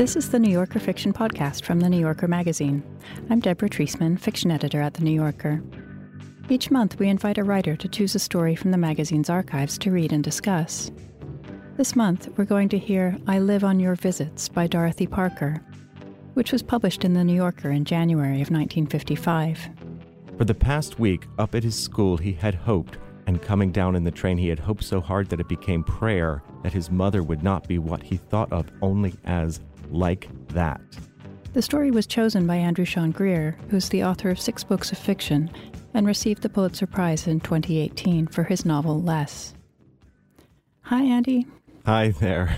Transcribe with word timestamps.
This 0.00 0.16
is 0.16 0.30
the 0.30 0.38
New 0.38 0.48
Yorker 0.48 0.78
Fiction 0.78 1.12
Podcast 1.12 1.62
from 1.62 1.80
the 1.80 1.90
New 1.90 2.00
Yorker 2.00 2.26
magazine. 2.26 2.82
I'm 3.28 3.38
Deborah 3.38 3.68
Treisman, 3.68 4.18
fiction 4.18 4.50
editor 4.50 4.80
at 4.80 4.94
the 4.94 5.04
New 5.04 5.10
Yorker. 5.10 5.62
Each 6.48 6.70
month, 6.70 6.98
we 6.98 7.06
invite 7.06 7.36
a 7.36 7.44
writer 7.44 7.76
to 7.76 7.86
choose 7.86 8.14
a 8.14 8.18
story 8.18 8.56
from 8.56 8.70
the 8.70 8.78
magazine's 8.78 9.28
archives 9.28 9.76
to 9.76 9.90
read 9.90 10.10
and 10.10 10.24
discuss. 10.24 10.90
This 11.76 11.94
month, 11.94 12.30
we're 12.38 12.46
going 12.46 12.70
to 12.70 12.78
hear 12.78 13.18
I 13.26 13.40
Live 13.40 13.62
on 13.62 13.78
Your 13.78 13.94
Visits 13.94 14.48
by 14.48 14.66
Dorothy 14.66 15.06
Parker, 15.06 15.62
which 16.32 16.50
was 16.50 16.62
published 16.62 17.04
in 17.04 17.12
the 17.12 17.22
New 17.22 17.36
Yorker 17.36 17.70
in 17.70 17.84
January 17.84 18.40
of 18.40 18.50
1955. 18.50 19.68
For 20.38 20.46
the 20.46 20.54
past 20.54 20.98
week, 20.98 21.26
up 21.38 21.54
at 21.54 21.62
his 21.62 21.78
school, 21.78 22.16
he 22.16 22.32
had 22.32 22.54
hoped, 22.54 22.96
and 23.26 23.42
coming 23.42 23.70
down 23.70 23.94
in 23.94 24.04
the 24.04 24.10
train, 24.10 24.38
he 24.38 24.48
had 24.48 24.60
hoped 24.60 24.82
so 24.82 25.02
hard 25.02 25.28
that 25.28 25.40
it 25.40 25.48
became 25.48 25.84
prayer 25.84 26.42
that 26.62 26.72
his 26.72 26.90
mother 26.90 27.22
would 27.22 27.42
not 27.42 27.68
be 27.68 27.78
what 27.78 28.02
he 28.02 28.16
thought 28.16 28.50
of 28.50 28.66
only 28.80 29.14
as 29.24 29.60
like 29.92 30.28
that. 30.48 30.80
The 31.52 31.62
story 31.62 31.90
was 31.90 32.06
chosen 32.06 32.46
by 32.46 32.56
Andrew 32.56 32.84
Sean 32.84 33.10
Greer, 33.10 33.58
who's 33.70 33.88
the 33.88 34.04
author 34.04 34.30
of 34.30 34.40
six 34.40 34.62
books 34.62 34.92
of 34.92 34.98
fiction 34.98 35.50
and 35.94 36.06
received 36.06 36.42
the 36.42 36.48
Pulitzer 36.48 36.86
Prize 36.86 37.26
in 37.26 37.40
2018 37.40 38.28
for 38.28 38.44
his 38.44 38.64
novel 38.64 39.02
Less. 39.02 39.54
Hi, 40.82 41.02
Andy. 41.02 41.46
Hi 41.86 42.10
there. 42.10 42.56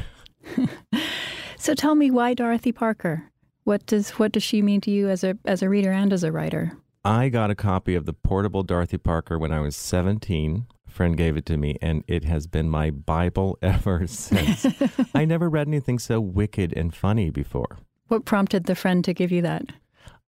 so 1.57 1.75
tell 1.75 1.95
me 1.95 2.11
why 2.11 2.35
Dorothy 2.35 2.73
Parker? 2.73 3.31
What 3.65 3.87
does 3.87 4.11
what 4.11 4.33
does 4.33 4.43
she 4.43 4.61
mean 4.61 4.80
to 4.83 4.91
you 4.91 5.09
as 5.09 5.23
a 5.23 5.39
as 5.45 5.63
a 5.63 5.69
reader 5.69 5.93
and 5.93 6.13
as 6.13 6.25
a 6.25 6.33
writer? 6.33 6.77
I 7.05 7.29
got 7.29 7.51
a 7.51 7.55
copy 7.55 7.95
of 7.95 8.07
the 8.07 8.13
portable 8.13 8.63
Dorothy 8.63 8.99
Parker 8.99 9.39
when 9.39 9.53
I 9.53 9.61
was 9.61 9.75
17. 9.77 10.67
Friend 10.92 11.16
gave 11.16 11.37
it 11.37 11.46
to 11.46 11.56
me, 11.56 11.78
and 11.80 12.05
it 12.06 12.24
has 12.24 12.46
been 12.46 12.69
my 12.69 12.91
Bible 12.91 13.59
ever 13.62 14.06
since. 14.06 14.66
I 15.15 15.24
never 15.24 15.48
read 15.48 15.66
anything 15.68 15.98
so 15.98 16.20
wicked 16.20 16.73
and 16.77 16.95
funny 16.95 17.30
before. 17.30 17.78
What 18.09 18.24
prompted 18.24 18.65
the 18.65 18.74
friend 18.74 19.04
to 19.04 19.15
give 19.15 19.32
you 19.32 19.43
that? 19.43 19.65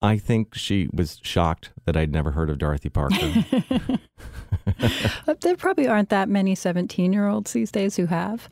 I 0.01 0.17
think 0.17 0.55
she 0.55 0.89
was 0.93 1.19
shocked 1.21 1.71
that 1.85 1.95
I'd 1.95 2.11
never 2.11 2.31
heard 2.31 2.49
of 2.49 2.57
Dorothy 2.57 2.89
Parker. 2.89 3.45
there 5.41 5.55
probably 5.55 5.87
aren't 5.87 6.09
that 6.09 6.27
many 6.27 6.55
17 6.55 7.13
year 7.13 7.27
olds 7.27 7.53
these 7.53 7.71
days 7.71 7.95
who 7.95 8.07
have. 8.07 8.49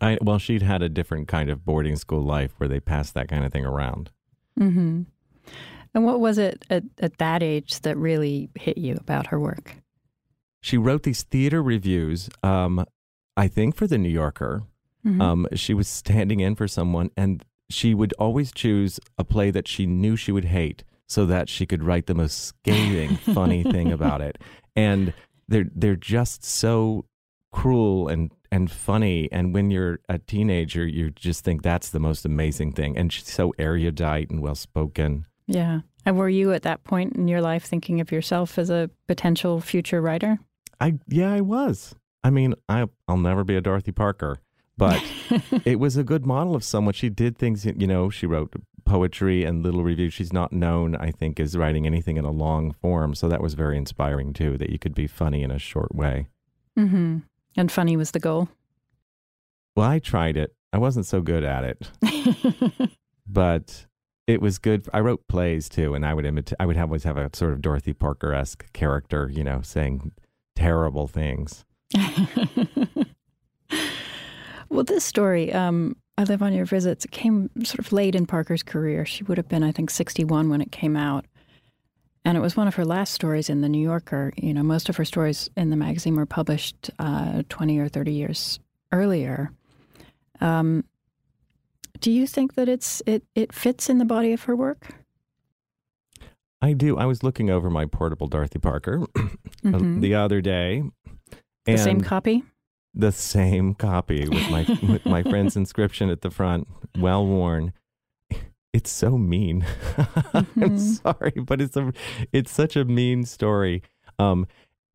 I, 0.00 0.18
well, 0.20 0.38
she'd 0.38 0.62
had 0.62 0.82
a 0.82 0.88
different 0.88 1.28
kind 1.28 1.48
of 1.48 1.64
boarding 1.64 1.96
school 1.96 2.22
life 2.22 2.52
where 2.58 2.68
they 2.68 2.80
passed 2.80 3.14
that 3.14 3.28
kind 3.28 3.44
of 3.44 3.52
thing 3.52 3.64
around. 3.64 4.10
Mm-hmm. 4.58 5.02
And 5.94 6.04
what 6.04 6.20
was 6.20 6.38
it 6.38 6.64
at, 6.70 6.84
at 6.98 7.18
that 7.18 7.42
age 7.42 7.80
that 7.80 7.96
really 7.96 8.50
hit 8.54 8.78
you 8.78 8.96
about 8.96 9.28
her 9.28 9.40
work? 9.40 9.76
She 10.60 10.76
wrote 10.76 11.04
these 11.04 11.22
theater 11.22 11.62
reviews, 11.62 12.28
um, 12.42 12.84
I 13.36 13.48
think, 13.48 13.74
for 13.76 13.86
the 13.86 13.98
New 13.98 14.10
Yorker. 14.10 14.64
Mm-hmm. 15.04 15.20
Um, 15.20 15.46
she 15.54 15.72
was 15.72 15.88
standing 15.88 16.40
in 16.40 16.54
for 16.54 16.68
someone, 16.68 17.10
and 17.16 17.44
she 17.70 17.94
would 17.94 18.12
always 18.18 18.52
choose 18.52 19.00
a 19.16 19.24
play 19.24 19.50
that 19.50 19.66
she 19.66 19.86
knew 19.86 20.16
she 20.16 20.32
would 20.32 20.46
hate 20.46 20.84
so 21.06 21.26
that 21.26 21.48
she 21.48 21.66
could 21.66 21.82
write 21.82 22.06
the 22.06 22.14
most 22.14 22.44
scathing, 22.44 23.16
funny 23.34 23.62
thing 23.62 23.92
about 23.92 24.20
it. 24.20 24.38
And 24.76 25.12
they're 25.48 25.70
they're 25.74 25.96
just 25.96 26.44
so 26.44 27.06
cruel 27.52 28.08
and 28.08 28.30
and 28.52 28.70
funny. 28.70 29.28
And 29.32 29.54
when 29.54 29.70
you're 29.70 30.00
a 30.08 30.18
teenager, 30.18 30.86
you 30.86 31.10
just 31.10 31.44
think 31.44 31.62
that's 31.62 31.90
the 31.90 32.00
most 32.00 32.24
amazing 32.24 32.72
thing. 32.72 32.96
And 32.96 33.12
she's 33.12 33.30
so 33.30 33.54
erudite 33.58 34.30
and 34.30 34.40
well 34.40 34.54
spoken. 34.54 35.26
Yeah. 35.46 35.80
And 36.06 36.16
were 36.16 36.28
you 36.28 36.52
at 36.52 36.62
that 36.62 36.84
point 36.84 37.16
in 37.16 37.28
your 37.28 37.40
life 37.40 37.64
thinking 37.64 38.00
of 38.00 38.10
yourself 38.10 38.58
as 38.58 38.70
a 38.70 38.90
potential 39.06 39.60
future 39.60 40.00
writer? 40.00 40.38
I 40.80 40.98
yeah, 41.08 41.32
I 41.32 41.40
was. 41.40 41.94
I 42.22 42.30
mean, 42.30 42.54
I 42.68 42.86
I'll 43.08 43.16
never 43.16 43.44
be 43.44 43.56
a 43.56 43.60
Dorothy 43.60 43.92
Parker, 43.92 44.38
but 44.76 45.02
it 45.64 45.78
was 45.78 45.96
a 45.96 46.04
good 46.04 46.26
model 46.26 46.54
of 46.54 46.64
someone. 46.64 46.94
She 46.94 47.08
did 47.08 47.38
things, 47.38 47.64
you 47.64 47.86
know, 47.86 48.10
she 48.10 48.26
wrote 48.26 48.54
poetry 48.84 49.44
and 49.44 49.62
little 49.62 49.84
reviews. 49.84 50.12
She's 50.12 50.32
not 50.32 50.52
known, 50.52 50.96
I 50.96 51.10
think, 51.10 51.38
as 51.38 51.56
writing 51.56 51.86
anything 51.86 52.16
in 52.16 52.24
a 52.24 52.30
long 52.30 52.72
form. 52.72 53.14
So 53.14 53.28
that 53.28 53.42
was 53.42 53.54
very 53.54 53.76
inspiring 53.76 54.32
too, 54.32 54.58
that 54.58 54.70
you 54.70 54.78
could 54.78 54.94
be 54.94 55.06
funny 55.06 55.42
in 55.42 55.50
a 55.50 55.58
short 55.58 55.94
way. 55.94 56.28
Mm-hmm. 56.78 57.18
And 57.56 57.72
funny 57.72 57.96
was 57.96 58.12
the 58.12 58.20
goal. 58.20 58.48
Well, 59.76 59.88
I 59.88 59.98
tried 59.98 60.36
it. 60.36 60.54
I 60.72 60.78
wasn't 60.78 61.06
so 61.06 61.20
good 61.20 61.44
at 61.44 61.64
it, 61.64 62.90
but 63.26 63.86
it 64.26 64.40
was 64.40 64.58
good. 64.58 64.88
I 64.92 65.00
wrote 65.00 65.26
plays 65.28 65.68
too, 65.68 65.94
and 65.94 66.06
I 66.06 66.14
would 66.14 66.24
imitate. 66.24 66.56
I 66.60 66.66
would 66.66 66.76
have, 66.76 66.88
always 66.88 67.04
have 67.04 67.16
a 67.16 67.28
sort 67.32 67.52
of 67.52 67.60
Dorothy 67.60 67.92
Parker 67.92 68.32
esque 68.32 68.72
character, 68.72 69.28
you 69.32 69.42
know, 69.42 69.62
saying 69.62 70.12
terrible 70.60 71.08
things. 71.08 71.64
well, 74.68 74.84
this 74.84 75.04
story, 75.04 75.52
um, 75.54 75.96
I 76.18 76.24
Live 76.24 76.42
on 76.42 76.52
Your 76.52 76.66
Visits, 76.66 77.06
it 77.06 77.10
came 77.10 77.48
sort 77.64 77.78
of 77.78 77.92
late 77.92 78.14
in 78.14 78.26
Parker's 78.26 78.62
career. 78.62 79.06
She 79.06 79.24
would 79.24 79.38
have 79.38 79.48
been, 79.48 79.62
I 79.62 79.72
think, 79.72 79.88
61 79.88 80.50
when 80.50 80.60
it 80.60 80.70
came 80.70 80.98
out. 80.98 81.24
And 82.26 82.36
it 82.36 82.40
was 82.40 82.58
one 82.58 82.68
of 82.68 82.74
her 82.74 82.84
last 82.84 83.14
stories 83.14 83.48
in 83.48 83.62
the 83.62 83.70
New 83.70 83.82
Yorker. 83.82 84.34
You 84.36 84.52
know, 84.52 84.62
most 84.62 84.90
of 84.90 84.98
her 84.98 85.04
stories 85.06 85.48
in 85.56 85.70
the 85.70 85.76
magazine 85.76 86.14
were 86.14 86.26
published 86.26 86.90
uh, 86.98 87.42
20 87.48 87.78
or 87.78 87.88
30 87.88 88.12
years 88.12 88.60
earlier. 88.92 89.50
Um, 90.42 90.84
do 92.00 92.10
you 92.10 92.26
think 92.26 92.54
that 92.56 92.68
it's 92.68 93.02
it, 93.06 93.24
it 93.34 93.54
fits 93.54 93.88
in 93.88 93.96
the 93.96 94.04
body 94.04 94.34
of 94.34 94.42
her 94.42 94.54
work? 94.54 94.88
I 96.62 96.72
do. 96.74 96.98
I 96.98 97.06
was 97.06 97.22
looking 97.22 97.50
over 97.50 97.70
my 97.70 97.86
portable 97.86 98.26
Dorothy 98.26 98.58
Parker 98.58 98.98
mm-hmm. 99.64 100.00
the 100.00 100.14
other 100.14 100.40
day. 100.40 100.82
The 101.64 101.78
same 101.78 102.00
copy? 102.00 102.44
The 102.94 103.12
same 103.12 103.74
copy 103.74 104.28
with 104.28 104.50
my 104.50 104.78
with 104.92 105.06
my 105.06 105.22
friend's 105.22 105.56
inscription 105.56 106.10
at 106.10 106.22
the 106.22 106.30
front, 106.30 106.68
well 106.98 107.26
worn. 107.26 107.72
It's 108.72 108.90
so 108.90 109.16
mean. 109.18 109.66
Mm-hmm. 110.30 110.62
I'm 110.62 110.78
sorry, 110.78 111.32
but 111.44 111.60
it's 111.60 111.76
a 111.76 111.92
it's 112.32 112.52
such 112.52 112.76
a 112.76 112.84
mean 112.84 113.24
story. 113.24 113.82
Um, 114.18 114.46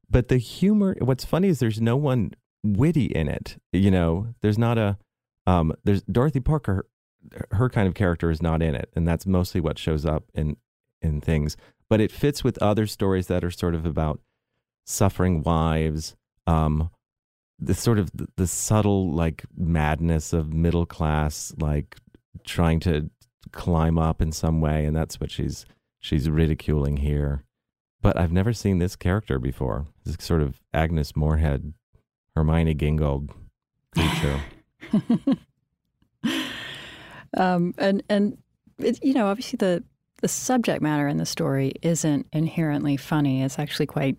but 0.09 0.30
the 0.30 0.38
humor. 0.38 0.96
What's 1.00 1.25
funny 1.25 1.50
is 1.50 1.59
there's 1.59 1.81
no 1.81 1.98
one 1.98 2.31
witty 2.64 3.06
in 3.06 3.28
it. 3.28 3.58
You 3.74 3.92
know, 3.92 4.34
there's 4.42 4.58
not 4.58 4.78
a 4.78 4.98
um, 5.46 5.74
there's 5.84 6.04
Dorothy 6.04 6.40
Parker. 6.40 6.88
Her 7.52 7.70
kind 7.70 7.88
of 7.88 7.96
character 7.96 8.31
is 8.31 8.42
not 8.42 8.62
in 8.62 8.75
it, 8.75 8.90
and 8.96 9.08
that's 9.08 9.25
mostly 9.25 9.59
what 9.62 9.78
shows 9.78 10.06
up 10.06 10.24
in 10.34 10.58
in 11.01 11.22
things. 11.22 11.57
But 11.89 12.01
it 12.01 12.11
fits 12.11 12.44
with 12.44 12.61
other 12.61 12.88
stories 12.88 13.28
that 13.28 13.44
are 13.44 13.51
sort 13.51 13.75
of 13.75 13.85
about 13.85 14.19
suffering 14.85 15.44
wives, 15.44 16.16
um, 16.47 16.89
the 17.59 17.73
sort 17.73 18.00
of 18.00 18.11
the, 18.11 18.28
the 18.35 18.47
subtle 18.47 19.11
like 19.11 19.45
madness 19.56 20.33
of 20.33 20.53
middle 20.53 20.85
class, 20.85 21.53
like 21.59 21.97
trying 22.44 22.79
to 22.81 23.09
climb 23.51 23.97
up 23.97 24.22
in 24.22 24.31
some 24.31 24.61
way, 24.61 24.85
and 24.85 24.95
that's 24.95 25.19
what 25.19 25.31
she's 25.31 25.66
she's 26.00 26.29
ridiculing 26.29 26.97
here. 26.97 27.44
But 28.01 28.17
I've 28.17 28.31
never 28.31 28.53
seen 28.53 28.79
this 28.79 28.95
character 28.95 29.39
before. 29.39 29.88
This 30.03 30.17
sort 30.19 30.41
of 30.41 30.62
Agnes 30.73 31.16
Moorehead, 31.16 31.73
Hermione 32.35 32.75
Gingold 32.75 33.31
creature. 33.95 34.41
um, 37.38 37.73
and 37.77 38.03
and 38.09 38.38
it, 38.77 39.03
you 39.03 39.13
know, 39.13 39.27
obviously 39.27 39.57
the 39.57 39.83
the 40.22 40.28
subject 40.28 40.81
matter 40.81 41.08
in 41.08 41.18
the 41.18 41.26
story 41.26 41.74
isn't 41.81 42.28
inherently 42.31 42.98
funny. 42.98 43.44
It's 43.44 43.59
actually 43.59 43.86
quite 43.86 44.18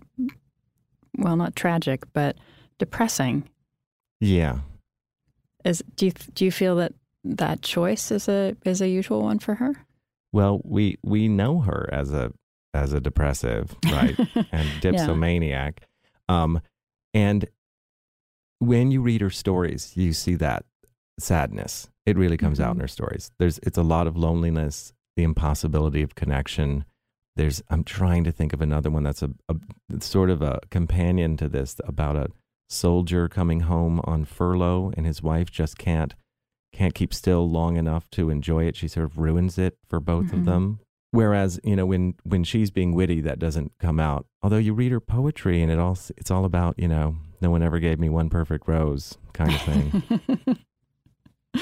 well, 1.18 1.36
not 1.36 1.56
tragic, 1.56 2.04
but 2.12 2.36
depressing. 2.78 3.48
Yeah. 4.20 4.58
Is 5.64 5.82
do 5.96 6.06
you 6.06 6.12
do 6.34 6.44
you 6.44 6.52
feel 6.52 6.76
that 6.76 6.92
that 7.24 7.62
choice 7.62 8.10
is 8.10 8.28
a 8.28 8.56
is 8.64 8.80
a 8.80 8.88
usual 8.88 9.22
one 9.22 9.38
for 9.38 9.54
her? 9.54 9.74
Well, 10.32 10.60
we 10.64 10.98
we 11.02 11.28
know 11.28 11.60
her 11.60 11.88
as 11.92 12.12
a 12.12 12.32
as 12.72 12.92
a 12.92 13.00
depressive, 13.00 13.74
right, 13.86 14.16
and 14.52 14.68
dipsomaniac, 14.80 15.80
yeah. 16.28 16.42
um, 16.42 16.60
and 17.14 17.48
when 18.58 18.90
you 18.90 19.00
read 19.00 19.22
her 19.22 19.30
stories, 19.30 19.96
you 19.96 20.12
see 20.12 20.34
that 20.36 20.64
sadness. 21.18 21.88
It 22.04 22.16
really 22.16 22.36
comes 22.36 22.58
mm-hmm. 22.58 22.68
out 22.68 22.74
in 22.76 22.80
her 22.80 22.88
stories. 22.88 23.30
There's 23.38 23.58
it's 23.60 23.78
a 23.78 23.82
lot 23.82 24.06
of 24.06 24.16
loneliness, 24.16 24.92
the 25.16 25.22
impossibility 25.22 26.02
of 26.02 26.14
connection. 26.14 26.84
There's 27.34 27.62
I'm 27.68 27.84
trying 27.84 28.24
to 28.24 28.32
think 28.32 28.52
of 28.52 28.60
another 28.60 28.90
one 28.90 29.02
that's 29.02 29.22
a, 29.22 29.30
a 29.48 29.56
sort 30.00 30.30
of 30.30 30.42
a 30.42 30.60
companion 30.70 31.36
to 31.38 31.48
this 31.48 31.76
about 31.84 32.16
a 32.16 32.28
soldier 32.68 33.28
coming 33.28 33.60
home 33.60 34.00
on 34.04 34.24
furlough 34.24 34.92
and 34.96 35.06
his 35.06 35.22
wife 35.22 35.50
just 35.50 35.78
can't 35.78 36.14
can't 36.72 36.94
keep 36.94 37.14
still 37.14 37.48
long 37.50 37.76
enough 37.76 38.10
to 38.10 38.28
enjoy 38.28 38.64
it. 38.64 38.76
She 38.76 38.88
sort 38.88 39.04
of 39.04 39.18
ruins 39.18 39.56
it 39.58 39.78
for 39.88 39.98
both 39.98 40.26
mm-hmm. 40.26 40.40
of 40.40 40.44
them. 40.44 40.80
Whereas, 41.10 41.58
you 41.64 41.76
know, 41.76 41.86
when 41.86 42.14
when 42.24 42.44
she's 42.44 42.70
being 42.70 42.94
witty, 42.94 43.22
that 43.22 43.38
doesn't 43.38 43.72
come 43.78 43.98
out. 43.98 44.26
Although 44.42 44.58
you 44.58 44.74
read 44.74 44.92
her 44.92 45.00
poetry 45.00 45.62
and 45.62 45.72
it 45.72 45.78
all 45.78 45.98
it's 46.16 46.30
all 46.30 46.44
about, 46.44 46.78
you 46.78 46.88
know, 46.88 47.16
no 47.40 47.50
one 47.50 47.62
ever 47.62 47.78
gave 47.78 47.98
me 47.98 48.08
one 48.08 48.28
perfect 48.28 48.68
rose 48.68 49.16
kind 49.32 49.54
of 49.54 49.62
thing. 49.62 50.02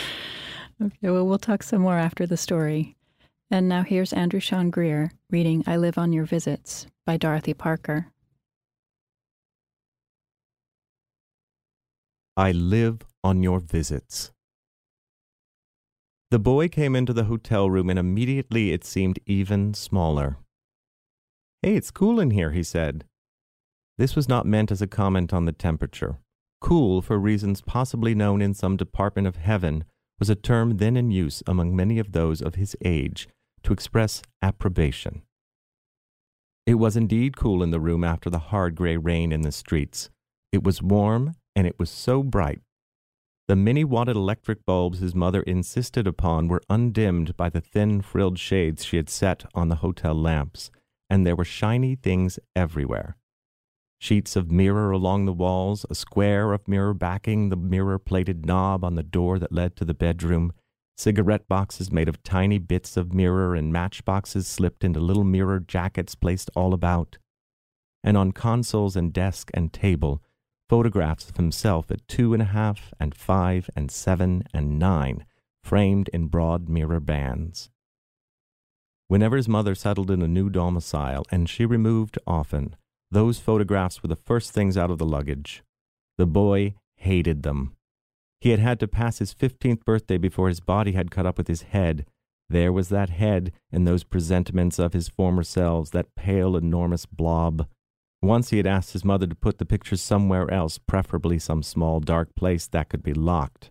okay, 0.83 1.11
well 1.11 1.27
we'll 1.27 1.39
talk 1.39 1.62
some 1.62 1.83
more 1.83 1.99
after 1.99 2.27
the 2.27 2.37
story. 2.37 2.97
And 3.50 3.69
now 3.69 3.82
here's 3.82 4.12
Andrew 4.12 4.41
Sean 4.41 4.70
Greer 4.70 5.12
reading 5.31 5.62
I 5.67 5.76
Live 5.76 5.99
on 5.99 6.12
Your 6.12 6.25
Visits 6.25 6.87
by 7.05 7.17
Dorothy 7.17 7.55
Parker. 7.55 8.06
I 12.37 12.52
live 12.52 13.02
on 13.23 13.43
your 13.43 13.61
visits. 13.61 14.32
The 16.31 16.38
boy 16.38 16.69
came 16.69 16.96
into 16.96 17.12
the 17.12 17.25
hotel 17.25 17.70
room 17.70 17.91
and 17.91 17.99
immediately 17.99 18.73
it 18.73 18.85
seemed 18.85 19.20
even 19.26 19.75
smaller. 19.75 20.38
Hey, 21.62 21.76
it's 21.76 21.91
cool 21.93 22.19
in 22.19 22.31
here, 22.31 22.50
he 22.50 22.62
said. 22.62 23.05
This 23.99 24.17
was 24.17 24.29
not 24.29 24.46
meant 24.46 24.73
as 24.73 24.82
a 24.82 24.88
comment 24.88 25.32
on 25.32 25.44
the 25.44 25.52
temperature. 25.52 26.19
Cool, 26.61 27.02
for 27.02 27.19
reasons 27.19 27.61
possibly 27.61 28.14
known 28.14 28.43
in 28.43 28.55
some 28.55 28.76
department 28.76 29.29
of 29.29 29.37
heaven, 29.37 29.85
was 30.19 30.31
a 30.31 30.34
term 30.34 30.76
then 30.76 30.96
in 30.96 31.11
use 31.11 31.43
among 31.46 31.75
many 31.75 31.99
of 31.99 32.12
those 32.12 32.40
of 32.40 32.55
his 32.55 32.76
age 32.84 33.28
to 33.62 33.72
express 33.72 34.22
approbation. 34.43 35.22
It 36.66 36.75
was 36.75 36.96
indeed 36.96 37.37
cool 37.37 37.62
in 37.62 37.70
the 37.70 37.81
room 37.81 38.05
after 38.05 38.31
the 38.31 38.38
hard 38.38 38.75
gray 38.75 38.96
rain 38.96 39.32
in 39.32 39.43
the 39.43 39.52
streets. 39.52 40.11
It 40.52 40.64
was 40.64 40.82
warm, 40.82 41.34
and 41.55 41.66
it 41.66 41.78
was 41.78 41.90
so 41.90 42.22
bright. 42.22 42.61
The 43.49 43.56
many 43.56 43.84
watted 43.84 44.16
electric 44.16 44.64
bulbs 44.64 45.00
his 45.00 45.14
mother 45.14 45.43
insisted 45.43 46.06
upon 46.06 46.49
were 46.49 46.62
undimmed 46.70 47.37
by 47.37 47.50
the 47.50 47.60
thin 47.60 48.00
frilled 48.00 48.38
shades 48.38 48.84
she 48.84 48.96
had 48.96 49.10
set 49.10 49.44
on 49.55 49.69
the 49.69 49.76
hotel 49.76 50.14
lamps, 50.14 50.70
and 51.10 51.26
there 51.26 51.37
were 51.37 51.44
shiny 51.44 51.94
things 51.94 52.38
everywhere. 52.56 53.17
Sheets 54.05 54.37
of 54.37 54.53
mirror 54.53 54.91
along 54.91 55.25
the 55.25 55.33
walls, 55.33 55.87
a 55.89 55.95
square 55.95 56.53
of 56.53 56.69
mirror 56.69 56.93
backing 56.93 57.49
the 57.49 57.56
mirror 57.56 57.99
plated 57.99 58.45
knob 58.45 58.85
on 58.85 58.97
the 58.97 59.03
door 59.03 59.39
that 59.39 59.51
led 59.51 59.77
to 59.77 59.85
the 59.87 59.95
bedroom, 59.95 60.53
cigarette 60.95 61.49
boxes 61.49 61.91
made 61.91 62.06
of 62.06 62.23
tiny 62.23 62.59
bits 62.59 62.99
of 62.99 63.15
mirror 63.15 63.55
and 63.55 63.73
matchboxes 63.73 64.47
slipped 64.47 64.85
into 64.85 65.01
little 65.01 65.25
mirror 65.25 65.59
jackets 65.59 66.15
placed 66.15 66.51
all 66.55 66.75
about. 66.75 67.17
And 68.03 68.19
on 68.19 68.33
consoles 68.33 68.95
and 68.95 69.11
desk 69.11 69.51
and 69.55 69.73
table, 69.73 70.23
photographs 70.69 71.31
of 71.31 71.39
himself 71.39 71.91
at 71.91 72.06
two 72.06 72.35
and 72.35 72.43
a 72.43 72.53
half 72.53 72.93
and 73.01 73.15
five 73.15 73.71
and 73.75 73.91
seven 73.91 74.45
and 74.53 74.79
nine, 74.79 75.25
framed 75.62 76.11
in 76.12 76.27
broad 76.27 76.69
mirror 76.69 77.01
bands. 77.01 77.71
Whenever 79.09 79.39
his 79.39 79.49
mother 79.49 79.75
settled 79.75 80.11
in 80.11 80.21
a 80.21 80.29
new 80.29 80.51
domicile, 80.51 81.25
and 81.31 81.49
she 81.49 81.65
removed 81.65 82.19
often, 82.27 82.77
those 83.14 83.38
photographs 83.38 84.02
were 84.02 84.08
the 84.08 84.16
first 84.16 84.50
things 84.50 84.76
out 84.76 84.90
of 84.90 84.99
the 84.99 85.06
luggage. 85.06 85.62
The 86.19 86.26
boy 86.26 86.75
hated 86.96 87.44
them. 87.44 87.76
He 88.40 88.50
had 88.50 88.58
had 88.58 88.81
to 88.81 88.88
pass 88.88 89.19
his 89.19 89.32
fifteenth 89.32 89.84
birthday 89.84 90.19
before 90.19 90.49
his 90.49 90.61
body 90.61 90.93
had 90.93 91.11
caught 91.11 91.25
up 91.25 91.38
with 91.38 91.49
his 91.49 91.62
head. 91.62 92.06
There 92.50 92.72
was 92.72 92.88
that 92.88 93.11
head 93.11 93.52
and 93.72 93.87
those 93.87 94.05
presentiments 94.05 94.78
of 94.78 94.93
his 94.93 95.08
former 95.08 95.44
selves, 95.44 95.90
that 95.90 96.14
pale, 96.14 96.56
enormous 96.56 97.06
blob. 97.06 97.66
Once 98.20 98.50
he 98.50 98.56
had 98.56 98.66
asked 98.66 98.93
his 98.93 99.05
mother 99.05 99.26
to 99.26 99.34
put 99.34 99.58
the 99.58 99.64
pictures 99.64 100.02
somewhere 100.02 100.50
else, 100.50 100.78
preferably 100.78 101.38
some 101.38 101.62
small 101.62 102.00
dark 102.00 102.34
place 102.34 102.67
that 102.67 102.88
could 102.88 103.02
be 103.02 103.14
locked. 103.14 103.70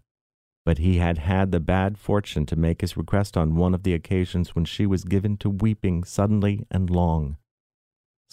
But 0.66 0.78
he 0.78 0.98
had 0.98 1.18
had 1.18 1.52
the 1.52 1.60
bad 1.60 1.98
fortune 1.98 2.46
to 2.46 2.56
make 2.56 2.82
his 2.82 2.96
request 2.96 3.36
on 3.36 3.58
one 3.58 3.74
of 3.74 3.84
the 3.84 3.94
occasions 3.94 4.56
when 4.56 4.66
she 4.66 4.86
was 4.86 5.04
given 5.04 5.36
to 5.38 5.50
weeping 5.50 6.04
suddenly 6.04 6.66
and 6.72 6.90
long. 6.90 7.38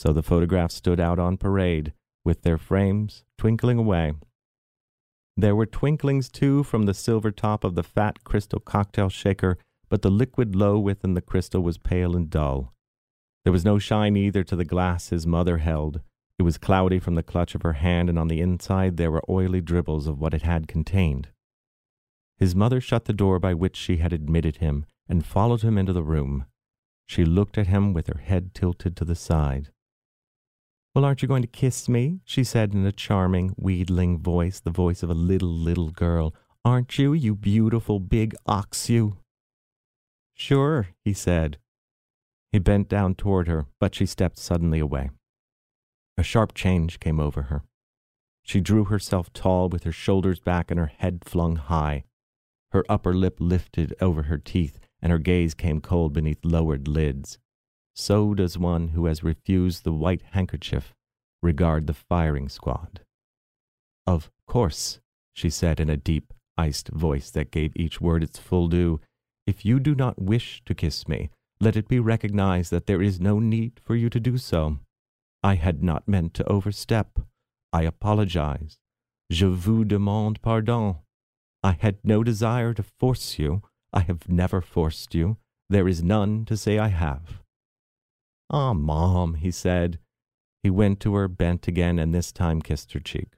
So 0.01 0.15
the 0.15 0.23
photographs 0.23 0.77
stood 0.77 0.99
out 0.99 1.19
on 1.19 1.37
parade, 1.37 1.93
with 2.25 2.41
their 2.41 2.59
frames 2.59 3.23
twinkling 3.37 3.79
away 3.79 4.15
there 5.41 5.57
were 5.57 5.67
twinklings, 5.67 6.31
too, 6.31 6.63
from 6.63 6.85
the 6.85 6.95
silver 6.95 7.31
top 7.31 7.65
of 7.65 7.75
the 7.75 7.83
fat 7.83 8.25
crystal 8.25 8.61
cocktail 8.61 9.09
shaker, 9.09 9.59
but 9.89 10.03
the 10.03 10.11
liquid 10.11 10.55
low 10.55 10.79
within 10.79 11.15
the 11.15 11.23
crystal 11.23 11.63
was 11.63 11.79
pale 11.79 12.15
and 12.15 12.29
dull. 12.29 12.75
There 13.45 13.53
was 13.53 13.65
no 13.65 13.79
shine 13.79 14.17
either 14.17 14.45
to 14.45 14.57
the 14.57 14.65
glass 14.65 15.09
his 15.09 15.27
mother 15.27 15.59
held. 15.59 16.01
It 16.39 16.43
was 16.43 16.59
cloudy 16.59 16.99
from 16.99 17.15
the 17.15 17.23
clutch 17.23 17.55
of 17.55 17.63
her 17.63 17.75
hand, 17.75 18.09
and 18.09 18.19
on 18.19 18.29
the 18.29 18.41
inside 18.41 18.97
there 18.97 19.11
were 19.11 19.25
oily 19.29 19.61
dribbles 19.61 20.07
of 20.07 20.19
what 20.19 20.35
it 20.35 20.43
had 20.43 20.69
contained. 20.69 21.29
His 22.37 22.55
mother 22.55 22.81
shut 22.81 23.07
the 23.07 23.13
door 23.13 23.39
by 23.39 23.55
which 23.55 23.77
she 23.77 23.97
had 23.97 24.13
admitted 24.13 24.57
him, 24.57 24.85
and 25.09 25.25
followed 25.25 25.63
him 25.63 25.79
into 25.79 25.93
the 25.93 26.03
room. 26.03 26.45
She 27.07 27.25
looked 27.25 27.59
at 27.59 27.67
him 27.67 27.93
with 27.93 28.07
her 28.09 28.21
head 28.21 28.55
tilted 28.55 28.97
to 28.97 29.05
the 29.05 29.17
side. 29.17 29.71
Well, 30.95 31.05
aren't 31.05 31.23
you 31.23 31.29
going 31.29 31.43
to 31.43 31.49
kiss 31.49 31.89
me? 31.89 32.21
she 32.25 32.43
said 32.43 32.75
in 32.75 32.85
a 32.85 32.91
charming, 32.91 33.51
wheedling 33.57 34.19
voice, 34.19 34.59
the 34.59 34.73
voice 34.73 35.05
of 35.05 35.11
a 35.11 35.15
little, 35.15 35.53
little 35.53 35.91
girl. 35.91 36.35
Aren't 36.65 36.99
you, 36.99 37.13
you 37.13 37.37
beautiful 37.37 38.01
big 38.01 38.35
ox, 38.45 38.91
you? 38.91 39.19
Sure, 40.35 40.89
he 41.05 41.13
said. 41.13 41.59
He 42.51 42.59
bent 42.59 42.89
down 42.89 43.15
toward 43.15 43.47
her, 43.47 43.67
but 43.79 43.95
she 43.95 44.05
stepped 44.05 44.39
suddenly 44.39 44.81
away. 44.81 45.11
A 46.19 46.25
sharp 46.25 46.55
change 46.55 46.99
came 46.99 47.21
over 47.21 47.43
her. 47.43 47.63
She 48.43 48.61
drew 48.61 48.87
herself 48.87 49.33
tall 49.33 49.69
with 49.69 49.85
her 49.85 49.93
shoulders 49.93 50.41
back 50.41 50.73
and 50.73 50.81
her 50.81 50.93
head 50.99 51.23
flung 51.25 51.55
high. 51.55 52.03
Her 52.73 52.85
upper 52.89 53.15
lip 53.15 53.37
lifted 53.39 53.95
over 54.01 54.25
her 54.25 54.39
teeth, 54.39 54.81
and 55.01 55.13
her 55.13 55.19
gaze 55.19 55.55
came 55.55 55.81
cold 55.81 56.13
beneath 56.13 56.45
lowered 56.45 56.89
lids 56.89 57.39
so 57.95 58.35
does 58.35 58.59
one 58.59 58.89
who 58.89 59.07
has 59.07 59.23
refused 59.23 59.85
the 59.85 59.93
white 59.93 60.23
handkerchief 60.33 60.95
regard 61.43 61.87
the 61.87 61.95
firing 61.95 62.49
squad. 62.49 63.01
Of 64.07 64.31
course, 64.47 65.01
she 65.33 65.51
said 65.51 65.81
in 65.81 65.89
a 65.89 65.97
deep, 65.97 66.33
iced 66.57 66.89
voice 66.89 67.31
that 67.31 67.51
gave 67.51 67.73
each 67.77 68.01
word 68.01 68.23
its 68.23 68.39
full 68.39 68.69
due, 68.69 69.01
if 69.47 69.65
you 69.65 69.81
do 69.81 69.95
not 69.95 70.21
wish 70.21 70.63
to 70.67 70.75
kiss 70.75 71.09
me, 71.09 71.31
let 71.61 71.77
it 71.77 71.89
be 71.89 71.99
recognized 71.99 72.71
that 72.71 72.87
there 72.87 73.03
is 73.03 73.21
no 73.21 73.39
need 73.39 73.81
for 73.83 73.97
you 73.97 74.11
to 74.11 74.21
do 74.21 74.39
so. 74.39 74.79
I 75.43 75.55
had 75.55 75.83
not 75.83 76.09
meant 76.09 76.35
to 76.35 76.49
overstep. 76.49 77.19
I 77.73 77.83
apologize. 77.83 78.79
Je 79.31 79.47
vous 79.47 79.85
demande 79.85 80.41
pardon. 80.43 80.97
I 81.63 81.73
had 81.73 81.99
no 82.05 82.23
desire 82.23 82.75
to 82.75 82.83
force 82.83 83.39
you. 83.39 83.63
I 83.93 84.01
have 84.01 84.29
never 84.29 84.61
forced 84.61 85.15
you. 85.15 85.37
There 85.69 85.89
is 85.89 86.03
none 86.03 86.45
to 86.47 86.57
say 86.57 86.79
I 86.79 86.89
have. 86.89 87.40
Ah, 88.51 88.73
Mom, 88.73 89.35
he 89.35 89.51
said. 89.51 89.99
He 90.63 90.71
went 90.71 91.01
to 91.01 91.15
her, 91.15 91.29
bent 91.29 91.69
again, 91.69 91.99
and 91.99 92.13
this 92.13 92.33
time 92.33 92.61
kissed 92.61 92.93
her 92.93 93.01
cheek. 93.01 93.29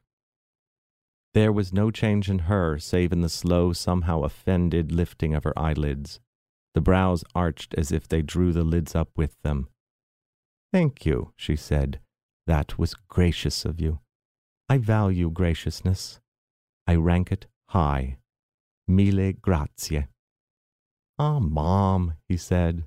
There 1.35 1.53
was 1.53 1.73
no 1.73 1.91
change 1.91 2.29
in 2.29 2.41
her, 2.41 2.79
save 2.79 3.12
in 3.12 3.20
the 3.20 3.29
slow, 3.29 3.73
somehow 3.73 4.23
offended 4.23 4.91
lifting 4.91 5.35
of 5.35 5.44
her 5.44 5.59
eyelids. 5.59 6.20
The 6.75 6.81
brows 6.81 7.25
arched 7.35 7.75
as 7.76 7.93
if 7.93 8.09
they 8.09 8.23
drew 8.23 8.53
the 8.53 8.64
lids 8.64 8.94
up 8.94 9.11
with 9.17 9.41
them. 9.43 9.69
Thank 10.73 11.05
you, 11.05 11.32
she 11.37 11.56
said. 11.56 12.00
That 12.47 12.79
was 12.79 12.94
gracious 12.94 13.64
of 13.64 13.81
you. 13.81 14.00
I 14.69 14.79
value 14.79 15.31
graciousness. 15.31 16.20
I 16.87 16.97
rank 16.97 17.31
it 17.31 17.47
high. 17.69 18.17
Mille 18.88 19.35
grazie. 19.35 20.06
Ah, 21.19 21.38
Mom, 21.38 22.14
he 22.28 22.37
said. 22.37 22.85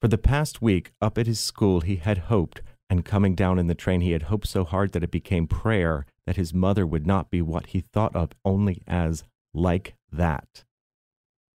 For 0.00 0.08
the 0.08 0.18
past 0.18 0.62
week, 0.62 0.92
up 1.00 1.18
at 1.18 1.26
his 1.26 1.40
school, 1.40 1.80
he 1.80 1.96
had 1.96 2.18
hoped, 2.18 2.62
and 2.88 3.04
coming 3.04 3.34
down 3.34 3.58
in 3.58 3.66
the 3.66 3.74
train, 3.74 4.00
he 4.00 4.12
had 4.12 4.24
hoped 4.24 4.46
so 4.46 4.64
hard 4.64 4.92
that 4.92 5.02
it 5.02 5.10
became 5.10 5.48
prayer 5.48 6.06
that 6.24 6.36
his 6.36 6.54
mother 6.54 6.86
would 6.86 7.06
not 7.06 7.30
be 7.30 7.42
what 7.42 7.68
he 7.68 7.80
thought 7.80 8.14
of 8.14 8.30
only 8.44 8.82
as 8.86 9.24
like 9.52 9.94
that. 10.12 10.64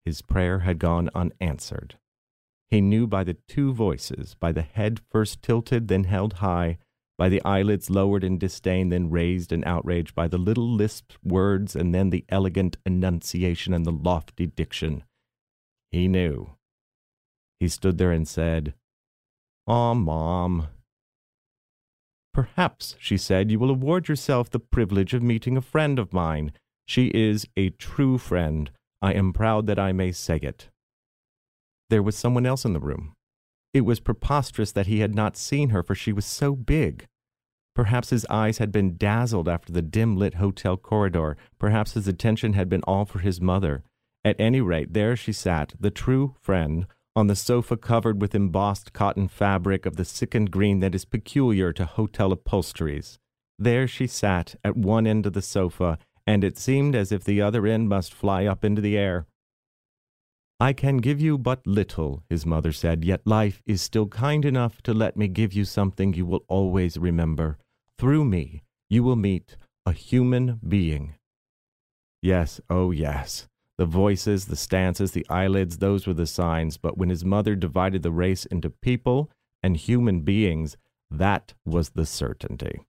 His 0.06 0.22
prayer 0.22 0.60
had 0.60 0.80
gone 0.80 1.10
unanswered. 1.14 1.98
He 2.70 2.82
knew 2.82 3.08
by 3.08 3.24
the 3.24 3.38
two 3.48 3.74
voices, 3.74 4.36
by 4.36 4.52
the 4.52 4.62
head 4.62 5.02
first 5.10 5.42
tilted, 5.42 5.88
then 5.88 6.06
held 6.06 6.34
high, 6.34 6.78
by 7.18 7.28
the 7.28 7.44
eyelids 7.44 7.90
lowered 7.90 8.24
in 8.24 8.38
disdain, 8.38 8.90
then 8.90 9.10
raised 9.10 9.52
in 9.52 9.66
outrage, 9.66 10.16
by 10.16 10.28
the 10.30 10.38
little 10.38 10.72
lisped 10.72 11.18
words, 11.24 11.76
and 11.76 11.94
then 11.94 12.12
the 12.12 12.24
elegant 12.30 12.78
enunciation 12.86 13.74
and 13.74 13.86
the 13.86 13.92
lofty 13.92 14.48
diction. 14.48 15.04
He 15.92 16.08
knew. 16.08 16.52
He 17.60 17.68
stood 17.68 17.98
there 17.98 18.12
and 18.12 18.28
said, 18.28 18.74
Aw, 19.68 19.94
Mom. 19.94 20.68
Perhaps, 22.34 22.96
she 23.00 23.18
said, 23.18 23.52
you 23.52 23.60
will 23.60 23.70
award 23.70 24.08
yourself 24.08 24.50
the 24.50 24.60
privilege 24.60 25.14
of 25.14 25.22
meeting 25.22 25.58
a 25.58 25.62
friend 25.62 26.00
of 26.00 26.14
mine. 26.14 26.54
She 26.88 27.08
is 27.08 27.48
a 27.58 27.70
true 27.72 28.18
friend. 28.18 28.72
I 29.02 29.14
am 29.14 29.34
proud 29.34 29.68
that 29.68 29.80
I 29.80 29.92
may 29.92 30.12
say 30.12 30.38
it. 30.38 30.70
There 31.90 32.04
was 32.04 32.16
someone 32.16 32.46
else 32.46 32.66
in 32.66 32.74
the 32.74 32.80
room. 32.80 33.14
It 33.74 33.82
was 33.82 34.00
preposterous 34.00 34.72
that 34.72 34.88
he 34.88 35.00
had 35.00 35.14
not 35.14 35.38
seen 35.38 35.70
her, 35.70 35.84
for 35.84 35.96
she 35.96 36.14
was 36.14 36.26
so 36.26 36.56
big. 36.56 37.06
Perhaps 37.76 38.10
his 38.10 38.26
eyes 38.30 38.58
had 38.58 38.72
been 38.72 38.98
dazzled 38.98 39.48
after 39.48 39.72
the 39.72 39.82
dim 39.82 40.18
lit 40.18 40.36
hotel 40.36 40.78
corridor. 40.78 41.38
Perhaps 41.60 41.94
his 41.94 42.08
attention 42.08 42.54
had 42.54 42.70
been 42.70 42.84
all 42.84 43.06
for 43.06 43.20
his 43.20 43.40
mother. 43.40 43.84
At 44.26 44.40
any 44.40 44.62
rate, 44.62 44.94
there 44.94 45.16
she 45.16 45.32
sat, 45.32 45.74
the 45.80 45.92
true 45.92 46.36
friend, 46.42 46.88
on 47.20 47.28
the 47.28 47.36
sofa 47.36 47.76
covered 47.76 48.22
with 48.22 48.34
embossed 48.34 48.94
cotton 48.94 49.28
fabric 49.28 49.86
of 49.86 49.98
the 49.98 50.06
sickened 50.06 50.50
green 50.52 50.80
that 50.80 50.96
is 50.96 51.04
peculiar 51.04 51.74
to 51.74 51.86
hotel 51.86 52.32
upholsteries. 52.32 53.20
There 53.60 53.90
she 53.90 54.08
sat 54.08 54.56
at 54.64 54.78
one 54.78 55.06
end 55.06 55.26
of 55.26 55.34
the 55.34 55.42
sofa, 55.42 56.00
and 56.26 56.46
it 56.46 56.58
seemed 56.58 56.96
as 56.96 57.12
if 57.12 57.26
the 57.26 57.42
other 57.42 57.68
end 57.68 57.90
must 57.90 58.14
fly 58.14 58.46
up 58.46 58.64
into 58.64 58.82
the 58.82 58.98
air. 58.98 59.28
I 60.62 60.72
can 60.72 60.98
give 60.98 61.20
you 61.20 61.38
but 61.38 61.68
little, 61.68 62.24
his 62.30 62.46
mother 62.46 62.72
said, 62.72 63.04
yet 63.04 63.28
life 63.28 63.62
is 63.66 63.82
still 63.82 64.08
kind 64.08 64.46
enough 64.46 64.82
to 64.84 64.94
let 64.94 65.18
me 65.18 65.28
give 65.28 65.52
you 65.52 65.66
something 65.66 66.14
you 66.14 66.26
will 66.26 66.46
always 66.48 66.98
remember. 66.98 67.58
Through 67.98 68.26
me, 68.26 68.64
you 68.90 69.04
will 69.04 69.18
meet 69.18 69.58
a 69.86 69.92
human 69.92 70.62
being. 70.66 71.16
Yes, 72.22 72.62
oh 72.70 72.92
yes, 72.92 73.50
The 73.80 73.86
voices, 73.86 74.48
the 74.48 74.58
stances, 74.58 75.12
the 75.12 75.26
eyelids, 75.30 75.78
those 75.78 76.06
were 76.06 76.14
the 76.14 76.28
signs. 76.28 76.76
But 76.76 76.98
when 76.98 77.10
his 77.10 77.24
mother 77.24 77.56
divided 77.56 78.04
the 78.04 78.12
race 78.12 78.46
into 78.46 78.70
people 78.70 79.32
and 79.64 79.78
human 79.78 80.20
beings, 80.20 80.76
that 81.10 81.54
was 81.64 81.92
the 81.92 82.06
certainty. 82.06 82.82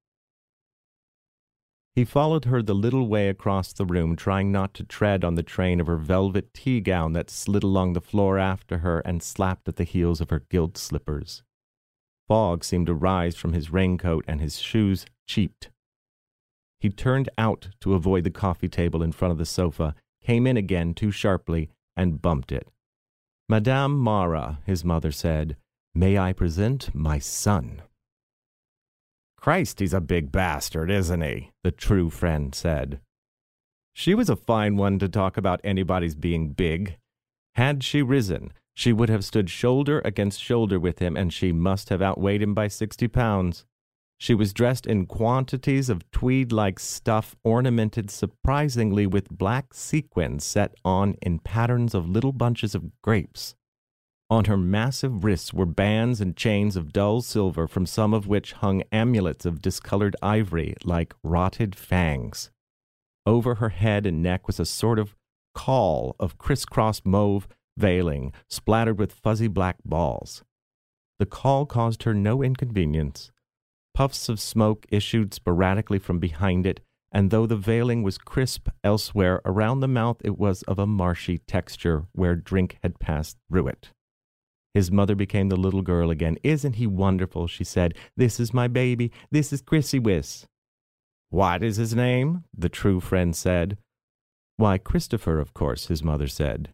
He 1.94 2.04
followed 2.04 2.46
her 2.46 2.60
the 2.60 2.74
little 2.74 3.06
way 3.06 3.28
across 3.28 3.72
the 3.72 3.86
room, 3.86 4.16
trying 4.16 4.50
not 4.50 4.74
to 4.74 4.82
tread 4.82 5.22
on 5.22 5.36
the 5.36 5.44
train 5.44 5.80
of 5.80 5.86
her 5.86 5.96
velvet 5.96 6.52
tea 6.52 6.80
gown 6.80 7.12
that 7.12 7.30
slid 7.30 7.62
along 7.62 7.92
the 7.92 8.00
floor 8.00 8.36
after 8.36 8.78
her 8.78 8.98
and 8.98 9.22
slapped 9.22 9.68
at 9.68 9.76
the 9.76 9.84
heels 9.84 10.20
of 10.20 10.30
her 10.30 10.42
gilt 10.50 10.76
slippers. 10.76 11.44
Fog 12.26 12.64
seemed 12.64 12.86
to 12.86 12.94
rise 12.94 13.36
from 13.36 13.52
his 13.52 13.70
raincoat, 13.70 14.24
and 14.26 14.40
his 14.40 14.58
shoes 14.58 15.06
cheeped. 15.28 15.70
He 16.80 16.90
turned 16.90 17.28
out 17.38 17.68
to 17.80 17.94
avoid 17.94 18.24
the 18.24 18.30
coffee 18.32 18.68
table 18.68 19.04
in 19.04 19.12
front 19.12 19.30
of 19.30 19.38
the 19.38 19.46
sofa, 19.46 19.94
came 20.22 20.46
in 20.46 20.56
again 20.56 20.94
too 20.94 21.10
sharply, 21.10 21.70
and 21.96 22.22
bumped 22.22 22.52
it. 22.52 22.68
Madame 23.48 23.98
Mara, 23.98 24.60
his 24.64 24.84
mother 24.84 25.10
said, 25.10 25.56
may 25.94 26.18
I 26.18 26.32
present 26.32 26.94
my 26.94 27.18
son? 27.18 27.82
Christ, 29.36 29.80
he's 29.80 29.94
a 29.94 30.00
big 30.00 30.30
bastard, 30.30 30.90
isn't 30.90 31.22
he? 31.22 31.50
The 31.64 31.70
true 31.72 32.10
friend 32.10 32.54
said. 32.54 33.00
She 33.92 34.14
was 34.14 34.30
a 34.30 34.36
fine 34.36 34.76
one 34.76 34.98
to 34.98 35.08
talk 35.08 35.36
about 35.36 35.60
anybody's 35.64 36.14
being 36.14 36.50
big. 36.50 36.96
Had 37.54 37.82
she 37.82 38.02
risen, 38.02 38.52
she 38.74 38.92
would 38.92 39.08
have 39.08 39.24
stood 39.24 39.50
shoulder 39.50 40.00
against 40.04 40.42
shoulder 40.42 40.78
with 40.78 41.00
him, 41.00 41.16
and 41.16 41.32
she 41.32 41.52
must 41.52 41.88
have 41.88 42.00
outweighed 42.00 42.40
him 42.40 42.54
by 42.54 42.68
sixty 42.68 43.08
pounds. 43.08 43.64
She 44.20 44.34
was 44.34 44.52
dressed 44.52 44.86
in 44.86 45.06
quantities 45.06 45.88
of 45.88 46.08
tweed 46.10 46.52
like 46.52 46.78
stuff 46.78 47.34
ornamented 47.42 48.10
surprisingly 48.10 49.06
with 49.06 49.30
black 49.30 49.72
sequins 49.72 50.44
set 50.44 50.74
on 50.84 51.16
in 51.22 51.38
patterns 51.38 51.94
of 51.94 52.06
little 52.06 52.34
bunches 52.34 52.74
of 52.74 52.90
grapes. 53.00 53.54
On 54.28 54.44
her 54.44 54.58
massive 54.58 55.24
wrists 55.24 55.54
were 55.54 55.64
bands 55.64 56.20
and 56.20 56.36
chains 56.36 56.76
of 56.76 56.92
dull 56.92 57.22
silver, 57.22 57.66
from 57.66 57.86
some 57.86 58.12
of 58.12 58.26
which 58.26 58.52
hung 58.52 58.82
amulets 58.92 59.46
of 59.46 59.62
discolored 59.62 60.14
ivory 60.20 60.74
like 60.84 61.14
rotted 61.24 61.74
fangs. 61.74 62.50
Over 63.24 63.54
her 63.54 63.70
head 63.70 64.04
and 64.04 64.22
neck 64.22 64.46
was 64.46 64.60
a 64.60 64.66
sort 64.66 64.98
of 64.98 65.16
caul 65.54 66.14
of 66.20 66.36
crisscross 66.36 67.00
mauve 67.06 67.48
veiling, 67.78 68.34
splattered 68.50 68.98
with 68.98 69.14
fuzzy 69.14 69.48
black 69.48 69.78
balls. 69.82 70.42
The 71.18 71.24
caul 71.26 71.64
caused 71.64 72.02
her 72.02 72.12
no 72.12 72.42
inconvenience. 72.42 73.32
Puffs 74.00 74.30
of 74.30 74.40
smoke 74.40 74.86
issued 74.88 75.34
sporadically 75.34 75.98
from 75.98 76.18
behind 76.18 76.64
it, 76.66 76.80
and 77.12 77.30
though 77.30 77.44
the 77.44 77.54
veiling 77.54 78.02
was 78.02 78.16
crisp 78.16 78.70
elsewhere, 78.82 79.42
around 79.44 79.80
the 79.80 79.88
mouth 79.88 80.16
it 80.24 80.38
was 80.38 80.62
of 80.62 80.78
a 80.78 80.86
marshy 80.86 81.36
texture 81.36 82.06
where 82.12 82.34
drink 82.34 82.78
had 82.82 82.98
passed 82.98 83.36
through 83.46 83.68
it. 83.68 83.90
His 84.72 84.90
mother 84.90 85.14
became 85.14 85.50
the 85.50 85.56
little 85.56 85.82
girl 85.82 86.10
again. 86.10 86.38
Isn't 86.42 86.76
he 86.76 86.86
wonderful? 86.86 87.46
she 87.46 87.62
said. 87.62 87.92
This 88.16 88.40
is 88.40 88.54
my 88.54 88.68
baby. 88.68 89.12
This 89.30 89.52
is 89.52 89.60
Chrissy 89.60 89.98
Wiss. 89.98 90.46
What 91.28 91.62
is 91.62 91.76
his 91.76 91.94
name? 91.94 92.44
the 92.56 92.70
true 92.70 93.00
friend 93.00 93.36
said. 93.36 93.76
Why, 94.56 94.78
Christopher, 94.78 95.38
of 95.38 95.52
course, 95.52 95.88
his 95.88 96.02
mother 96.02 96.26
said. 96.26 96.72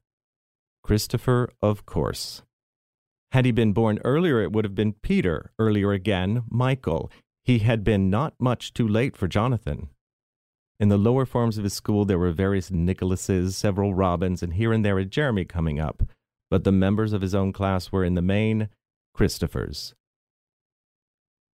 Christopher, 0.85 1.51
of 1.61 1.87
course. 1.87 2.45
Had 3.33 3.45
he 3.45 3.53
been 3.53 3.73
born 3.73 3.99
earlier, 4.05 4.41
it 4.41 4.53
would 4.53 4.65
have 4.65 4.75
been 4.75 4.93
Peter, 4.93 5.53
earlier 5.59 5.93
again, 5.93 6.45
Michael. 6.49 7.11
He 7.45 7.61
had 7.61 7.85
been 7.85 8.11
not 8.11 8.35
much 8.41 8.73
too 8.73 8.89
late 8.89 9.17
for 9.17 9.29
Jonathan. 9.29 9.89
In 10.79 10.89
the 10.89 10.99
lower 10.99 11.27
forms 11.27 11.59
of 11.59 11.65
his 11.65 11.75
school, 11.75 12.05
there 12.05 12.19
were 12.19 12.33
various 12.33 12.71
Nicholases, 12.71 13.53
several 13.53 13.95
Robins, 13.95 14.43
and 14.43 14.55
here 14.55 14.73
and 14.73 14.85
there 14.85 14.99
a 14.99 15.05
Jeremy 15.05 15.45
coming 15.45 15.81
up 15.81 16.03
but 16.51 16.65
the 16.65 16.73
members 16.73 17.13
of 17.13 17.23
his 17.23 17.35
own 17.35 17.53
class 17.53 17.91
were 17.91 18.05
in 18.05 18.15
the 18.15 18.23
main 18.23 18.69
Christophers. 19.17 19.95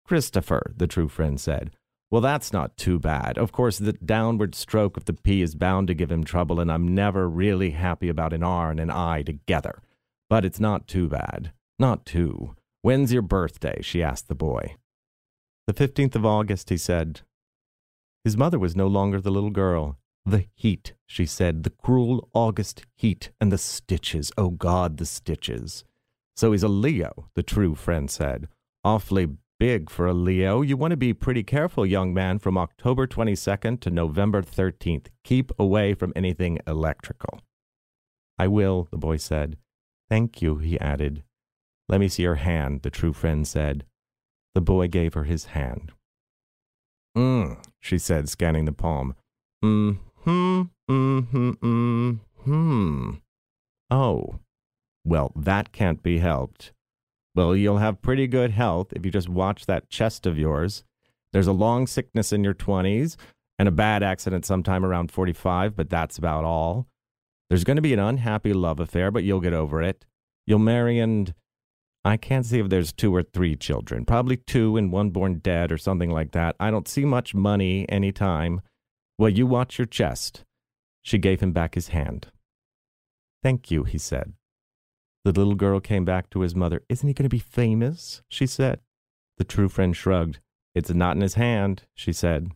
Christopher, 0.06 0.72
the 0.76 0.86
true 0.86 1.08
friend 1.08 1.40
said. 1.40 1.70
Well, 2.10 2.20
that's 2.20 2.52
not 2.52 2.76
too 2.76 2.98
bad. 2.98 3.38
Of 3.38 3.52
course, 3.52 3.78
the 3.78 3.94
downward 3.94 4.54
stroke 4.54 4.96
of 4.96 5.06
the 5.06 5.14
P 5.14 5.40
is 5.40 5.54
bound 5.54 5.88
to 5.88 5.94
give 5.94 6.12
him 6.12 6.24
trouble, 6.24 6.60
and 6.60 6.70
I'm 6.70 6.94
never 6.94 7.28
really 7.28 7.70
happy 7.70 8.08
about 8.08 8.34
an 8.34 8.42
R 8.42 8.70
and 8.70 8.80
an 8.80 8.90
I 8.90 9.22
together. 9.22 9.80
But 10.28 10.44
it's 10.44 10.60
not 10.60 10.86
too 10.86 11.08
bad. 11.08 11.52
Not 11.82 12.06
two. 12.06 12.54
When's 12.82 13.12
your 13.12 13.22
birthday? 13.22 13.80
she 13.82 14.04
asked 14.04 14.28
the 14.28 14.36
boy. 14.36 14.76
The 15.66 15.74
15th 15.74 16.14
of 16.14 16.24
August, 16.24 16.68
he 16.68 16.76
said. 16.76 17.22
His 18.22 18.36
mother 18.36 18.56
was 18.56 18.76
no 18.76 18.86
longer 18.86 19.20
the 19.20 19.32
little 19.32 19.50
girl. 19.50 19.98
The 20.24 20.46
heat, 20.54 20.94
she 21.06 21.26
said, 21.26 21.64
the 21.64 21.70
cruel 21.70 22.28
August 22.34 22.86
heat, 22.94 23.32
and 23.40 23.50
the 23.50 23.58
stitches, 23.58 24.30
oh 24.38 24.50
God, 24.50 24.98
the 24.98 25.04
stitches. 25.04 25.82
So 26.36 26.52
he's 26.52 26.62
a 26.62 26.68
Leo, 26.68 27.28
the 27.34 27.42
true 27.42 27.74
friend 27.74 28.08
said. 28.08 28.46
Awfully 28.84 29.26
big 29.58 29.90
for 29.90 30.06
a 30.06 30.14
Leo. 30.14 30.62
You 30.62 30.76
want 30.76 30.92
to 30.92 30.96
be 30.96 31.12
pretty 31.12 31.42
careful, 31.42 31.84
young 31.84 32.14
man, 32.14 32.38
from 32.38 32.56
October 32.56 33.08
22nd 33.08 33.80
to 33.80 33.90
November 33.90 34.40
13th. 34.40 35.08
Keep 35.24 35.50
away 35.58 35.94
from 35.94 36.12
anything 36.14 36.60
electrical. 36.64 37.40
I 38.38 38.46
will, 38.46 38.86
the 38.92 38.98
boy 38.98 39.16
said. 39.16 39.56
Thank 40.08 40.40
you, 40.40 40.58
he 40.58 40.78
added. 40.78 41.24
Let 41.92 42.00
me 42.00 42.08
see 42.08 42.24
your 42.24 42.36
hand, 42.36 42.82
the 42.82 42.90
true 42.90 43.12
friend 43.12 43.46
said. 43.46 43.84
The 44.54 44.60
boy 44.60 44.88
gave 44.88 45.14
her 45.14 45.24
his 45.24 45.44
hand. 45.46 45.92
Mm, 47.16 47.58
she 47.80 47.98
said, 47.98 48.28
scanning 48.28 48.64
the 48.64 48.72
palm. 48.72 49.14
Mm, 49.64 49.98
Hmm, 50.24 50.62
hmm, 50.88 51.18
hmm, 51.50 52.12
hmm. 52.44 53.10
Oh, 53.90 54.38
well, 55.04 55.32
that 55.34 55.72
can't 55.72 56.02
be 56.02 56.18
helped. 56.18 56.72
Well, 57.34 57.56
you'll 57.56 57.78
have 57.78 58.02
pretty 58.02 58.26
good 58.26 58.52
health 58.52 58.92
if 58.92 59.04
you 59.04 59.10
just 59.10 59.28
watch 59.28 59.66
that 59.66 59.90
chest 59.90 60.26
of 60.26 60.38
yours. 60.38 60.84
There's 61.32 61.46
a 61.46 61.52
long 61.52 61.86
sickness 61.86 62.32
in 62.32 62.44
your 62.44 62.54
20s 62.54 63.16
and 63.58 63.68
a 63.68 63.72
bad 63.72 64.02
accident 64.02 64.46
sometime 64.46 64.84
around 64.84 65.10
45, 65.10 65.74
but 65.74 65.90
that's 65.90 66.18
about 66.18 66.44
all. 66.44 66.86
There's 67.48 67.64
going 67.64 67.76
to 67.76 67.82
be 67.82 67.92
an 67.92 67.98
unhappy 67.98 68.52
love 68.52 68.80
affair, 68.80 69.10
but 69.10 69.24
you'll 69.24 69.40
get 69.40 69.52
over 69.52 69.82
it. 69.82 70.04
You'll 70.46 70.58
marry 70.58 70.98
and 70.98 71.34
I 72.04 72.16
can't 72.16 72.44
see 72.44 72.58
if 72.58 72.68
there's 72.68 72.92
two 72.92 73.14
or 73.14 73.22
three 73.22 73.54
children. 73.54 74.04
Probably 74.04 74.36
two 74.36 74.76
and 74.76 74.90
one 74.90 75.10
born 75.10 75.38
dead 75.38 75.70
or 75.70 75.78
something 75.78 76.10
like 76.10 76.32
that. 76.32 76.56
I 76.58 76.70
don't 76.70 76.88
see 76.88 77.04
much 77.04 77.34
money 77.34 77.86
any 77.88 78.10
time. 78.10 78.60
Well, 79.18 79.30
you 79.30 79.46
watch 79.46 79.78
your 79.78 79.86
chest. 79.86 80.44
She 81.02 81.18
gave 81.18 81.40
him 81.40 81.52
back 81.52 81.74
his 81.74 81.88
hand. 81.88 82.28
Thank 83.42 83.70
you, 83.70 83.84
he 83.84 83.98
said. 83.98 84.32
The 85.24 85.32
little 85.32 85.54
girl 85.54 85.78
came 85.78 86.04
back 86.04 86.30
to 86.30 86.40
his 86.40 86.56
mother. 86.56 86.82
Isn't 86.88 87.06
he 87.06 87.14
going 87.14 87.24
to 87.24 87.28
be 87.28 87.38
famous? 87.38 88.22
she 88.28 88.46
said. 88.46 88.80
The 89.38 89.44
true 89.44 89.68
friend 89.68 89.96
shrugged. 89.96 90.40
It's 90.74 90.90
not 90.90 91.16
in 91.16 91.22
his 91.22 91.34
hand, 91.34 91.84
she 91.94 92.12
said. 92.12 92.50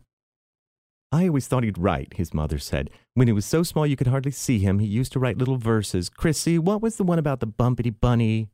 I 1.11 1.27
always 1.27 1.47
thought 1.47 1.63
he'd 1.63 1.77
write, 1.77 2.15
his 2.15 2.33
mother 2.33 2.59
said. 2.59 2.89
When 3.13 3.27
he 3.27 3.33
was 3.33 3.45
so 3.45 3.63
small 3.63 3.87
you 3.87 3.95
could 3.95 4.07
hardly 4.07 4.31
see 4.31 4.59
him, 4.59 4.79
he 4.79 4.87
used 4.87 5.13
to 5.13 5.19
write 5.19 5.37
little 5.37 5.57
verses. 5.57 6.09
Chrissy, 6.09 6.59
what 6.59 6.81
was 6.81 6.97
the 6.97 7.05
one 7.05 7.19
about 7.19 7.39
the 7.39 7.47
bumpity 7.47 7.97
bunny? 7.97 8.49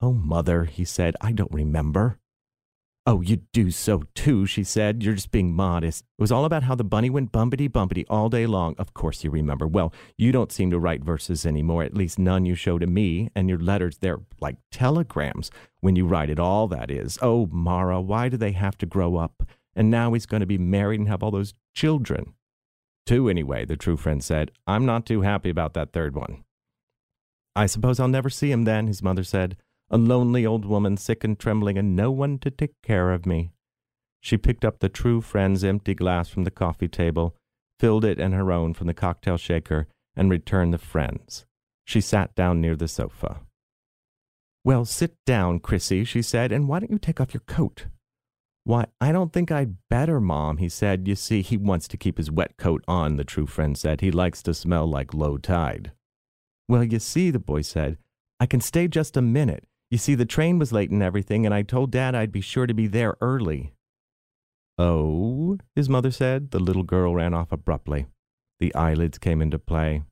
Oh, 0.00 0.12
mother, 0.12 0.64
he 0.64 0.84
said, 0.84 1.16
I 1.20 1.32
don't 1.32 1.52
remember. 1.52 2.18
Oh, 3.04 3.22
you 3.22 3.36
do 3.54 3.70
so 3.70 4.02
too, 4.14 4.44
she 4.44 4.62
said. 4.62 5.02
You're 5.02 5.14
just 5.14 5.30
being 5.30 5.54
modest. 5.54 6.04
It 6.18 6.20
was 6.20 6.30
all 6.30 6.44
about 6.44 6.64
how 6.64 6.74
the 6.74 6.84
bunny 6.84 7.08
went 7.08 7.32
bumpity 7.32 7.66
bumpity 7.66 8.04
all 8.08 8.28
day 8.28 8.46
long. 8.46 8.74
Of 8.76 8.92
course 8.92 9.24
you 9.24 9.30
remember. 9.30 9.66
Well, 9.66 9.94
you 10.18 10.30
don't 10.30 10.52
seem 10.52 10.70
to 10.70 10.78
write 10.78 11.02
verses 11.02 11.46
anymore, 11.46 11.82
at 11.82 11.94
least 11.94 12.18
none 12.18 12.44
you 12.44 12.54
show 12.54 12.78
to 12.78 12.86
me, 12.86 13.30
and 13.34 13.48
your 13.48 13.58
letters, 13.58 13.96
they're 13.98 14.20
like 14.40 14.58
telegrams 14.70 15.50
when 15.80 15.96
you 15.96 16.06
write 16.06 16.28
it 16.28 16.38
all, 16.38 16.68
that 16.68 16.90
is. 16.90 17.18
Oh, 17.22 17.46
Mara, 17.50 17.98
why 17.98 18.28
do 18.28 18.36
they 18.36 18.52
have 18.52 18.76
to 18.78 18.86
grow 18.86 19.16
up? 19.16 19.42
And 19.74 19.90
now 19.90 20.12
he's 20.12 20.26
going 20.26 20.40
to 20.40 20.46
be 20.46 20.58
married 20.58 21.00
and 21.00 21.08
have 21.08 21.22
all 21.22 21.30
those 21.30 21.54
children. 21.74 22.34
Two, 23.06 23.30
anyway, 23.30 23.64
the 23.64 23.76
true 23.76 23.96
friend 23.96 24.22
said. 24.22 24.50
I'm 24.66 24.84
not 24.84 25.06
too 25.06 25.22
happy 25.22 25.48
about 25.48 25.72
that 25.72 25.92
third 25.92 26.14
one. 26.14 26.44
I 27.56 27.64
suppose 27.64 27.98
I'll 27.98 28.06
never 28.06 28.28
see 28.28 28.52
him 28.52 28.64
then, 28.64 28.86
his 28.86 29.02
mother 29.02 29.24
said 29.24 29.56
a 29.90 29.98
lonely 29.98 30.44
old 30.44 30.64
woman, 30.64 30.96
sick 30.96 31.24
and 31.24 31.38
trembling, 31.38 31.78
and 31.78 31.96
no 31.96 32.10
one 32.10 32.38
to 32.38 32.50
take 32.50 32.74
care 32.82 33.12
of 33.12 33.26
me. 33.26 33.50
She 34.20 34.36
picked 34.36 34.64
up 34.64 34.80
the 34.80 34.88
true 34.88 35.20
friend's 35.20 35.64
empty 35.64 35.94
glass 35.94 36.28
from 36.28 36.44
the 36.44 36.50
coffee 36.50 36.88
table, 36.88 37.36
filled 37.78 38.04
it 38.04 38.18
and 38.18 38.34
her 38.34 38.52
own 38.52 38.74
from 38.74 38.86
the 38.86 38.94
cocktail 38.94 39.36
shaker, 39.36 39.86
and 40.16 40.30
returned 40.30 40.74
the 40.74 40.78
friend's. 40.78 41.46
She 41.84 42.00
sat 42.00 42.34
down 42.34 42.60
near 42.60 42.76
the 42.76 42.88
sofa. 42.88 43.40
Well, 44.64 44.84
sit 44.84 45.14
down, 45.24 45.60
Chrissy, 45.60 46.04
she 46.04 46.20
said, 46.20 46.52
and 46.52 46.68
why 46.68 46.80
don't 46.80 46.90
you 46.90 46.98
take 46.98 47.20
off 47.20 47.32
your 47.32 47.44
coat? 47.46 47.86
Why, 48.64 48.84
I 49.00 49.12
don't 49.12 49.32
think 49.32 49.50
I'd 49.50 49.76
better, 49.88 50.20
Mom, 50.20 50.58
he 50.58 50.68
said. 50.68 51.08
You 51.08 51.14
see, 51.14 51.40
he 51.40 51.56
wants 51.56 51.88
to 51.88 51.96
keep 51.96 52.18
his 52.18 52.30
wet 52.30 52.58
coat 52.58 52.84
on, 52.86 53.16
the 53.16 53.24
true 53.24 53.46
friend 53.46 53.78
said. 53.78 54.02
He 54.02 54.10
likes 54.10 54.42
to 54.42 54.52
smell 54.52 54.86
like 54.86 55.14
low 55.14 55.38
tide. 55.38 55.92
Well, 56.68 56.84
you 56.84 56.98
see, 56.98 57.30
the 57.30 57.38
boy 57.38 57.62
said, 57.62 57.96
I 58.38 58.44
can 58.44 58.60
stay 58.60 58.86
just 58.86 59.16
a 59.16 59.22
minute. 59.22 59.64
You 59.90 59.98
see, 59.98 60.14
the 60.14 60.26
train 60.26 60.58
was 60.58 60.72
late 60.72 60.90
and 60.90 61.02
everything, 61.02 61.46
and 61.46 61.54
I 61.54 61.62
told 61.62 61.90
Dad 61.90 62.14
I'd 62.14 62.32
be 62.32 62.40
sure 62.40 62.66
to 62.66 62.74
be 62.74 62.86
there 62.86 63.16
early. 63.20 63.72
Oh, 64.76 65.58
his 65.74 65.88
mother 65.88 66.10
said. 66.10 66.50
The 66.50 66.60
little 66.60 66.82
girl 66.82 67.14
ran 67.14 67.34
off 67.34 67.52
abruptly. 67.52 68.06
The 68.60 68.74
eyelids 68.74 69.18
came 69.18 69.40
into 69.40 69.58
play. 69.58 70.02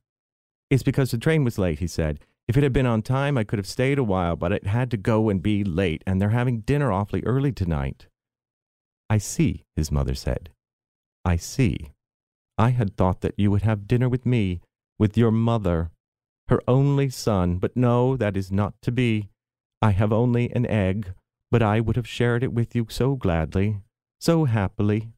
It's 0.69 0.83
because 0.83 1.11
the 1.11 1.17
train 1.17 1.43
was 1.43 1.57
late, 1.57 1.79
he 1.79 1.87
said. 1.87 2.19
If 2.47 2.57
it 2.57 2.63
had 2.63 2.73
been 2.73 2.85
on 2.85 3.01
time, 3.01 3.37
I 3.37 3.43
could 3.43 3.59
have 3.59 3.67
stayed 3.67 3.99
a 3.99 4.03
while, 4.03 4.35
but 4.35 4.51
it 4.51 4.67
had 4.67 4.89
to 4.91 4.97
go 4.97 5.29
and 5.29 5.41
be 5.43 5.63
late, 5.63 6.03
and 6.07 6.21
they're 6.21 6.29
having 6.29 6.61
dinner 6.61 6.91
awfully 6.91 7.21
early 7.25 7.51
tonight. 7.51 8.07
I 9.09 9.17
see, 9.19 9.63
his 9.75 9.91
mother 9.91 10.15
said. 10.15 10.49
I 11.23 11.35
see. 11.35 11.91
I 12.57 12.69
had 12.71 12.97
thought 12.97 13.21
that 13.21 13.35
you 13.37 13.51
would 13.51 13.61
have 13.61 13.87
dinner 13.87 14.09
with 14.09 14.25
me, 14.25 14.61
with 14.97 15.17
your 15.17 15.31
mother, 15.31 15.91
her 16.47 16.61
only 16.67 17.09
son, 17.09 17.57
but 17.57 17.75
no, 17.75 18.17
that 18.17 18.35
is 18.35 18.51
not 18.51 18.73
to 18.81 18.91
be. 18.91 19.29
I 19.81 19.91
have 19.91 20.11
only 20.11 20.51
an 20.51 20.65
egg, 20.65 21.13
but 21.51 21.61
I 21.61 21.79
would 21.79 21.95
have 21.95 22.07
shared 22.07 22.43
it 22.43 22.53
with 22.53 22.75
you 22.75 22.87
so 22.89 23.15
gladly, 23.15 23.77
so 24.19 24.45
happily. 24.45 25.09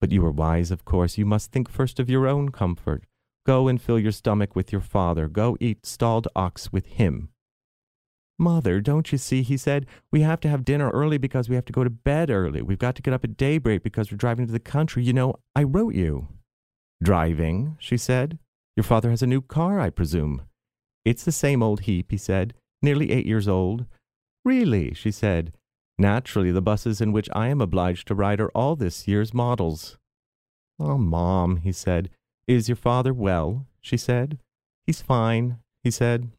But 0.00 0.10
you 0.10 0.24
are 0.26 0.32
wise, 0.32 0.70
of 0.70 0.84
course. 0.84 1.16
You 1.16 1.24
must 1.24 1.52
think 1.52 1.68
first 1.68 2.00
of 2.00 2.10
your 2.10 2.26
own 2.26 2.50
comfort. 2.50 3.04
Go 3.46 3.68
and 3.68 3.80
fill 3.80 3.98
your 3.98 4.12
stomach 4.12 4.56
with 4.56 4.72
your 4.72 4.80
father. 4.80 5.28
Go 5.28 5.56
eat 5.60 5.86
stalled 5.86 6.28
ox 6.34 6.72
with 6.72 6.86
him. 6.86 7.28
Mother, 8.38 8.80
don't 8.80 9.12
you 9.12 9.18
see? 9.18 9.42
He 9.42 9.56
said, 9.56 9.86
We 10.10 10.22
have 10.22 10.40
to 10.40 10.48
have 10.48 10.64
dinner 10.64 10.90
early 10.90 11.18
because 11.18 11.48
we 11.48 11.54
have 11.54 11.64
to 11.66 11.72
go 11.72 11.84
to 11.84 11.90
bed 11.90 12.30
early. 12.30 12.62
We've 12.62 12.78
got 12.78 12.96
to 12.96 13.02
get 13.02 13.14
up 13.14 13.24
at 13.24 13.36
daybreak 13.36 13.82
because 13.82 14.10
we're 14.10 14.16
driving 14.16 14.46
to 14.46 14.52
the 14.52 14.58
country. 14.58 15.04
You 15.04 15.12
know, 15.12 15.36
I 15.54 15.62
wrote 15.62 15.94
you. 15.94 16.28
Driving, 17.02 17.76
she 17.78 17.96
said. 17.96 18.38
Your 18.76 18.84
father 18.84 19.10
has 19.10 19.22
a 19.22 19.26
new 19.26 19.42
car, 19.42 19.78
I 19.78 19.90
presume. 19.90 20.42
It's 21.04 21.24
the 21.24 21.32
same 21.32 21.62
old 21.62 21.82
heap, 21.82 22.10
he 22.10 22.16
said, 22.16 22.54
nearly 22.82 23.10
eight 23.10 23.26
years 23.26 23.48
old. 23.48 23.86
Really, 24.44 24.92
she 24.94 25.10
said. 25.10 25.52
Naturally, 25.98 26.50
the 26.50 26.62
buses 26.62 27.00
in 27.00 27.12
which 27.12 27.28
I 27.32 27.48
am 27.48 27.60
obliged 27.60 28.08
to 28.08 28.14
ride 28.14 28.40
are 28.40 28.50
all 28.50 28.76
this 28.76 29.06
year's 29.06 29.32
models. 29.32 29.98
Oh, 30.80 30.98
Mom, 30.98 31.58
he 31.58 31.72
said. 31.72 32.10
Is 32.46 32.68
your 32.68 32.76
father 32.76 33.14
well? 33.14 33.66
she 33.80 33.96
said. 33.96 34.38
He's 34.84 35.00
fine, 35.00 35.58
he 35.84 35.90
said. 35.90 36.30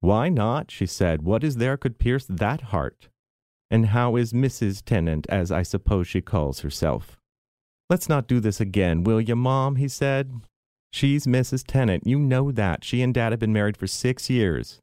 Why 0.00 0.28
not? 0.28 0.70
she 0.70 0.86
said. 0.86 1.22
What 1.22 1.42
is 1.42 1.56
there 1.56 1.76
could 1.76 1.98
pierce 1.98 2.26
that 2.28 2.60
heart? 2.60 3.08
And 3.70 3.86
how 3.86 4.16
is 4.16 4.32
Mrs. 4.32 4.82
Tennant, 4.84 5.26
as 5.28 5.50
I 5.50 5.62
suppose 5.62 6.06
she 6.06 6.20
calls 6.20 6.60
herself? 6.60 7.16
Let's 7.90 8.08
not 8.08 8.28
do 8.28 8.38
this 8.38 8.60
again, 8.60 9.02
will 9.02 9.20
you, 9.20 9.34
Mom? 9.34 9.76
he 9.76 9.88
said. 9.88 10.40
She's 10.92 11.26
Mrs. 11.26 11.64
Tennant. 11.66 12.06
You 12.06 12.20
know 12.20 12.52
that. 12.52 12.84
She 12.84 13.02
and 13.02 13.12
Dad 13.12 13.32
have 13.32 13.40
been 13.40 13.52
married 13.52 13.76
for 13.76 13.88
six 13.88 14.30
years. 14.30 14.80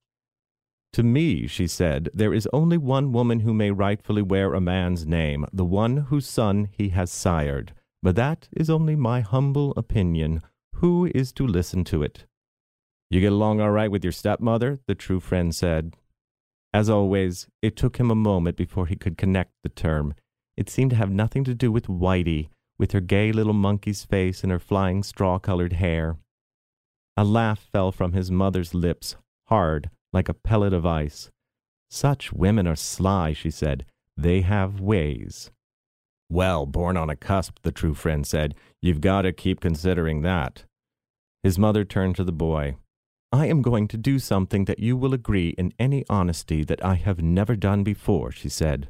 To 0.93 1.03
me, 1.03 1.47
she 1.47 1.67
said, 1.67 2.09
there 2.13 2.33
is 2.33 2.49
only 2.51 2.77
one 2.77 3.13
woman 3.13 3.41
who 3.41 3.53
may 3.53 3.71
rightfully 3.71 4.21
wear 4.21 4.53
a 4.53 4.59
man's 4.59 5.05
name, 5.05 5.45
the 5.53 5.63
one 5.63 5.97
whose 5.97 6.27
son 6.27 6.67
he 6.71 6.89
has 6.89 7.09
sired. 7.09 7.73
But 8.03 8.17
that 8.17 8.49
is 8.51 8.69
only 8.69 8.95
my 8.97 9.21
humble 9.21 9.73
opinion. 9.77 10.41
Who 10.75 11.09
is 11.15 11.31
to 11.33 11.47
listen 11.47 11.85
to 11.85 12.03
it? 12.03 12.25
You 13.09 13.21
get 13.21 13.31
along 13.31 13.61
all 13.61 13.71
right 13.71 13.91
with 13.91 14.03
your 14.03 14.11
stepmother? 14.11 14.79
the 14.85 14.95
true 14.95 15.21
friend 15.21 15.55
said. 15.55 15.95
As 16.73 16.89
always, 16.89 17.47
it 17.61 17.75
took 17.75 17.97
him 17.97 18.11
a 18.11 18.15
moment 18.15 18.57
before 18.57 18.87
he 18.87 18.95
could 18.95 19.17
connect 19.17 19.51
the 19.63 19.69
term. 19.69 20.13
It 20.57 20.69
seemed 20.69 20.91
to 20.91 20.97
have 20.97 21.11
nothing 21.11 21.43
to 21.45 21.53
do 21.53 21.71
with 21.71 21.87
Whitey, 21.87 22.49
with 22.77 22.91
her 22.91 23.01
gay 23.01 23.31
little 23.31 23.53
monkey's 23.53 24.03
face 24.03 24.43
and 24.43 24.51
her 24.51 24.59
flying 24.59 25.03
straw 25.03 25.39
colored 25.39 25.73
hair. 25.73 26.17
A 27.15 27.23
laugh 27.23 27.59
fell 27.71 27.91
from 27.91 28.13
his 28.13 28.31
mother's 28.31 28.73
lips, 28.73 29.15
hard, 29.47 29.89
like 30.13 30.29
a 30.29 30.33
pellet 30.33 30.73
of 30.73 30.85
ice. 30.85 31.29
Such 31.89 32.31
women 32.31 32.67
are 32.67 32.75
sly, 32.75 33.33
she 33.33 33.51
said. 33.51 33.85
They 34.17 34.41
have 34.41 34.79
ways. 34.79 35.51
Well, 36.29 36.65
born 36.65 36.95
on 36.95 37.09
a 37.09 37.15
cusp, 37.15 37.57
the 37.63 37.71
true 37.71 37.93
friend 37.93 38.25
said. 38.25 38.55
You've 38.81 39.01
got 39.01 39.23
to 39.23 39.33
keep 39.33 39.59
considering 39.59 40.21
that. 40.21 40.63
His 41.43 41.59
mother 41.59 41.83
turned 41.83 42.15
to 42.15 42.23
the 42.23 42.31
boy. 42.31 42.75
I 43.33 43.47
am 43.47 43.61
going 43.61 43.87
to 43.89 43.97
do 43.97 44.19
something 44.19 44.65
that 44.65 44.79
you 44.79 44.95
will 44.95 45.13
agree 45.13 45.49
in 45.57 45.73
any 45.79 46.05
honesty 46.09 46.63
that 46.65 46.83
I 46.83 46.95
have 46.95 47.21
never 47.21 47.55
done 47.55 47.83
before, 47.83 48.31
she 48.31 48.49
said. 48.49 48.89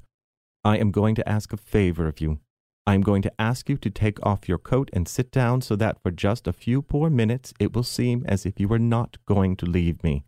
I 0.64 0.78
am 0.78 0.92
going 0.92 1.16
to 1.16 1.28
ask 1.30 1.54
a 1.54 1.58
favor 1.58 2.08
of 2.08 2.22
you. 2.22 2.40
I 2.86 2.96
am 2.96 3.02
going 3.02 3.22
to 3.22 3.34
ask 3.40 3.70
you 3.70 3.78
to 3.78 3.90
take 3.90 4.24
off 4.26 4.50
your 4.50 4.58
coat 4.58 4.90
and 4.94 5.08
sit 5.08 5.32
down 5.32 5.62
so 5.62 5.76
that 5.76 6.02
for 6.02 6.12
just 6.12 6.48
a 6.48 6.54
few 6.54 6.82
poor 6.82 7.10
minutes 7.10 7.54
it 7.60 7.74
will 7.74 7.84
seem 7.84 8.26
as 8.28 8.46
if 8.46 8.60
you 8.60 8.68
were 8.68 8.80
not 8.80 9.18
going 9.28 9.56
to 9.58 9.66
leave 9.66 10.04
me. 10.04 10.26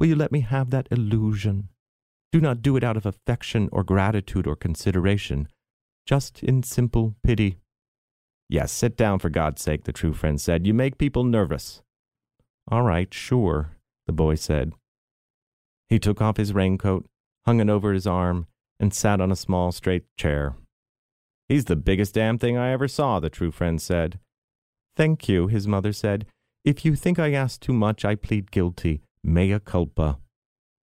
Will 0.00 0.06
you 0.06 0.16
let 0.16 0.32
me 0.32 0.40
have 0.40 0.70
that 0.70 0.88
illusion? 0.90 1.68
Do 2.32 2.40
not 2.40 2.62
do 2.62 2.74
it 2.74 2.82
out 2.82 2.96
of 2.96 3.04
affection 3.04 3.68
or 3.70 3.84
gratitude 3.84 4.46
or 4.46 4.56
consideration, 4.56 5.46
just 6.06 6.42
in 6.42 6.62
simple 6.62 7.16
pity. 7.22 7.58
Yes, 8.48 8.72
sit 8.72 8.96
down 8.96 9.18
for 9.18 9.28
God's 9.28 9.60
sake, 9.60 9.84
the 9.84 9.92
true 9.92 10.14
friend 10.14 10.40
said. 10.40 10.66
You 10.66 10.72
make 10.72 10.96
people 10.96 11.22
nervous. 11.22 11.82
All 12.70 12.82
right, 12.82 13.12
sure, 13.12 13.76
the 14.06 14.12
boy 14.14 14.36
said. 14.36 14.72
He 15.90 15.98
took 15.98 16.22
off 16.22 16.38
his 16.38 16.54
raincoat, 16.54 17.04
hung 17.44 17.60
it 17.60 17.68
over 17.68 17.92
his 17.92 18.06
arm, 18.06 18.46
and 18.78 18.94
sat 18.94 19.20
on 19.20 19.30
a 19.30 19.36
small 19.36 19.70
straight 19.70 20.04
chair. 20.16 20.54
He's 21.46 21.66
the 21.66 21.76
biggest 21.76 22.14
damn 22.14 22.38
thing 22.38 22.56
I 22.56 22.72
ever 22.72 22.88
saw, 22.88 23.20
the 23.20 23.28
true 23.28 23.50
friend 23.50 23.82
said. 23.82 24.18
Thank 24.96 25.28
you, 25.28 25.48
his 25.48 25.68
mother 25.68 25.92
said. 25.92 26.24
If 26.64 26.86
you 26.86 26.96
think 26.96 27.18
I 27.18 27.32
ask 27.32 27.60
too 27.60 27.74
much, 27.74 28.02
I 28.02 28.14
plead 28.14 28.50
guilty. 28.50 29.02
Mea 29.22 29.58
culpa. 29.58 30.18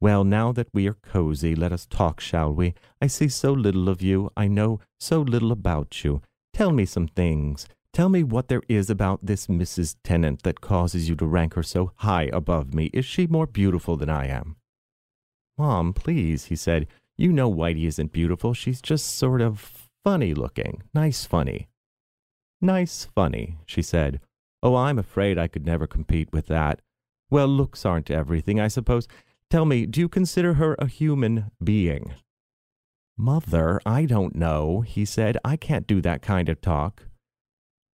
Well, 0.02 0.24
now 0.24 0.52
that 0.52 0.68
we 0.74 0.88
are 0.88 0.96
cozy, 0.96 1.56
let 1.56 1.72
us 1.72 1.86
talk, 1.86 2.20
shall 2.20 2.54
we? 2.54 2.74
I 3.02 3.08
see 3.08 3.30
so 3.30 3.54
little 3.54 3.90
of 3.90 4.02
you. 4.02 4.32
I 4.36 4.48
know 4.48 4.80
so 5.00 5.22
little 5.22 5.52
about 5.52 6.04
you. 6.04 6.22
Tell 6.54 6.72
me 6.72 6.86
some 6.86 7.08
things. 7.08 7.68
Tell 7.94 8.10
me 8.10 8.24
what 8.24 8.48
there 8.48 8.64
is 8.68 8.90
about 8.90 9.26
this 9.26 9.48
Mrs. 9.48 9.96
Tennant 10.04 10.44
that 10.44 10.62
causes 10.62 11.08
you 11.08 11.16
to 11.16 11.26
rank 11.26 11.54
her 11.54 11.64
so 11.64 11.92
high 11.98 12.30
above 12.34 12.74
me. 12.74 12.90
Is 12.94 13.06
she 13.06 13.28
more 13.28 13.48
beautiful 13.48 13.98
than 13.98 14.10
I 14.10 14.28
am? 14.28 14.58
Mom, 15.58 15.94
please, 15.94 16.46
he 16.46 16.56
said. 16.56 16.88
You 17.16 17.32
know 17.32 17.52
Whitey 17.52 17.86
isn't 17.86 18.12
beautiful. 18.12 18.54
She's 18.54 18.82
just 18.82 19.16
sort 19.16 19.40
of 19.40 19.84
Funny 20.04 20.34
looking, 20.34 20.84
nice 20.94 21.24
funny. 21.24 21.70
Nice 22.60 23.06
funny, 23.16 23.60
she 23.66 23.82
said. 23.82 24.20
Oh, 24.62 24.76
I'm 24.76 25.00
afraid 25.00 25.38
I 25.38 25.48
could 25.48 25.66
never 25.66 25.88
compete 25.88 26.28
with 26.34 26.48
that. 26.48 26.82
Well, 27.34 27.48
looks 27.48 27.84
aren't 27.84 28.12
everything, 28.12 28.60
I 28.60 28.68
suppose. 28.68 29.08
Tell 29.50 29.66
me, 29.66 29.88
do 29.88 30.00
you 30.00 30.08
consider 30.08 30.54
her 30.54 30.76
a 30.78 30.86
human 30.86 31.50
being? 31.64 32.14
Mother, 33.18 33.82
I 33.88 34.06
don't 34.06 34.36
know, 34.36 34.82
he 34.82 35.04
said. 35.04 35.40
I 35.44 35.56
can't 35.56 35.88
do 35.88 36.00
that 36.02 36.22
kind 36.22 36.48
of 36.48 36.62
talk. 36.62 37.08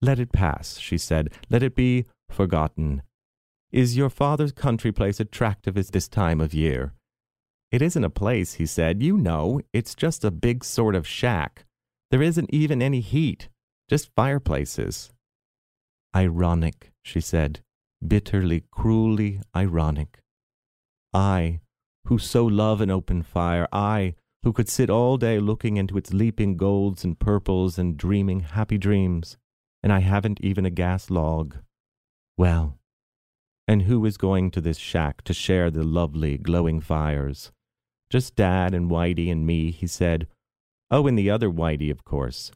Let 0.01 0.19
it 0.19 0.33
pass, 0.33 0.77
she 0.77 0.97
said. 0.97 1.31
Let 1.49 1.63
it 1.63 1.73
be 1.73 2.03
forgotten. 2.29 3.01
Is 3.71 3.95
your 3.95 4.09
father's 4.09 4.51
country 4.51 4.91
place 4.91 5.21
attractive 5.21 5.77
at 5.77 5.93
this 5.93 6.09
time 6.09 6.41
of 6.41 6.53
year? 6.53 6.93
It 7.71 7.81
isn't 7.81 8.03
a 8.03 8.09
place, 8.09 8.55
he 8.55 8.65
said. 8.65 9.01
You 9.01 9.15
know, 9.15 9.61
it's 9.71 9.95
just 9.95 10.25
a 10.25 10.31
big 10.31 10.65
sort 10.65 10.95
of 10.95 11.07
shack. 11.07 11.63
There 12.11 12.21
isn't 12.21 12.53
even 12.53 12.81
any 12.81 12.99
heat, 12.99 13.47
just 13.89 14.13
fireplaces. 14.17 15.11
Ironic, 16.13 16.91
she 17.03 17.21
said, 17.21 17.61
bitterly, 18.05 18.63
cruelly 18.71 19.41
ironic. 19.55 20.19
I, 21.13 21.59
who 22.05 22.17
so 22.17 22.45
love 22.45 22.81
an 22.81 22.91
open 22.91 23.23
fire, 23.23 23.67
I, 23.71 24.15
who 24.43 24.53
could 24.53 24.69
sit 24.69 24.89
all 24.89 25.17
day 25.17 25.39
looking 25.39 25.77
into 25.77 25.97
its 25.97 26.13
leaping 26.13 26.55
golds 26.55 27.03
and 27.03 27.19
purples 27.19 27.77
and 27.77 27.97
dreaming 27.97 28.41
happy 28.41 28.77
dreams, 28.77 29.37
and 29.83 29.91
I 29.91 29.99
haven't 29.99 30.39
even 30.41 30.65
a 30.65 30.69
gas 30.69 31.09
log. 31.09 31.57
Well, 32.37 32.77
and 33.67 33.83
who 33.83 34.05
is 34.05 34.17
going 34.17 34.49
to 34.51 34.61
this 34.61 34.77
shack 34.77 35.23
to 35.23 35.33
share 35.33 35.69
the 35.69 35.83
lovely, 35.83 36.37
glowing 36.37 36.81
fires? 36.81 37.51
Just 38.09 38.35
Dad 38.35 38.73
and 38.73 38.89
Whitey 38.89 39.31
and 39.31 39.45
me, 39.45 39.71
he 39.71 39.85
said, 39.85 40.27
Oh, 40.89 41.05
and 41.05 41.17
the 41.17 41.29
other 41.29 41.49
Whitey, 41.49 41.91
of 41.91 42.03
course. 42.03 42.51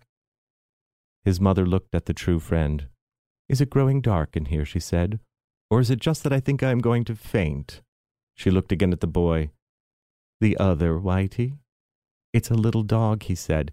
His 1.23 1.39
mother 1.39 1.65
looked 1.65 1.93
at 1.93 2.06
the 2.06 2.13
true 2.13 2.39
friend. 2.39 2.88
Is 3.47 3.62
it 3.62 3.69
growing 3.69 4.01
dark 4.01 4.36
in 4.36 4.45
here? 4.45 4.65
she 4.65 4.79
said. 4.79 5.19
Or 5.74 5.80
is 5.80 5.90
it 5.90 6.00
just 6.00 6.22
that 6.22 6.32
I 6.32 6.40
think 6.40 6.62
I 6.62 6.70
am 6.70 6.78
going 6.78 7.04
to 7.06 7.16
faint? 7.16 7.82
She 8.36 8.52
looked 8.52 8.72
again 8.72 8.94
at 8.94 9.00
the 9.00 9.08
boy. 9.08 9.50
The 10.40 10.56
other 10.58 11.00
Whitey? 11.00 11.58
It's 12.32 12.52
a 12.52 12.54
little 12.54 12.84
dog, 12.84 13.24
he 13.24 13.34
said. 13.34 13.72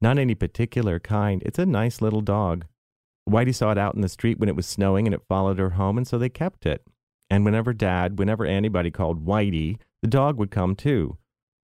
Not 0.00 0.18
any 0.18 0.34
particular 0.34 0.98
kind. 0.98 1.44
It's 1.46 1.60
a 1.60 1.64
nice 1.64 2.02
little 2.02 2.20
dog. 2.20 2.64
Whitey 3.30 3.54
saw 3.54 3.70
it 3.70 3.78
out 3.78 3.94
in 3.94 4.00
the 4.00 4.08
street 4.08 4.40
when 4.40 4.48
it 4.48 4.56
was 4.56 4.66
snowing 4.66 5.06
and 5.06 5.14
it 5.14 5.22
followed 5.28 5.60
her 5.60 5.70
home, 5.70 5.96
and 5.96 6.08
so 6.08 6.18
they 6.18 6.28
kept 6.28 6.66
it. 6.66 6.84
And 7.30 7.44
whenever 7.44 7.72
Dad, 7.72 8.18
whenever 8.18 8.44
anybody 8.44 8.90
called 8.90 9.24
Whitey, 9.24 9.78
the 10.02 10.08
dog 10.08 10.38
would 10.38 10.50
come 10.50 10.74
too. 10.74 11.16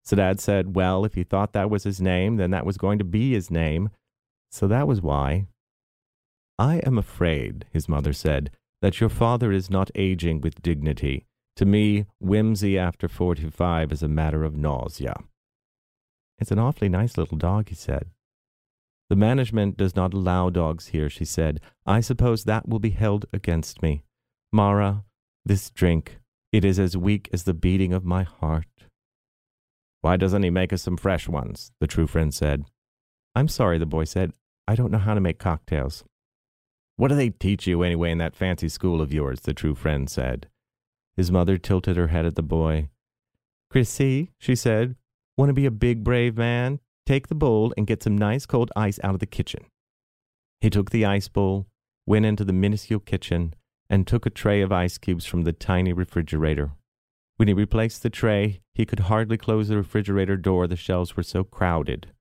So 0.05 0.15
Dad 0.15 0.39
said, 0.39 0.75
well, 0.75 1.05
if 1.05 1.15
he 1.15 1.23
thought 1.23 1.53
that 1.53 1.71
was 1.71 1.85
his 1.85 1.99
name, 1.99 2.35
then 2.35 2.51
that 2.51 2.67
was 2.67 2.77
going 2.77 2.99
to 2.99 3.03
be 3.03 3.31
his 3.31 3.49
name. 3.49 3.89
So 4.51 4.67
that 4.67 4.87
was 4.87 5.01
why. 5.01 5.47
I 6.59 6.81
am 6.85 6.99
afraid, 6.99 7.65
his 7.73 7.89
mother 7.89 8.13
said, 8.13 8.51
that 8.81 8.99
your 8.99 9.09
father 9.09 9.51
is 9.51 9.69
not 9.69 9.91
aging 9.95 10.41
with 10.41 10.61
dignity. 10.61 11.25
To 11.57 11.65
me, 11.65 12.05
whimsy 12.19 12.77
after 12.77 13.07
forty 13.07 13.49
five 13.49 13.91
is 13.91 14.01
a 14.01 14.07
matter 14.07 14.43
of 14.43 14.55
nausea. 14.55 15.15
It's 16.39 16.51
an 16.51 16.59
awfully 16.59 16.89
nice 16.89 17.17
little 17.17 17.37
dog, 17.37 17.69
he 17.69 17.75
said. 17.75 18.07
The 19.09 19.15
management 19.15 19.77
does 19.77 19.95
not 19.95 20.13
allow 20.13 20.49
dogs 20.49 20.87
here, 20.87 21.09
she 21.09 21.25
said. 21.25 21.59
I 21.85 21.99
suppose 21.99 22.45
that 22.45 22.67
will 22.67 22.79
be 22.79 22.91
held 22.91 23.25
against 23.33 23.81
me. 23.81 24.03
Mara, 24.51 25.03
This 25.45 25.69
drink, 25.69 26.19
it 26.51 26.63
is 26.63 26.79
as 26.79 26.95
weak 26.97 27.29
as 27.33 27.43
the 27.43 27.53
beating 27.53 27.93
of 27.93 28.05
my 28.05 28.23
heart. 28.23 28.65
Why 30.01 30.17
doesn't 30.17 30.43
he 30.43 30.49
make 30.49 30.73
us 30.73 30.81
some 30.81 30.97
fresh 30.97 31.27
ones? 31.27 31.71
the 31.79 31.87
true 31.87 32.07
friend 32.07 32.33
said. 32.33 32.65
I'm 33.35 33.47
sorry, 33.47 33.77
the 33.77 33.85
boy 33.85 34.05
said. 34.05 34.33
I 34.67 34.75
don't 34.75 34.91
know 34.91 34.97
how 34.97 35.13
to 35.13 35.21
make 35.21 35.39
cocktails. 35.39 36.03
What 37.01 37.07
do 37.07 37.15
they 37.15 37.31
teach 37.31 37.65
you 37.65 37.81
anyway 37.81 38.11
in 38.11 38.19
that 38.19 38.35
fancy 38.35 38.69
school 38.69 39.01
of 39.01 39.11
yours? 39.11 39.39
the 39.39 39.55
true 39.55 39.73
friend 39.73 40.07
said. 40.07 40.47
His 41.17 41.31
mother 41.31 41.57
tilted 41.57 41.97
her 41.97 42.09
head 42.09 42.27
at 42.27 42.35
the 42.35 42.43
boy. 42.43 42.89
Chrissy, 43.71 44.33
she 44.37 44.55
said, 44.55 44.95
want 45.35 45.49
to 45.49 45.53
be 45.53 45.65
a 45.65 45.71
big, 45.71 46.03
brave 46.03 46.37
man? 46.37 46.79
Take 47.07 47.27
the 47.27 47.33
bowl 47.33 47.73
and 47.75 47.87
get 47.87 48.03
some 48.03 48.15
nice 48.15 48.45
cold 48.45 48.71
ice 48.75 48.99
out 49.03 49.15
of 49.15 49.19
the 49.19 49.25
kitchen. 49.25 49.65
He 50.59 50.69
took 50.69 50.91
the 50.91 51.03
ice 51.03 51.27
bowl, 51.27 51.65
went 52.05 52.27
into 52.27 52.45
the 52.45 52.53
minuscule 52.53 52.99
kitchen, 52.99 53.55
and 53.89 54.05
took 54.05 54.27
a 54.27 54.29
tray 54.29 54.61
of 54.61 54.71
ice 54.71 54.99
cubes 54.99 55.25
from 55.25 55.41
the 55.41 55.53
tiny 55.53 55.93
refrigerator. 55.93 56.73
When 57.37 57.47
he 57.47 57.55
replaced 57.55 58.03
the 58.03 58.11
tray, 58.11 58.61
he 58.75 58.85
could 58.85 58.99
hardly 59.09 59.37
close 59.37 59.69
the 59.69 59.77
refrigerator 59.77 60.37
door, 60.37 60.67
the 60.67 60.75
shelves 60.75 61.17
were 61.17 61.23
so 61.23 61.43
crowded. 61.43 62.11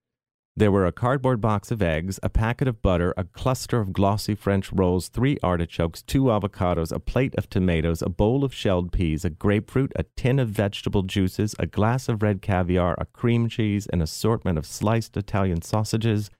There 0.56 0.72
were 0.72 0.84
a 0.84 0.92
cardboard 0.92 1.40
box 1.40 1.70
of 1.70 1.80
eggs, 1.80 2.18
a 2.22 2.28
packet 2.28 2.68
of 2.68 2.82
butter, 2.82 3.14
a 3.16 3.24
cluster 3.24 3.80
of 3.80 3.92
glossy 3.92 4.34
French 4.34 4.72
rolls, 4.72 5.08
three 5.08 5.38
artichokes, 5.42 6.02
two 6.02 6.24
avocados, 6.24 6.92
a 6.92 6.98
plate 6.98 7.34
of 7.36 7.48
tomatoes, 7.48 8.02
a 8.02 8.08
bowl 8.08 8.44
of 8.44 8.52
shelled 8.52 8.92
peas, 8.92 9.24
a 9.24 9.30
grapefruit, 9.30 9.92
a 9.96 10.04
tin 10.16 10.38
of 10.38 10.48
vegetable 10.48 11.02
juices, 11.02 11.54
a 11.58 11.66
glass 11.66 12.08
of 12.08 12.22
red 12.22 12.42
caviar, 12.42 12.94
a 12.98 13.06
cream 13.06 13.48
cheese, 13.48 13.86
an 13.92 14.02
assortment 14.02 14.58
of 14.58 14.66
sliced 14.66 15.16
Italian 15.16 15.62
sausages, 15.62 16.30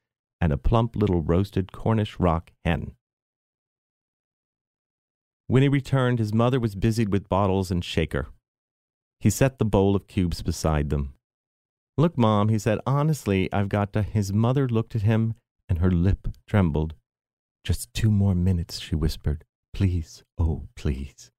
and 0.41 0.53
a 0.53 0.59
plump 0.59 0.97
little 0.97 1.23
roasted 1.23 1.73
Cornish 1.73 2.19
rock 2.19 2.51
hen. 2.65 2.93
When 5.47 5.63
he 5.63 5.69
returned, 5.69 6.19
his 6.19 6.35
mother 6.35 6.61
was 6.61 6.75
busied 6.75 7.11
with 7.11 7.29
bottles 7.29 7.71
and 7.71 7.85
shaker. 7.85 8.29
He 9.21 9.31
set 9.31 9.59
the 9.59 9.65
bowl 9.65 9.97
of 9.97 10.07
cubes 10.07 10.43
beside 10.43 10.91
them. 10.91 11.15
Look, 12.01 12.17
Mom, 12.17 12.49
he 12.49 12.59
said, 12.59 12.79
honestly, 12.87 13.53
I've 13.53 13.69
got 13.69 13.93
to. 13.93 14.01
His 14.01 14.33
mother 14.33 14.67
looked 14.67 14.97
at 14.97 15.03
him 15.03 15.35
and 15.69 15.81
her 15.81 15.91
lip 15.91 16.29
trembled. 16.47 16.95
Just 17.63 17.93
two 17.93 18.11
more 18.11 18.35
minutes, 18.35 18.81
she 18.81 18.95
whispered. 18.95 19.45
Please, 19.75 20.25
oh, 20.39 20.63
please. 20.75 21.31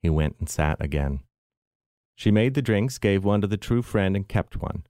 He 0.00 0.08
went 0.08 0.36
and 0.38 0.48
sat 0.48 0.80
again. 0.80 1.20
She 2.14 2.30
made 2.30 2.54
the 2.54 2.62
drinks, 2.62 2.96
gave 2.96 3.26
one 3.26 3.42
to 3.42 3.46
the 3.46 3.58
true 3.58 3.82
friend, 3.82 4.16
and 4.16 4.26
kept 4.26 4.56
one. 4.56 4.84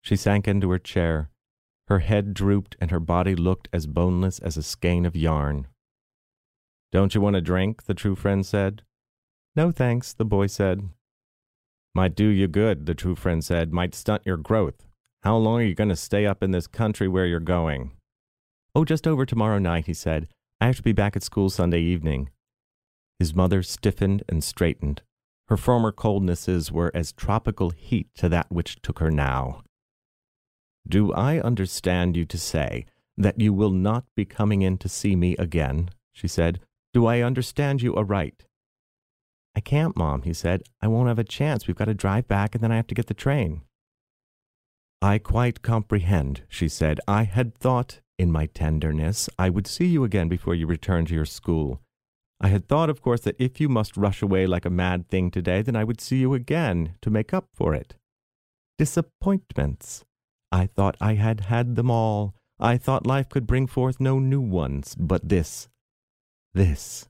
She 0.00 0.14
sank 0.14 0.46
into 0.46 0.70
her 0.70 0.78
chair. 0.78 1.30
Her 1.88 1.98
head 1.98 2.34
drooped, 2.34 2.76
and 2.80 2.92
her 2.92 3.00
body 3.00 3.34
looked 3.34 3.66
as 3.72 3.88
boneless 3.88 4.38
as 4.38 4.56
a 4.56 4.62
skein 4.62 5.06
of 5.06 5.16
yarn. 5.16 5.66
Don't 6.92 7.16
you 7.16 7.20
want 7.20 7.34
a 7.34 7.40
drink? 7.40 7.86
the 7.86 7.94
true 7.94 8.14
friend 8.14 8.46
said. 8.46 8.82
No, 9.56 9.72
thanks, 9.72 10.12
the 10.12 10.24
boy 10.24 10.46
said. 10.46 10.88
Might 11.98 12.14
do 12.14 12.28
you 12.28 12.46
good, 12.46 12.86
the 12.86 12.94
true 12.94 13.16
friend 13.16 13.44
said, 13.44 13.72
might 13.72 13.92
stunt 13.92 14.22
your 14.24 14.36
growth. 14.36 14.86
How 15.24 15.36
long 15.36 15.62
are 15.62 15.64
you 15.64 15.74
going 15.74 15.88
to 15.88 15.96
stay 15.96 16.26
up 16.26 16.44
in 16.44 16.52
this 16.52 16.68
country 16.68 17.08
where 17.08 17.26
you're 17.26 17.40
going? 17.40 17.90
Oh, 18.72 18.84
just 18.84 19.04
over 19.04 19.26
tomorrow 19.26 19.58
night, 19.58 19.86
he 19.86 19.94
said. 19.94 20.28
I 20.60 20.66
have 20.66 20.76
to 20.76 20.82
be 20.84 20.92
back 20.92 21.16
at 21.16 21.24
school 21.24 21.50
Sunday 21.50 21.80
evening. 21.80 22.30
His 23.18 23.34
mother 23.34 23.64
stiffened 23.64 24.22
and 24.28 24.44
straightened. 24.44 25.02
Her 25.48 25.56
former 25.56 25.90
coldnesses 25.90 26.70
were 26.70 26.92
as 26.94 27.10
tropical 27.10 27.70
heat 27.70 28.06
to 28.14 28.28
that 28.28 28.46
which 28.48 28.80
took 28.80 29.00
her 29.00 29.10
now. 29.10 29.64
Do 30.88 31.12
I 31.12 31.40
understand 31.40 32.16
you 32.16 32.24
to 32.26 32.38
say 32.38 32.86
that 33.16 33.40
you 33.40 33.52
will 33.52 33.72
not 33.72 34.04
be 34.14 34.24
coming 34.24 34.62
in 34.62 34.78
to 34.78 34.88
see 34.88 35.16
me 35.16 35.34
again? 35.36 35.90
she 36.12 36.28
said. 36.28 36.60
Do 36.92 37.06
I 37.06 37.22
understand 37.22 37.82
you 37.82 37.96
aright? 37.96 38.44
I 39.58 39.60
can't, 39.60 39.96
Mom, 39.96 40.22
he 40.22 40.32
said. 40.34 40.62
I 40.80 40.86
won't 40.86 41.08
have 41.08 41.18
a 41.18 41.24
chance. 41.24 41.66
We've 41.66 41.74
got 41.76 41.86
to 41.86 41.94
drive 41.94 42.28
back 42.28 42.54
and 42.54 42.62
then 42.62 42.70
I 42.70 42.76
have 42.76 42.86
to 42.86 42.94
get 42.94 43.08
the 43.08 43.12
train. 43.12 43.62
I 45.02 45.18
quite 45.18 45.62
comprehend, 45.62 46.42
she 46.48 46.68
said. 46.68 47.00
I 47.08 47.24
had 47.24 47.56
thought, 47.56 47.98
in 48.20 48.30
my 48.30 48.46
tenderness, 48.46 49.28
I 49.36 49.50
would 49.50 49.66
see 49.66 49.86
you 49.86 50.04
again 50.04 50.28
before 50.28 50.54
you 50.54 50.68
return 50.68 51.06
to 51.06 51.14
your 51.14 51.24
school. 51.24 51.80
I 52.40 52.46
had 52.46 52.68
thought, 52.68 52.88
of 52.88 53.02
course, 53.02 53.22
that 53.22 53.34
if 53.40 53.60
you 53.60 53.68
must 53.68 53.96
rush 53.96 54.22
away 54.22 54.46
like 54.46 54.64
a 54.64 54.70
mad 54.70 55.08
thing 55.08 55.28
today, 55.28 55.60
then 55.60 55.74
I 55.74 55.82
would 55.82 56.00
see 56.00 56.18
you 56.18 56.34
again 56.34 56.94
to 57.02 57.10
make 57.10 57.34
up 57.34 57.48
for 57.52 57.74
it. 57.74 57.96
Disappointments. 58.78 60.04
I 60.52 60.66
thought 60.66 60.96
I 61.00 61.14
had 61.14 61.40
had 61.40 61.74
them 61.74 61.90
all. 61.90 62.36
I 62.60 62.76
thought 62.76 63.08
life 63.08 63.28
could 63.28 63.48
bring 63.48 63.66
forth 63.66 63.98
no 63.98 64.20
new 64.20 64.40
ones, 64.40 64.94
but 64.94 65.28
this. 65.28 65.68
This 66.54 67.08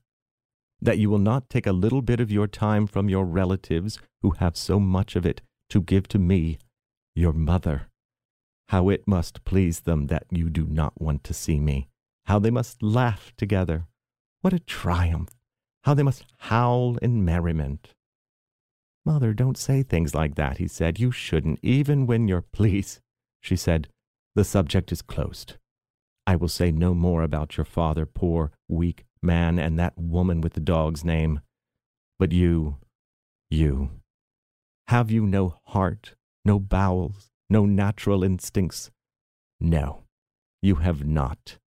that 0.81 0.97
you 0.97 1.09
will 1.09 1.19
not 1.19 1.49
take 1.49 1.67
a 1.67 1.73
little 1.73 2.01
bit 2.01 2.19
of 2.19 2.31
your 2.31 2.47
time 2.47 2.87
from 2.87 3.09
your 3.09 3.25
relatives 3.25 3.99
who 4.21 4.31
have 4.31 4.55
so 4.55 4.79
much 4.79 5.15
of 5.15 5.25
it 5.25 5.41
to 5.69 5.81
give 5.81 6.07
to 6.07 6.19
me, 6.19 6.57
your 7.15 7.33
mother. 7.33 7.87
How 8.69 8.89
it 8.89 9.07
must 9.07 9.43
please 9.45 9.81
them 9.81 10.07
that 10.07 10.25
you 10.29 10.49
do 10.49 10.65
not 10.65 10.99
want 11.01 11.23
to 11.25 11.33
see 11.33 11.59
me. 11.59 11.87
How 12.25 12.39
they 12.39 12.51
must 12.51 12.83
laugh 12.83 13.33
together. 13.37 13.87
What 14.41 14.53
a 14.53 14.59
triumph! 14.59 15.29
How 15.83 15.93
they 15.93 16.03
must 16.03 16.25
howl 16.37 16.97
in 16.97 17.25
merriment. 17.25 17.93
Mother, 19.05 19.33
don't 19.33 19.57
say 19.57 19.81
things 19.81 20.13
like 20.13 20.35
that, 20.35 20.57
he 20.57 20.67
said. 20.67 20.99
You 20.99 21.11
shouldn't, 21.11 21.59
even 21.63 22.05
when 22.05 22.27
you're 22.27 22.41
pleased. 22.41 22.99
She 23.41 23.55
said, 23.55 23.87
The 24.35 24.43
subject 24.43 24.91
is 24.91 25.01
closed. 25.01 25.55
I 26.29 26.35
will 26.35 26.47
say 26.47 26.71
no 26.71 26.93
more 26.93 27.23
about 27.23 27.57
your 27.57 27.65
father, 27.65 28.05
poor, 28.05 28.51
weak, 28.67 29.05
man 29.19 29.57
and 29.57 29.79
that 29.79 29.97
woman 29.97 30.41
with 30.41 30.53
the 30.53 30.59
dog's 30.59 31.03
name. 31.03 31.41
But 32.19 32.31
you, 32.31 32.77
you, 33.49 33.89
have 34.89 35.09
you 35.09 35.25
no 35.25 35.55
heart, 35.65 36.13
no 36.45 36.59
bowels, 36.59 37.31
no 37.49 37.65
natural 37.65 38.23
instincts? 38.23 38.91
No, 39.59 40.03
you 40.61 40.75
have 40.75 41.03
not. 41.03 41.57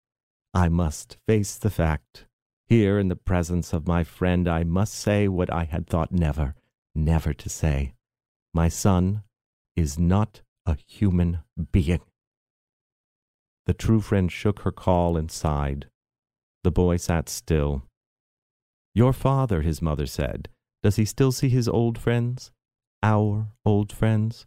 I 0.54 0.68
must 0.68 1.16
face 1.26 1.56
the 1.56 1.68
fact. 1.68 2.26
Here 2.68 3.00
in 3.00 3.08
the 3.08 3.16
presence 3.16 3.72
of 3.72 3.88
my 3.88 4.04
friend, 4.04 4.46
I 4.46 4.62
must 4.62 4.94
say 4.94 5.26
what 5.26 5.52
I 5.52 5.64
had 5.64 5.88
thought 5.88 6.12
never, 6.12 6.54
never 6.94 7.34
to 7.34 7.48
say. 7.48 7.94
My 8.54 8.68
son 8.68 9.24
is 9.74 9.98
not 9.98 10.42
a 10.64 10.76
human 10.86 11.40
being. 11.72 12.02
The 13.66 13.74
true 13.74 14.00
friend 14.00 14.30
shook 14.30 14.60
her 14.60 14.72
caul 14.72 15.16
and 15.16 15.30
sighed. 15.30 15.86
The 16.64 16.70
boy 16.70 16.96
sat 16.96 17.28
still. 17.28 17.84
Your 18.94 19.12
father, 19.12 19.62
his 19.62 19.80
mother 19.80 20.06
said, 20.06 20.48
does 20.82 20.96
he 20.96 21.04
still 21.04 21.30
see 21.32 21.48
his 21.48 21.68
old 21.68 21.96
friends? 21.96 22.50
Our 23.02 23.48
old 23.64 23.92
friends? 23.92 24.46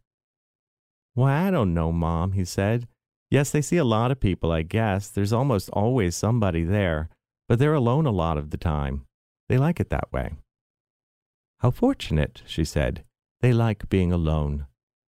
Why, 1.13 1.47
I 1.47 1.51
don't 1.51 1.73
know, 1.73 1.91
Mom, 1.91 2.33
he 2.33 2.43
said. 2.43 2.87
Yes, 3.31 3.51
they 3.51 3.61
see 3.61 3.77
a 3.77 3.85
lot 3.85 4.11
of 4.11 4.19
people, 4.19 4.51
I 4.51 4.61
guess. 4.61 5.07
There's 5.07 5.33
almost 5.33 5.69
always 5.71 6.15
somebody 6.15 6.63
there, 6.63 7.09
but 7.47 7.57
they're 7.57 7.73
alone 7.73 8.05
a 8.05 8.11
lot 8.11 8.37
of 8.37 8.49
the 8.49 8.57
time. 8.57 9.05
They 9.47 9.57
like 9.57 9.79
it 9.79 9.89
that 9.89 10.11
way. 10.11 10.33
How 11.59 11.71
fortunate, 11.71 12.43
she 12.45 12.65
said. 12.65 13.03
They 13.41 13.53
like 13.53 13.89
being 13.89 14.11
alone. 14.11 14.67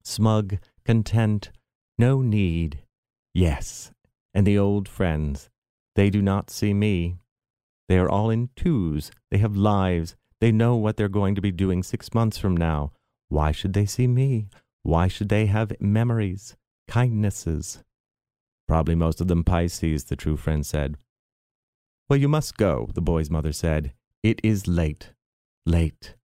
Smug, 0.04 0.58
content, 0.86 1.52
no 1.98 2.22
need. 2.22 2.80
Yes, 3.34 3.92
and 4.34 4.46
the 4.46 4.58
old 4.58 4.88
friends, 4.88 5.50
they 5.96 6.10
do 6.10 6.22
not 6.22 6.50
see 6.50 6.74
me. 6.74 7.18
They 7.88 7.98
are 7.98 8.10
all 8.10 8.30
in 8.30 8.50
twos. 8.56 9.12
They 9.32 9.40
have 9.40 9.56
lives. 9.56 10.16
They 10.40 10.52
know 10.52 10.76
what 10.76 10.96
they're 10.98 11.10
going 11.10 11.36
to 11.36 11.42
be 11.42 11.52
doing 11.52 11.84
six 11.84 12.14
months 12.14 12.38
from 12.38 12.56
now. 12.56 12.92
Why 13.28 13.52
should 13.52 13.74
they 13.74 13.86
see 13.86 14.08
me? 14.08 14.48
Why 14.84 15.08
should 15.08 15.30
they 15.30 15.48
have 15.48 15.80
memories, 15.82 16.56
kindnesses? 16.88 17.84
Probably 18.68 18.96
most 18.96 19.20
of 19.20 19.28
them 19.28 19.44
Pisces, 19.44 20.06
the 20.06 20.16
true 20.16 20.38
friend 20.38 20.66
said. 20.66 20.98
Well, 22.08 22.20
you 22.20 22.28
must 22.28 22.58
go, 22.58 22.90
the 22.94 23.02
boy's 23.02 23.30
mother 23.30 23.52
said. 23.52 23.94
It 24.24 24.40
is 24.44 24.68
late. 24.68 25.12
Late. 25.66 26.16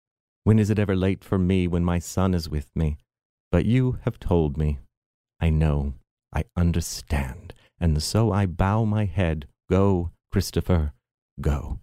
When 0.43 0.59
is 0.59 0.69
it 0.69 0.79
ever 0.79 0.95
late 0.95 1.23
for 1.23 1.37
me 1.37 1.67
when 1.67 1.83
my 1.83 1.99
son 1.99 2.33
is 2.33 2.47
with 2.47 2.67
me? 2.75 2.97
But 3.51 3.65
you 3.65 3.99
have 4.03 4.19
told 4.19 4.57
me. 4.57 4.79
I 5.39 5.49
know. 5.49 5.95
I 6.35 6.43
understand. 6.55 7.53
And 7.79 8.03
so 8.03 8.31
I 8.31 8.45
bow 8.45 8.85
my 8.85 9.05
head 9.05 9.47
Go, 9.69 10.11
Christopher, 10.31 10.93
go. 11.41 11.79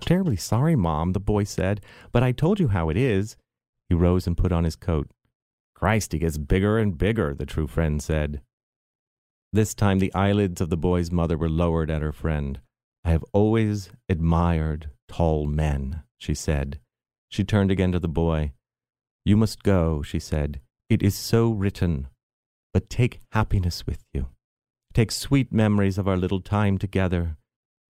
Terribly 0.00 0.36
sorry, 0.36 0.76
Mom, 0.76 1.12
the 1.12 1.20
boy 1.20 1.44
said, 1.44 1.80
but 2.12 2.22
I 2.22 2.32
told 2.32 2.60
you 2.60 2.68
how 2.68 2.90
it 2.90 2.96
is. 2.96 3.36
He 3.88 3.94
rose 3.94 4.26
and 4.26 4.36
put 4.36 4.52
on 4.52 4.64
his 4.64 4.76
coat. 4.76 5.10
Christ, 5.74 6.12
he 6.12 6.18
gets 6.18 6.36
bigger 6.36 6.78
and 6.78 6.98
bigger, 6.98 7.34
the 7.34 7.46
true 7.46 7.66
friend 7.66 8.02
said. 8.02 8.42
This 9.50 9.74
time 9.74 9.98
the 9.98 10.12
eyelids 10.12 10.60
of 10.60 10.68
the 10.68 10.76
boy's 10.76 11.10
mother 11.10 11.38
were 11.38 11.48
lowered 11.48 11.90
at 11.90 12.02
her 12.02 12.12
friend. 12.12 12.60
I 13.02 13.12
have 13.12 13.24
always 13.32 13.88
admired 14.10 14.90
tall 15.08 15.46
men, 15.46 16.02
she 16.18 16.34
said. 16.34 16.80
She 17.30 17.44
turned 17.44 17.70
again 17.70 17.92
to 17.92 17.98
the 17.98 18.08
boy. 18.08 18.52
You 19.24 19.38
must 19.38 19.62
go, 19.62 20.02
she 20.02 20.18
said. 20.18 20.60
It 20.90 21.02
is 21.02 21.14
so 21.14 21.50
written. 21.50 22.08
But 22.78 22.90
take 22.90 23.18
happiness 23.32 23.84
with 23.88 24.04
you. 24.14 24.28
Take 24.94 25.10
sweet 25.10 25.52
memories 25.52 25.98
of 25.98 26.06
our 26.06 26.16
little 26.16 26.40
time 26.40 26.78
together. 26.78 27.36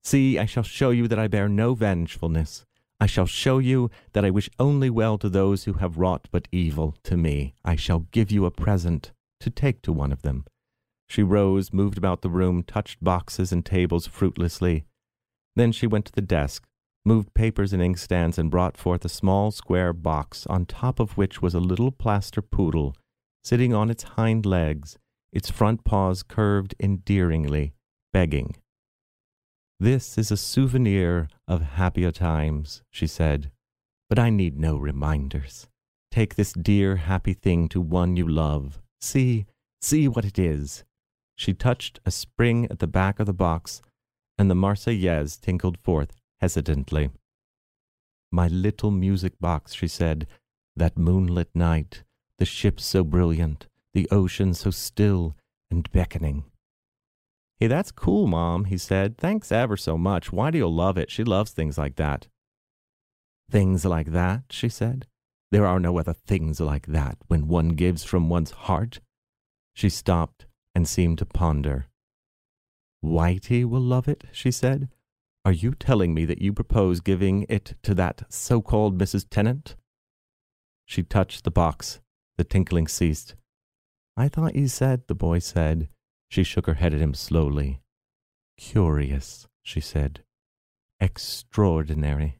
See, 0.03 0.41
I 0.41 0.45
shall 0.45 0.65
show 0.65 0.91
you 0.91 1.07
that 1.07 1.21
I 1.21 1.29
bear 1.29 1.49
no 1.49 1.75
vengefulness. 1.75 2.67
I 2.99 3.07
shall 3.07 3.27
show 3.27 3.59
you 3.59 3.93
that 4.13 4.25
I 4.25 4.31
wish 4.31 4.51
only 4.59 4.91
well 4.91 5.19
to 5.19 5.29
those 5.29 5.63
who 5.67 5.75
have 5.75 5.99
wrought 5.99 6.27
but 6.33 6.49
evil 6.51 6.97
to 7.05 7.17
me. 7.17 7.55
I 7.65 7.77
shall 7.77 8.09
give 8.11 8.33
you 8.33 8.45
a 8.45 8.51
present 8.51 9.13
to 9.39 9.51
take 9.51 9.83
to 9.83 9.93
one 9.93 10.11
of 10.11 10.23
them. 10.23 10.47
She 11.09 11.23
rose, 11.23 11.73
moved 11.73 11.97
about 11.97 12.23
the 12.23 12.29
room, 12.29 12.65
touched 12.65 13.05
boxes 13.05 13.53
and 13.53 13.65
tables 13.65 14.09
fruitlessly. 14.09 14.85
Then 15.55 15.71
she 15.71 15.87
went 15.87 16.07
to 16.07 16.13
the 16.13 16.23
desk, 16.23 16.65
moved 17.05 17.35
papers 17.35 17.73
and 17.73 17.81
inkstands, 17.81 18.37
and 18.37 18.51
brought 18.51 18.77
forth 18.77 19.05
a 19.05 19.09
small 19.09 19.53
square 19.53 19.93
box, 19.93 20.45
on 20.49 20.67
top 20.67 20.99
of 20.99 21.17
which 21.17 21.41
was 21.41 21.55
a 21.55 21.61
little 21.61 21.93
plaster 21.93 22.43
poodle, 22.43 22.97
sitting 23.43 23.75
on 23.75 23.91
its 23.91 24.03
hind 24.03 24.47
legs, 24.47 24.99
its 25.33 25.51
front 25.51 25.85
paws 25.85 26.23
curved 26.23 26.75
endearingly, 26.81 27.73
begging. 28.13 28.57
This 29.81 30.17
is 30.17 30.31
a 30.31 30.37
souvenir 30.37 31.29
of 31.49 31.63
happier 31.63 32.13
times, 32.13 32.83
she 32.91 33.07
said, 33.07 33.51
but 34.09 34.19
I 34.19 34.31
need 34.31 34.59
no 34.59 34.77
reminders. 34.77 35.69
Take 36.11 36.35
this 36.35 36.53
dear, 36.53 36.97
happy 36.97 37.33
thing 37.33 37.69
to 37.71 37.81
one 37.81 38.17
you 38.17 38.29
love. 38.29 38.81
See, 39.01 39.47
see 39.81 40.07
what 40.07 40.25
it 40.25 40.39
is. 40.39 40.85
She 41.37 41.55
touched 41.55 41.99
a 42.05 42.11
spring 42.11 42.69
at 42.71 42.79
the 42.79 42.87
back 42.87 43.19
of 43.19 43.27
the 43.27 43.33
box, 43.33 43.81
and 44.39 44.51
the 44.51 44.55
Marseillaise 44.55 45.41
tinkled 45.41 45.79
forth 45.79 46.13
hesitantly. 46.41 47.11
My 48.31 48.49
little 48.49 48.91
music 48.91 49.33
box, 49.41 49.75
she 49.75 49.89
said, 49.89 50.27
that 50.77 50.97
moonlit 50.97 51.49
night, 51.55 52.05
the 52.43 52.47
ship 52.47 52.81
so 52.81 53.05
brilliant, 53.05 53.69
the 53.95 54.09
ocean 54.11 54.53
so 54.53 54.69
still 54.69 55.37
and 55.71 55.89
beckoning. 55.93 56.43
Hey, 57.61 57.69
that's 57.69 57.93
cool, 57.93 58.27
Mom, 58.27 58.65
he 58.65 58.77
said. 58.77 59.17
Thanks 59.17 59.53
ever 59.53 59.77
so 59.77 59.97
much. 59.97 60.33
Whitey'll 60.33 60.75
love 60.75 60.99
it? 60.99 61.09
She 61.09 61.23
loves 61.23 61.53
things 61.53 61.79
like 61.79 61.95
that. 61.95 62.27
Things 63.49 63.85
like 63.85 64.11
that, 64.11 64.43
she 64.51 64.69
said. 64.69 65.07
There 65.53 65.65
are 65.65 65.79
no 65.79 66.01
other 66.01 66.15
things 66.15 66.59
like 66.59 66.87
that 66.89 67.17
when 67.29 67.47
one 67.47 67.69
gives 67.77 68.03
from 68.03 68.29
one's 68.29 68.51
heart. 68.51 68.99
She 69.73 69.89
stopped 69.89 70.47
and 70.75 70.89
seemed 70.89 71.19
to 71.19 71.27
ponder. 71.27 71.87
Whitey 73.05 73.65
will 73.65 73.81
love 73.81 74.09
it, 74.09 74.25
she 74.33 74.51
said. 74.51 74.89
Are 75.45 75.53
you 75.53 75.75
telling 75.75 76.13
me 76.13 76.25
that 76.25 76.43
you 76.43 76.53
propose 76.53 76.99
giving 76.99 77.47
it 77.49 77.75
to 77.85 77.95
that 77.95 78.25
so 78.31 78.61
called 78.61 78.99
Mrs. 78.99 79.27
Tennant? 79.31 79.77
She 80.87 81.05
touched 81.05 81.45
the 81.45 81.53
box. 81.53 82.01
The 82.39 82.45
tinkling 82.45 82.89
ceased. 82.89 83.35
I 84.17 84.29
thought 84.29 84.55
you 84.57 84.69
said, 84.69 85.07
the 85.07 85.15
boy 85.15 85.39
said, 85.39 85.89
she 86.29 86.45
shook 86.45 86.67
her 86.67 86.75
head 86.75 86.95
at 86.95 87.01
him 87.01 87.15
slowly. 87.15 87.81
Curious, 88.57 89.47
she 89.63 89.81
said. 89.81 90.23
Extraordinary. 91.01 92.39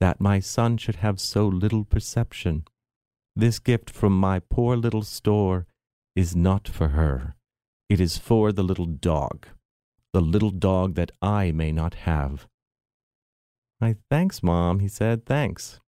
That 0.00 0.20
my 0.20 0.40
son 0.40 0.78
should 0.78 0.96
have 0.96 1.20
so 1.20 1.46
little 1.46 1.84
perception. 1.84 2.64
This 3.36 3.58
gift 3.58 3.90
from 3.90 4.18
my 4.18 4.38
poor 4.38 4.76
little 4.76 5.02
store 5.02 5.66
is 6.16 6.34
not 6.34 6.66
for 6.68 6.88
her. 6.88 7.34
It 7.88 8.00
is 8.00 8.18
for 8.18 8.52
the 8.52 8.62
little 8.62 8.86
dog, 8.86 9.48
the 10.12 10.20
little 10.20 10.50
dog 10.50 10.94
that 10.94 11.12
I 11.20 11.52
may 11.52 11.72
not 11.72 11.94
have. 11.94 12.46
I 13.80 13.96
thanks, 14.10 14.42
Mom, 14.42 14.80
he 14.80 14.88
said. 14.88 15.26
Thanks. 15.26 15.80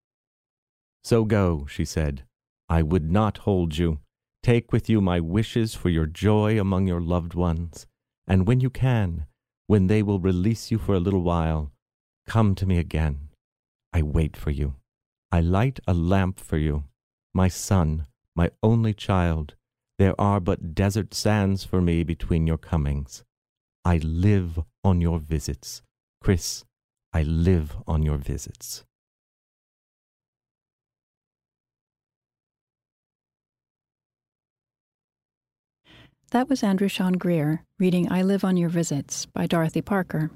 So 1.05 1.25
go, 1.25 1.67
she 1.69 1.85
said. 1.85 2.25
I 2.73 2.81
would 2.81 3.13
not 3.13 3.37
hold 3.49 3.77
you. 3.77 3.99
Take 4.43 4.73
with 4.73 4.89
you 4.89 5.03
my 5.03 5.21
wishes 5.21 5.75
for 5.75 5.91
your 5.91 6.07
joy 6.07 6.59
among 6.59 6.87
your 6.87 7.03
loved 7.03 7.35
ones, 7.35 7.87
and 8.27 8.47
when 8.47 8.61
you 8.61 8.71
can, 8.71 9.27
when 9.67 9.89
they 9.89 10.03
will 10.03 10.19
release 10.19 10.71
you 10.71 10.79
for 10.79 10.95
a 10.95 11.05
little 11.07 11.21
while, 11.21 11.71
come 12.27 12.55
to 12.55 12.65
me 12.65 12.79
again. 12.79 13.29
I 13.93 14.01
wait 14.01 14.39
for 14.39 14.51
you. 14.51 14.77
I 15.31 15.41
light 15.41 15.81
a 15.87 15.93
lamp 15.93 16.41
for 16.41 16.57
you. 16.57 16.85
My 17.35 17.49
son, 17.49 18.07
my 18.35 18.49
only 18.63 18.95
child, 18.95 19.55
there 19.99 20.19
are 20.19 20.41
but 20.41 20.75
desert 20.75 21.13
sands 21.13 21.65
for 21.65 21.83
me 21.83 22.05
between 22.05 22.47
your 22.47 22.63
comings. 22.73 23.23
I 23.85 23.99
live 23.99 24.59
on 24.83 25.03
your 25.03 25.19
visits. 25.19 25.83
Chris, 26.23 26.65
I 27.13 27.23
live 27.23 27.77
on 27.87 28.03
your 28.03 28.17
visits. 28.17 28.85
That 36.33 36.49
was 36.49 36.63
Andrew 36.63 36.89
Sean 36.89 37.13
Greer 37.13 37.63
reading 37.79 38.11
I 38.11 38.23
Live 38.23 38.43
on 38.43 38.57
Your 38.57 38.71
Visits 38.71 39.27
by 39.27 39.47
Dorothy 39.47 39.83
Parker. 39.83 40.31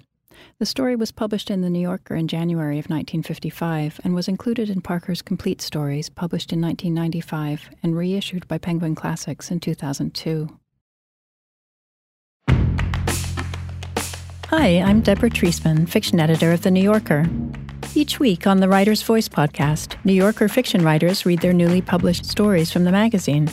The 0.58 0.66
story 0.66 0.94
was 0.94 1.10
published 1.10 1.50
in 1.50 1.62
The 1.62 1.70
New 1.70 1.80
Yorker 1.80 2.14
in 2.14 2.28
January 2.28 2.78
of 2.78 2.90
1955 2.90 4.00
and 4.04 4.14
was 4.14 4.28
included 4.28 4.68
in 4.68 4.82
Parker's 4.82 5.22
Complete 5.22 5.62
Stories, 5.62 6.10
published 6.10 6.52
in 6.52 6.60
1995 6.60 7.70
and 7.82 7.96
reissued 7.96 8.46
by 8.46 8.58
Penguin 8.58 8.94
Classics 8.94 9.50
in 9.50 9.58
2002. 9.58 10.58
Hi, 14.48 14.82
I'm 14.82 15.00
Deborah 15.00 15.30
Treisman, 15.30 15.88
fiction 15.88 16.20
editor 16.20 16.52
of 16.52 16.60
The 16.60 16.70
New 16.70 16.82
Yorker. 16.82 17.24
Each 17.94 18.20
week 18.20 18.46
on 18.46 18.60
the 18.60 18.68
Writer's 18.68 19.02
Voice 19.02 19.30
podcast, 19.30 19.96
New 20.04 20.12
Yorker 20.12 20.48
fiction 20.48 20.84
writers 20.84 21.24
read 21.24 21.40
their 21.40 21.54
newly 21.54 21.80
published 21.80 22.26
stories 22.26 22.70
from 22.70 22.84
the 22.84 22.92
magazine. 22.92 23.48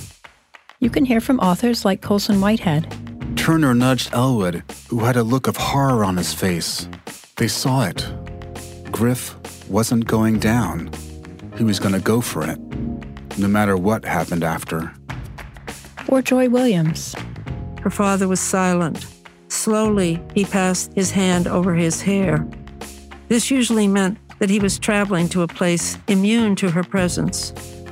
You 0.84 0.90
can 0.90 1.06
hear 1.06 1.22
from 1.22 1.40
authors 1.40 1.86
like 1.86 2.02
Colson 2.02 2.42
Whitehead. 2.42 2.94
Turner 3.38 3.74
nudged 3.74 4.10
Elwood, 4.12 4.64
who 4.90 5.00
had 5.00 5.16
a 5.16 5.24
look 5.24 5.48
of 5.48 5.56
horror 5.56 6.04
on 6.04 6.18
his 6.18 6.34
face. 6.34 6.90
They 7.38 7.48
saw 7.48 7.86
it. 7.86 8.06
Griff 8.92 9.34
wasn't 9.70 10.08
going 10.08 10.40
down. 10.40 10.92
He 11.58 11.64
was 11.64 11.80
going 11.80 11.94
to 11.94 12.02
go 12.02 12.20
for 12.20 12.46
it, 12.46 12.60
no 13.38 13.48
matter 13.48 13.78
what 13.78 14.04
happened 14.04 14.44
after. 14.44 14.92
Or 16.10 16.22
Joy 16.22 16.50
Williams. 16.50 17.16
Her 17.82 17.90
father 17.90 18.28
was 18.28 18.42
silent. 18.42 19.08
Slowly, 19.48 20.22
he 20.36 20.44
passed 20.44 20.92
his 20.96 21.12
hand 21.12 21.48
over 21.48 21.76
his 21.76 22.02
hair. 22.02 22.46
This 23.30 23.50
usually 23.50 23.88
meant 23.88 24.18
that 24.40 24.50
he 24.50 24.60
was 24.60 24.78
traveling 24.78 25.30
to 25.30 25.44
a 25.44 25.48
place 25.48 25.98
immune 26.10 26.58
to 26.58 26.72
her 26.72 26.84
presence 26.84 27.54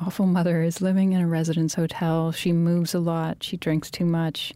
awful 0.00 0.26
mother 0.26 0.62
is 0.62 0.80
living 0.80 1.12
in 1.12 1.20
a 1.20 1.26
residence 1.26 1.74
hotel. 1.74 2.32
She 2.32 2.52
moves 2.52 2.94
a 2.94 2.98
lot. 2.98 3.42
She 3.42 3.56
drinks 3.56 3.90
too 3.90 4.04
much. 4.04 4.52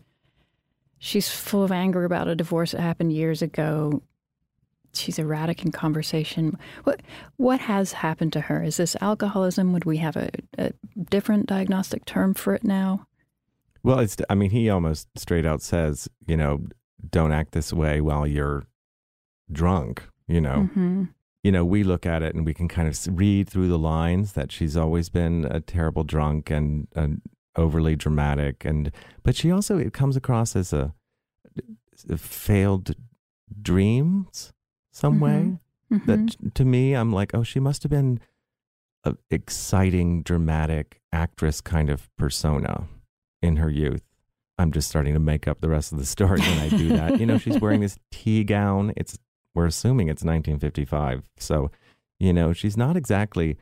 She's 0.99 1.29
full 1.29 1.63
of 1.63 1.73
anger 1.73 2.05
about 2.05 2.29
a 2.29 2.35
divorce 2.35 2.73
that 2.73 2.81
happened 2.81 3.13
years 3.13 3.43
ago. 3.43 4.03
She's 4.95 5.19
erratic 5.19 5.65
in 5.65 5.73
conversation. 5.73 6.57
What 6.85 7.03
what 7.37 7.61
has 7.61 7.93
happened 7.93 8.33
to 8.35 8.41
her? 8.43 8.63
Is 8.63 8.77
this 8.77 8.97
alcoholism? 9.01 9.73
Would 9.73 9.85
we 9.85 9.99
have 9.99 10.17
a, 10.17 10.31
a 10.57 10.73
different 11.11 11.47
diagnostic 11.47 12.05
term 12.05 12.33
for 12.33 12.55
it 12.55 12.65
now? 12.65 13.07
Well, 13.83 13.99
it's. 13.99 14.17
I 14.31 14.35
mean, 14.35 14.51
he 14.51 14.71
almost 14.71 15.09
straight 15.17 15.45
out 15.45 15.63
says, 15.63 16.09
you 16.27 16.37
know, 16.37 16.65
don't 17.11 17.33
act 17.33 17.53
this 17.53 17.73
way 17.73 18.01
while 18.01 18.27
you're 18.27 18.65
drunk. 19.53 20.05
You 20.27 20.41
know, 20.41 20.69
mm-hmm 20.71 21.05
you 21.45 21.53
know, 21.53 21.65
we 21.65 21.85
look 21.85 22.07
at 22.07 22.23
it 22.23 22.35
and 22.35 22.47
we 22.47 22.55
can 22.55 22.69
kind 22.69 22.89
of 22.89 22.99
read 23.17 23.49
through 23.49 23.69
the 23.69 23.79
lines 23.79 24.33
that 24.33 24.51
she's 24.51 24.77
always 24.77 25.11
been 25.11 25.45
a 25.45 25.61
terrible 25.61 26.03
drunk 26.03 26.51
and, 26.51 26.89
and 26.97 27.21
overly 27.55 27.95
dramatic, 27.95 28.65
and 28.65 28.91
but 29.23 29.37
she 29.37 29.53
also 29.53 29.79
it 29.79 29.93
comes 29.93 30.17
across 30.17 30.57
as 30.57 30.73
a, 30.73 30.95
a 32.09 32.17
failed 32.17 32.95
dreams 33.61 34.53
some 34.91 35.15
mm-hmm. 35.15 35.25
way. 35.25 35.59
Mm-hmm. 35.93 36.07
That 36.07 36.55
to 36.55 36.65
me, 36.65 36.95
I'm 36.95 37.13
like, 37.13 37.35
oh, 37.35 37.43
she 37.43 37.61
must 37.61 37.83
have 37.83 37.91
been 37.91 38.21
an 39.05 39.19
exciting, 39.31 40.23
dramatic 40.23 41.03
actress 41.13 41.61
kind 41.61 41.91
of 41.91 42.09
persona 42.17 42.89
in 43.43 43.57
her 43.57 43.71
youth. 43.71 44.03
I'm 44.57 44.73
just 44.73 44.89
starting 44.89 45.15
to 45.15 45.21
make 45.21 45.47
up 45.47 45.61
the 45.61 45.69
rest 45.69 45.93
of 45.93 45.99
the 45.99 46.07
story 46.07 46.41
when 46.41 46.59
I 46.59 46.69
do 46.71 46.89
that. 46.91 47.21
you 47.21 47.27
know, 47.27 47.39
she's 47.39 47.61
wearing 47.61 47.81
this 47.83 47.99
tea 48.11 48.45
gown. 48.45 48.93
It's 48.97 49.19
we're 49.55 49.67
assuming 49.67 50.09
it's 50.09 50.23
1955. 50.23 51.23
So, 51.39 51.71
you 52.19 52.33
know, 52.33 52.53
she's 52.53 52.77
not 52.77 52.97
exactly 52.97 53.57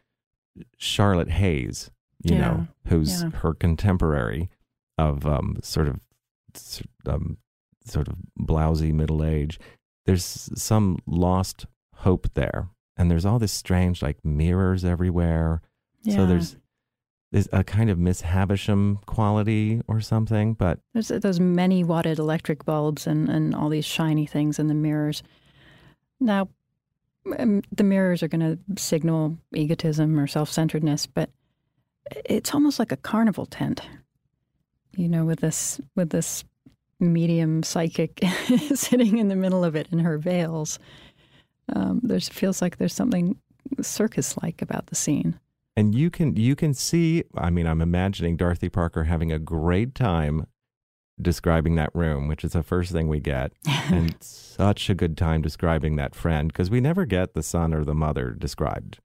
Charlotte 0.76 1.31
Hayes, 1.31 1.90
you 2.22 2.35
yeah. 2.35 2.40
know, 2.40 2.68
who's 2.87 3.22
yeah. 3.22 3.31
her 3.31 3.55
contemporary 3.55 4.50
of 4.98 5.26
um, 5.26 5.57
sort 5.62 5.88
of 5.88 6.00
um, 7.07 7.38
sort 7.85 8.09
of 8.09 8.14
blousy 8.38 8.92
middle 8.92 9.24
age. 9.24 9.59
There's 10.07 10.50
some 10.55 10.98
lost 11.07 11.66
hope 11.96 12.28
there, 12.35 12.68
and 12.96 13.11
there's 13.11 13.24
all 13.24 13.38
this 13.38 13.52
strange 13.52 14.02
like 14.02 14.24
mirrors 14.24 14.85
everywhere. 14.85 15.62
Yeah. 16.02 16.16
So 16.16 16.26
there's 16.26 16.57
there's 17.33 17.48
a 17.50 17.64
kind 17.64 17.88
of 17.88 17.98
Miss 17.98 18.20
Havisham 18.20 18.98
quality 19.07 19.81
or 19.88 20.00
something, 20.00 20.52
but 20.52 20.81
There's 20.92 21.09
those 21.09 21.40
many 21.40 21.83
watted 21.83 22.18
electric 22.18 22.64
bulbs 22.64 23.07
and, 23.07 23.28
and 23.28 23.55
all 23.55 23.70
these 23.70 23.87
shiny 23.87 24.26
things 24.26 24.59
in 24.59 24.66
the 24.66 24.74
mirrors. 24.74 25.22
Now, 26.23 26.49
um, 27.39 27.63
the 27.71 27.85
mirrors 27.85 28.23
are 28.23 28.29
going 28.29 28.41
to 28.41 28.81
signal 28.83 29.39
egotism 29.55 30.19
or 30.19 30.27
self 30.27 30.51
centeredness, 30.51 31.07
but 31.07 31.31
it's 32.25 32.55
almost 32.55 32.79
like 32.79 32.93
a 32.93 32.97
carnival 32.97 33.47
tent, 33.47 33.81
you 34.97 35.09
know, 35.09 35.25
with 35.25 35.41
this 35.41 35.81
with 35.95 36.11
this 36.11 36.45
medium 37.01 37.63
psychic 37.63 38.21
sitting 38.75 39.19
in 39.19 39.29
the 39.29 39.37
middle 39.37 39.65
of 39.65 39.75
it 39.75 39.89
in 39.91 39.99
her 39.99 40.19
veils. 40.19 40.79
Um, 41.73 42.01
there's 42.03 42.29
feels 42.29 42.63
like 42.63 42.79
there's 42.79 42.95
something 42.95 43.37
circus 43.81 44.37
like 44.43 44.63
about 44.63 44.87
the 44.87 44.95
scene. 44.95 45.39
and 45.77 45.95
you 45.95 46.11
can 46.11 46.37
you 46.37 46.55
can 46.55 46.75
see 46.75 47.25
i 47.37 47.49
mean 47.49 47.67
i'm 47.67 47.81
imagining 47.81 48.37
dorothy 48.37 48.69
parker 48.69 49.05
having 49.05 49.33
a 49.33 49.39
great 49.39 49.95
time 49.95 50.47
describing 51.23 51.77
that 51.77 51.95
room 51.95 52.29
which 52.29 52.45
is 52.45 52.53
the 52.53 52.63
first 52.63 52.93
thing 52.93 53.09
we 53.09 53.21
get 53.21 53.53
and 53.67 54.17
such 54.21 54.91
a 54.91 54.95
good 54.95 55.17
time 55.17 55.41
describing 55.41 55.97
that 55.97 56.15
friend 56.15 56.53
because 56.53 56.71
we 56.71 56.81
never 56.81 57.05
get 57.05 57.35
the 57.35 57.43
son 57.43 57.73
or 57.73 57.85
the 57.85 57.95
mother 57.95 58.31
described 58.31 58.99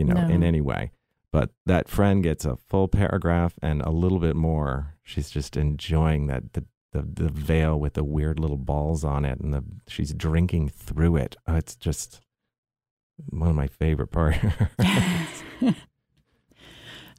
you 0.00 0.04
know 0.04 0.20
in 0.28 0.42
any 0.42 0.60
way. 0.60 0.90
But 1.32 1.50
that 1.66 1.88
friend 1.88 2.22
gets 2.22 2.44
a 2.44 2.56
full 2.56 2.88
paragraph 2.88 3.54
and 3.62 3.82
a 3.82 3.90
little 3.90 4.18
bit 4.18 4.34
more. 4.34 4.96
She's 5.02 5.30
just 5.30 5.56
enjoying 5.56 6.26
that 6.26 6.54
the 6.54 6.64
the, 6.92 7.02
the 7.02 7.28
veil 7.28 7.78
with 7.78 7.94
the 7.94 8.02
weird 8.02 8.40
little 8.40 8.56
balls 8.56 9.04
on 9.04 9.24
it 9.24 9.38
and 9.38 9.54
the 9.54 9.62
she's 9.86 10.12
drinking 10.12 10.70
through 10.70 11.16
it. 11.16 11.36
Oh, 11.46 11.54
it's 11.54 11.76
just 11.76 12.20
one 13.28 13.50
of 13.50 13.54
my 13.54 13.68
favorite 13.68 14.10
parts 14.10 14.38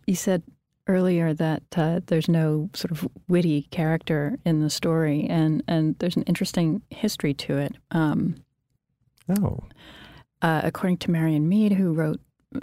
You 0.08 0.16
said 0.16 0.44
earlier 0.88 1.34
that 1.34 1.64
uh, 1.76 2.02
there's 2.08 2.28
no 2.28 2.70
sort 2.74 2.92
of 2.92 3.08
witty 3.28 3.64
character 3.72 4.38
in 4.46 4.62
the 4.62 4.70
story, 4.70 5.28
and, 5.30 5.64
and 5.68 5.96
there's 6.00 6.16
an 6.16 6.24
interesting 6.24 6.82
history 6.90 7.34
to 7.36 7.58
it. 7.58 7.76
Um, 7.92 8.36
oh 9.30 9.60
uh, 10.42 10.62
according 10.64 10.98
to 10.98 11.12
Marion 11.12 11.48
Meade, 11.48 11.74
who 11.74 11.94
wrote 11.94 12.20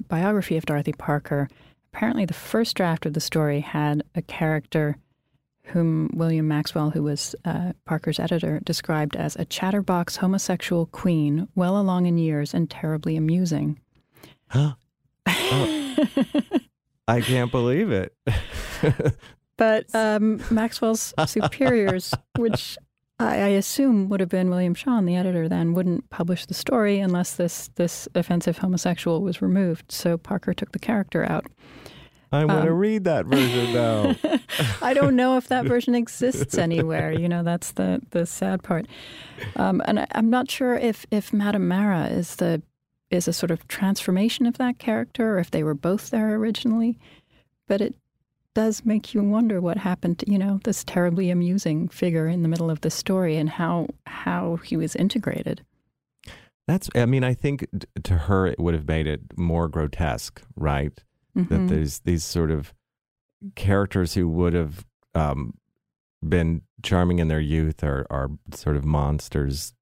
biography 0.09 0.57
of 0.57 0.66
Dorothy 0.66 0.92
Parker, 0.92 1.48
apparently 1.92 2.24
the 2.24 2.35
first 2.35 2.76
draft 2.76 3.07
of 3.07 3.14
the 3.14 3.20
story 3.20 3.61
had 3.61 4.02
a 4.14 4.22
character 4.22 4.98
whom 5.64 6.11
William 6.14 6.48
Maxwell, 6.48 6.90
who 6.90 7.02
was 7.02 7.35
uh, 7.44 7.72
Parker's 7.85 8.18
editor, 8.18 8.61
described 8.64 9.16
as 9.16 9.37
a 9.37 9.44
chatterbox 9.44 10.16
homosexual 10.16 10.87
queen, 10.87 11.46
well 11.54 11.78
along 11.78 12.07
in 12.07 12.16
years 12.16 12.54
and 12.54 12.70
terribly 12.70 13.16
amusing. 13.16 13.78
Huh? 14.48 14.74
I 17.08 17.20
can't 17.20 17.50
believe 17.50 17.90
it. 17.90 18.14
But 19.56 19.86
um, 19.94 20.40
Maxwell's 20.50 21.12
superiors, 21.26 22.14
which 22.36 22.78
I, 23.18 23.34
I 23.36 23.48
assume 23.48 24.08
would 24.08 24.20
have 24.20 24.28
been 24.28 24.50
William 24.50 24.74
Shawn, 24.74 25.06
the 25.06 25.16
editor, 25.16 25.48
then 25.48 25.74
wouldn't 25.74 26.08
publish 26.10 26.46
the 26.46 26.54
story 26.54 27.00
unless 27.00 27.34
this 27.34 27.68
this 27.74 28.06
offensive 28.14 28.58
homosexual 28.58 29.22
was 29.22 29.42
removed. 29.42 29.90
So 29.90 30.16
Parker 30.16 30.52
took 30.54 30.72
the 30.72 30.78
character 30.78 31.24
out. 31.28 31.46
I 32.30 32.44
want 32.44 32.64
to 32.66 32.70
Um, 32.72 32.78
read 32.78 33.04
that 33.04 33.24
version 33.24 33.72
now. 33.72 34.14
I 34.82 34.92
don't 34.92 35.16
know 35.16 35.38
if 35.38 35.48
that 35.48 35.64
version 35.64 35.94
exists 35.94 36.58
anywhere. 36.58 37.10
You 37.10 37.26
know, 37.28 37.42
that's 37.42 37.72
the 37.72 38.02
the 38.10 38.26
sad 38.26 38.62
part. 38.62 38.86
Um, 39.56 39.80
and 39.86 40.00
I, 40.00 40.06
I'm 40.12 40.28
not 40.28 40.50
sure 40.50 40.74
if 40.76 41.06
if 41.10 41.32
Madame 41.32 41.66
Mara 41.66 42.06
is 42.08 42.36
the 42.36 42.62
is 43.10 43.26
a 43.28 43.32
sort 43.32 43.50
of 43.50 43.66
transformation 43.68 44.46
of 44.46 44.58
that 44.58 44.78
character, 44.78 45.34
or 45.36 45.38
if 45.38 45.50
they 45.50 45.62
were 45.62 45.74
both 45.74 46.10
there 46.10 46.34
originally. 46.34 46.98
But 47.66 47.80
it 47.80 47.94
does 48.54 48.84
make 48.84 49.14
you 49.14 49.22
wonder 49.22 49.60
what 49.60 49.76
happened 49.78 50.18
to 50.18 50.30
you 50.30 50.38
know 50.38 50.58
this 50.64 50.82
terribly 50.84 51.30
amusing 51.30 51.88
figure 51.88 52.26
in 52.28 52.42
the 52.42 52.48
middle 52.48 52.70
of 52.70 52.80
the 52.80 52.90
story 52.90 53.36
and 53.36 53.48
how 53.48 53.88
how 54.06 54.56
he 54.56 54.76
was 54.76 54.96
integrated. 54.96 55.64
That's. 56.66 56.90
I 56.94 57.06
mean, 57.06 57.24
I 57.24 57.34
think 57.34 57.66
to 58.04 58.14
her 58.14 58.46
it 58.46 58.58
would 58.58 58.74
have 58.74 58.86
made 58.86 59.06
it 59.06 59.20
more 59.38 59.68
grotesque, 59.68 60.42
right? 60.56 60.92
That 61.34 61.48
Mhm. 61.48 61.68
there's 61.68 62.00
these 62.00 62.24
sort 62.24 62.50
of 62.50 62.74
characters 63.54 64.14
who 64.14 64.28
would 64.28 64.52
have 64.54 64.84
um, 65.14 65.54
been 66.26 66.62
charming 66.82 67.20
in 67.20 67.28
their 67.28 67.40
youth 67.40 67.82
are 67.84 68.06
are 68.10 68.30
sort 68.52 68.76
of 68.76 68.84
monsters. 68.84 69.72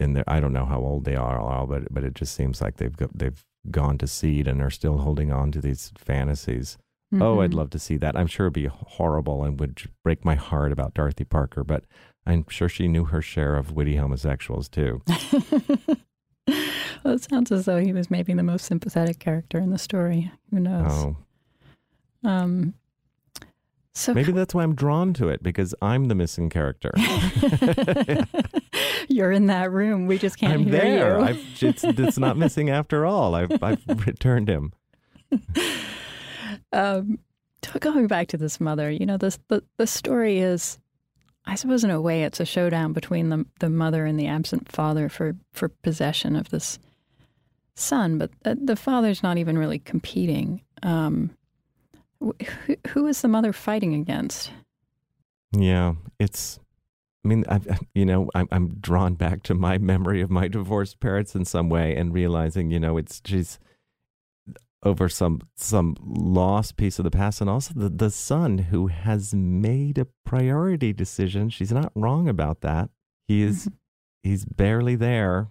In 0.00 0.22
I 0.28 0.40
don't 0.40 0.52
know 0.52 0.64
how 0.66 0.78
old 0.80 1.04
they 1.04 1.16
are, 1.16 1.38
all, 1.40 1.66
but 1.66 1.92
but 1.92 2.04
it 2.04 2.14
just 2.14 2.34
seems 2.34 2.60
like 2.60 2.76
they've 2.76 2.96
go, 2.96 3.08
they've 3.14 3.42
gone 3.70 3.98
to 3.98 4.06
seed 4.06 4.46
and 4.46 4.62
are 4.62 4.70
still 4.70 4.98
holding 4.98 5.32
on 5.32 5.50
to 5.52 5.60
these 5.60 5.92
fantasies. 5.96 6.78
Oh, 7.12 7.40
I'd 7.40 7.50
Mhm. 7.52 7.54
love 7.54 7.70
to 7.70 7.78
see 7.78 7.96
that. 7.96 8.16
I'm 8.16 8.26
sure 8.26 8.46
it'd 8.46 8.52
be 8.54 8.66
horrible 8.66 9.42
and 9.42 9.58
would 9.58 9.82
break 10.04 10.24
my 10.24 10.34
heart 10.34 10.72
about 10.72 10.94
Dorothy 10.94 11.24
Parker, 11.24 11.64
but 11.64 11.84
I'm 12.26 12.44
sure 12.48 12.68
she 12.68 12.86
knew 12.86 13.04
her 13.06 13.22
share 13.22 13.56
of 13.56 13.72
witty 13.72 13.96
homosexuals 13.96 14.68
too. 14.68 15.00
well, 17.06 17.14
it 17.14 17.22
sounds 17.22 17.50
as 17.52 17.64
though 17.64 17.78
he 17.78 17.92
was 17.92 18.10
maybe 18.10 18.32
the 18.34 18.42
most 18.42 18.66
sympathetic 18.66 19.18
character 19.18 19.58
in 19.58 19.70
the 19.70 19.78
story. 19.78 20.30
Who 20.50 20.60
knows? 20.60 20.90
Oh, 20.90 21.16
Um, 22.28 22.74
so 23.98 24.14
maybe 24.14 24.30
that's 24.30 24.54
why 24.54 24.62
I'm 24.62 24.76
drawn 24.76 25.12
to 25.14 25.28
it 25.28 25.42
because 25.42 25.74
I'm 25.82 26.06
the 26.06 26.14
missing 26.14 26.50
character. 26.50 26.92
you're 29.08 29.32
in 29.32 29.46
that 29.46 29.72
room. 29.72 30.06
We 30.06 30.18
just 30.18 30.38
can't 30.38 30.52
I'm 30.52 30.62
hear 30.62 30.72
there. 30.72 31.18
you. 31.18 31.24
I've, 31.24 31.46
it's, 31.60 31.82
it's 31.82 32.16
not 32.16 32.36
missing 32.36 32.70
after 32.70 33.04
all. 33.04 33.34
I've, 33.34 33.60
I've 33.60 33.82
returned 34.06 34.48
him. 34.48 34.72
um, 36.72 37.18
going 37.80 38.06
back 38.06 38.28
to 38.28 38.36
this 38.36 38.60
mother, 38.60 38.88
you 38.88 39.04
know, 39.04 39.16
this 39.16 39.36
the, 39.48 39.64
the 39.78 39.86
story 39.88 40.38
is, 40.38 40.78
I 41.44 41.56
suppose, 41.56 41.82
in 41.82 41.90
a 41.90 42.00
way, 42.00 42.22
it's 42.22 42.38
a 42.38 42.44
showdown 42.44 42.92
between 42.92 43.30
the 43.30 43.46
the 43.58 43.68
mother 43.68 44.06
and 44.06 44.18
the 44.18 44.28
absent 44.28 44.70
father 44.70 45.08
for 45.08 45.34
for 45.52 45.68
possession 45.68 46.36
of 46.36 46.50
this 46.50 46.78
son. 47.74 48.16
But 48.16 48.30
uh, 48.44 48.54
the 48.62 48.76
father's 48.76 49.24
not 49.24 49.38
even 49.38 49.58
really 49.58 49.80
competing. 49.80 50.62
Um, 50.84 51.30
who, 52.20 52.34
who 52.88 53.06
is 53.06 53.22
the 53.22 53.28
mother 53.28 53.52
fighting 53.52 53.94
against? 53.94 54.52
Yeah, 55.52 55.94
it's. 56.18 56.58
I 57.24 57.28
mean, 57.28 57.44
I've, 57.48 57.66
you 57.94 58.04
know, 58.04 58.30
I'm 58.34 58.48
I'm 58.50 58.74
drawn 58.80 59.14
back 59.14 59.42
to 59.44 59.54
my 59.54 59.78
memory 59.78 60.20
of 60.20 60.30
my 60.30 60.48
divorced 60.48 61.00
parents 61.00 61.34
in 61.34 61.44
some 61.44 61.68
way, 61.68 61.96
and 61.96 62.12
realizing, 62.12 62.70
you 62.70 62.80
know, 62.80 62.96
it's 62.96 63.20
she's 63.24 63.58
over 64.84 65.08
some 65.08 65.40
some 65.56 65.96
lost 66.04 66.76
piece 66.76 66.98
of 66.98 67.04
the 67.04 67.10
past, 67.10 67.40
and 67.40 67.50
also 67.50 67.72
the 67.74 67.88
the 67.88 68.10
son 68.10 68.58
who 68.58 68.86
has 68.88 69.34
made 69.34 69.98
a 69.98 70.06
priority 70.24 70.92
decision. 70.92 71.50
She's 71.50 71.72
not 71.72 71.92
wrong 71.94 72.28
about 72.28 72.60
that. 72.60 72.90
He 73.26 73.42
is 73.42 73.66
mm-hmm. 73.66 73.74
he's 74.22 74.44
barely 74.44 74.94
there, 74.96 75.48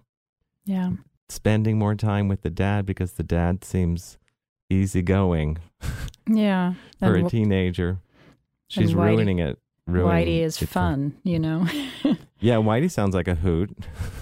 Yeah. 0.66 0.92
spending 1.30 1.78
more 1.78 1.96
time 1.96 2.28
with 2.28 2.42
the 2.42 2.50
dad 2.50 2.86
because 2.86 3.14
the 3.14 3.24
dad 3.24 3.64
seems 3.64 4.18
easygoing 4.70 5.58
Yeah. 6.28 6.74
for 7.00 7.16
And 7.16 7.28
a 7.28 7.30
teenager. 7.30 7.98
She's 8.68 8.94
Whitey- 8.94 9.16
ruining 9.18 9.40
it. 9.40 9.58
Ruining 9.88 10.12
Whitey 10.28 10.40
is 10.42 10.58
for- 10.58 10.66
fun, 10.68 11.16
you 11.24 11.40
know. 11.40 11.68
Yeah, 12.40 12.58
Whitey 12.58 12.92
sounds 12.92 13.16
like 13.16 13.28
a 13.28 13.34
hoot. 13.34 13.76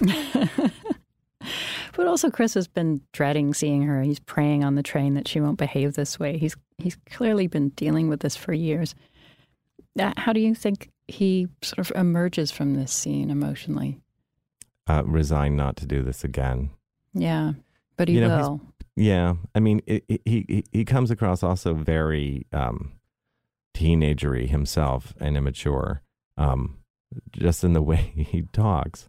but 1.94 2.06
also, 2.06 2.30
Chris 2.30 2.54
has 2.54 2.66
been 2.66 3.02
dreading 3.12 3.52
seeing 3.54 3.82
her. 3.82 4.02
He's 4.02 4.20
praying 4.20 4.64
on 4.64 4.74
the 4.74 4.82
train 4.82 5.12
that 5.14 5.28
she 5.28 5.40
won't 5.40 5.58
behave 5.58 5.94
this 5.94 6.18
way. 6.18 6.38
He's 6.38 6.56
he's 6.78 6.96
clearly 7.10 7.46
been 7.46 7.70
dealing 7.70 8.08
with 8.08 8.20
this 8.20 8.34
for 8.36 8.52
years. 8.54 8.94
Uh, 9.98 10.12
How 10.16 10.32
do 10.32 10.40
you 10.40 10.54
think 10.54 10.90
he 11.08 11.48
sort 11.62 11.78
of 11.78 11.92
emerges 11.96 12.50
from 12.50 12.74
this 12.74 12.92
scene 12.92 13.30
emotionally? 13.30 14.00
Uh, 14.86 15.02
resign 15.04 15.56
not 15.56 15.76
to 15.76 15.86
do 15.86 16.02
this 16.02 16.24
again. 16.24 16.70
Yeah, 17.12 17.52
but 17.96 18.08
he 18.08 18.14
You 18.14 18.20
know, 18.22 18.36
will. 18.36 18.60
Yeah, 18.96 19.34
I 19.54 19.60
mean, 19.60 19.82
it, 19.86 20.04
it, 20.08 20.22
he 20.24 20.44
he 20.48 20.64
he 20.72 20.84
comes 20.84 21.10
across 21.10 21.42
also 21.42 21.74
very 21.74 22.46
um, 22.52 22.92
teenagery 23.74 24.48
himself 24.48 25.14
and 25.20 25.36
immature, 25.36 26.02
um, 26.38 26.78
just 27.32 27.62
in 27.62 27.72
the 27.74 27.82
way 27.90 28.12
he 28.16 28.42
talks. 28.52 29.08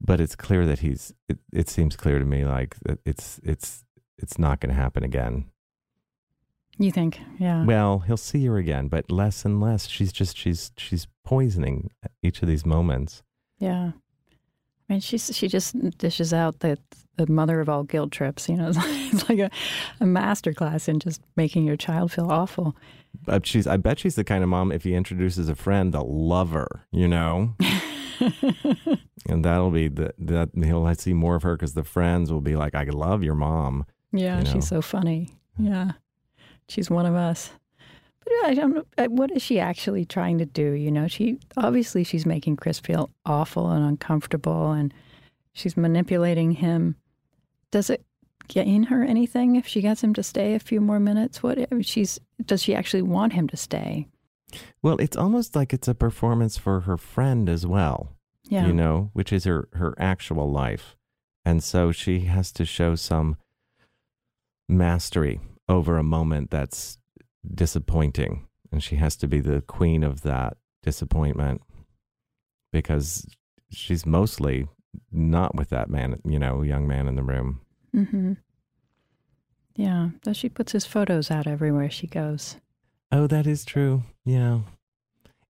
But 0.00 0.20
it's 0.20 0.36
clear 0.36 0.66
that 0.66 0.80
he's. 0.80 1.12
It, 1.28 1.38
it 1.52 1.68
seems 1.68 1.96
clear 1.96 2.18
to 2.18 2.24
me 2.24 2.44
like 2.44 2.76
that 2.82 2.98
it's 3.04 3.40
it's 3.44 3.84
it's 4.16 4.38
not 4.38 4.60
going 4.60 4.74
to 4.74 4.80
happen 4.80 5.04
again. 5.04 5.46
You 6.80 6.92
think? 6.92 7.20
Yeah. 7.38 7.64
Well, 7.64 8.00
he'll 8.00 8.16
see 8.16 8.44
her 8.46 8.56
again, 8.56 8.86
but 8.86 9.10
less 9.10 9.44
and 9.44 9.60
less. 9.60 9.88
She's 9.88 10.12
just 10.12 10.36
she's 10.36 10.70
she's 10.76 11.08
poisoning 11.24 11.90
each 12.22 12.40
of 12.42 12.48
these 12.48 12.64
moments. 12.64 13.22
Yeah. 13.58 13.92
I 14.88 14.92
mean, 14.92 15.00
she's 15.00 15.36
she 15.36 15.48
just 15.48 15.76
dishes 15.98 16.32
out 16.32 16.60
the 16.60 16.78
the 17.18 17.30
mother 17.30 17.60
of 17.60 17.68
all 17.68 17.82
guilt 17.84 18.10
trips. 18.10 18.48
You 18.48 18.56
know, 18.56 18.68
it's 18.68 18.76
like, 18.78 18.86
it's 19.12 19.28
like 19.28 19.38
a, 19.38 19.50
a 20.00 20.06
master 20.06 20.52
class 20.54 20.88
in 20.88 21.00
just 21.00 21.20
making 21.36 21.64
your 21.64 21.76
child 21.76 22.12
feel 22.12 22.30
awful. 22.30 22.74
But 23.24 23.46
she's 23.46 23.66
I 23.66 23.76
bet 23.76 23.98
she's 23.98 24.14
the 24.14 24.24
kind 24.24 24.42
of 24.42 24.48
mom 24.48 24.72
if 24.72 24.84
he 24.84 24.94
introduces 24.94 25.48
a 25.48 25.54
friend, 25.54 25.92
they'll 25.92 26.10
love 26.10 26.50
her. 26.52 26.86
You 26.92 27.08
know. 27.08 27.54
and 29.28 29.44
that'll 29.44 29.70
be 29.70 29.88
the 29.88 30.14
that 30.18 30.50
he'll 30.54 30.92
see 30.94 31.14
more 31.14 31.36
of 31.36 31.42
her 31.42 31.56
because 31.56 31.74
the 31.74 31.84
friends 31.84 32.32
will 32.32 32.40
be 32.40 32.56
like, 32.56 32.74
"I 32.74 32.84
love 32.84 33.22
your 33.22 33.34
mom." 33.34 33.84
Yeah, 34.12 34.38
You 34.38 34.44
know. 34.44 34.50
she's 34.52 34.68
so 34.68 34.80
funny. 34.80 35.28
Yeah, 35.58 35.92
she's 36.68 36.90
one 36.90 37.06
of 37.06 37.14
us. 37.14 37.50
But 38.24 38.32
I 38.50 38.54
don't 38.54 38.74
know. 38.74 38.84
What 39.08 39.30
is 39.30 39.42
she 39.42 39.58
actually 39.58 40.04
trying 40.04 40.38
to 40.38 40.46
do? 40.46 40.72
You 40.72 40.90
know, 40.90 41.08
she 41.08 41.38
obviously 41.56 42.04
she's 42.04 42.26
making 42.26 42.56
Chris 42.56 42.78
feel 42.78 43.10
awful 43.24 43.70
and 43.70 43.84
uncomfortable, 43.84 44.72
and 44.72 44.92
she's 45.52 45.76
manipulating 45.76 46.52
him. 46.52 46.96
Does 47.70 47.90
it 47.90 48.04
gain 48.48 48.84
her 48.84 49.04
anything 49.04 49.56
if 49.56 49.66
she 49.66 49.80
gets 49.80 50.02
him 50.02 50.14
to 50.14 50.22
stay 50.22 50.54
a 50.54 50.58
few 50.58 50.80
more 50.80 50.98
minutes? 50.98 51.42
What 51.42 51.58
she's 51.84 52.18
does 52.44 52.62
she 52.62 52.74
actually 52.74 53.02
want 53.02 53.34
him 53.34 53.48
to 53.48 53.56
stay? 53.56 54.08
Well, 54.82 54.96
it's 54.98 55.16
almost 55.16 55.54
like 55.54 55.72
it's 55.72 55.88
a 55.88 55.94
performance 55.94 56.56
for 56.56 56.80
her 56.80 56.96
friend 56.96 57.48
as 57.48 57.66
well. 57.66 58.14
Yeah, 58.44 58.66
you 58.66 58.72
know, 58.72 59.10
which 59.12 59.32
is 59.32 59.44
her 59.44 59.68
her 59.74 59.94
actual 59.98 60.50
life, 60.50 60.96
and 61.44 61.62
so 61.62 61.92
she 61.92 62.20
has 62.20 62.50
to 62.52 62.64
show 62.64 62.94
some 62.94 63.36
mastery 64.68 65.40
over 65.68 65.98
a 65.98 66.02
moment 66.02 66.50
that's 66.50 66.98
disappointing, 67.54 68.46
and 68.72 68.82
she 68.82 68.96
has 68.96 69.16
to 69.16 69.28
be 69.28 69.40
the 69.40 69.60
queen 69.60 70.02
of 70.02 70.22
that 70.22 70.56
disappointment 70.82 71.60
because 72.72 73.26
she's 73.70 74.06
mostly 74.06 74.66
not 75.12 75.54
with 75.54 75.70
that 75.70 75.88
man, 75.90 76.20
you 76.24 76.38
know, 76.38 76.62
young 76.62 76.86
man 76.86 77.08
in 77.08 77.14
the 77.16 77.22
room. 77.22 77.60
Mm-hmm. 77.94 78.32
Yeah, 79.76 80.10
though 80.24 80.32
she 80.32 80.48
puts 80.48 80.72
his 80.72 80.86
photos 80.86 81.30
out 81.30 81.46
everywhere 81.46 81.90
she 81.90 82.06
goes. 82.06 82.56
Oh, 83.12 83.26
that 83.28 83.46
is 83.46 83.64
true. 83.64 84.02
Yeah. 84.24 84.60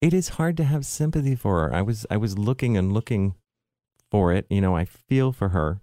It 0.01 0.13
is 0.13 0.31
hard 0.31 0.57
to 0.59 0.65
have 0.65 0.85
sympathy 0.85 1.35
for 1.37 1.63
her. 1.69 1.75
I 1.75 1.83
was 1.83 2.07
I 2.11 2.17
was 2.17 2.37
looking 2.37 2.77
and 2.77 2.93
looking 2.93 3.35
for 4.11 4.33
it. 4.33 4.47
You 4.51 4.61
know, 4.61 4.77
I 4.77 4.85
feel 4.85 5.33
for 5.33 5.51
her 5.51 5.81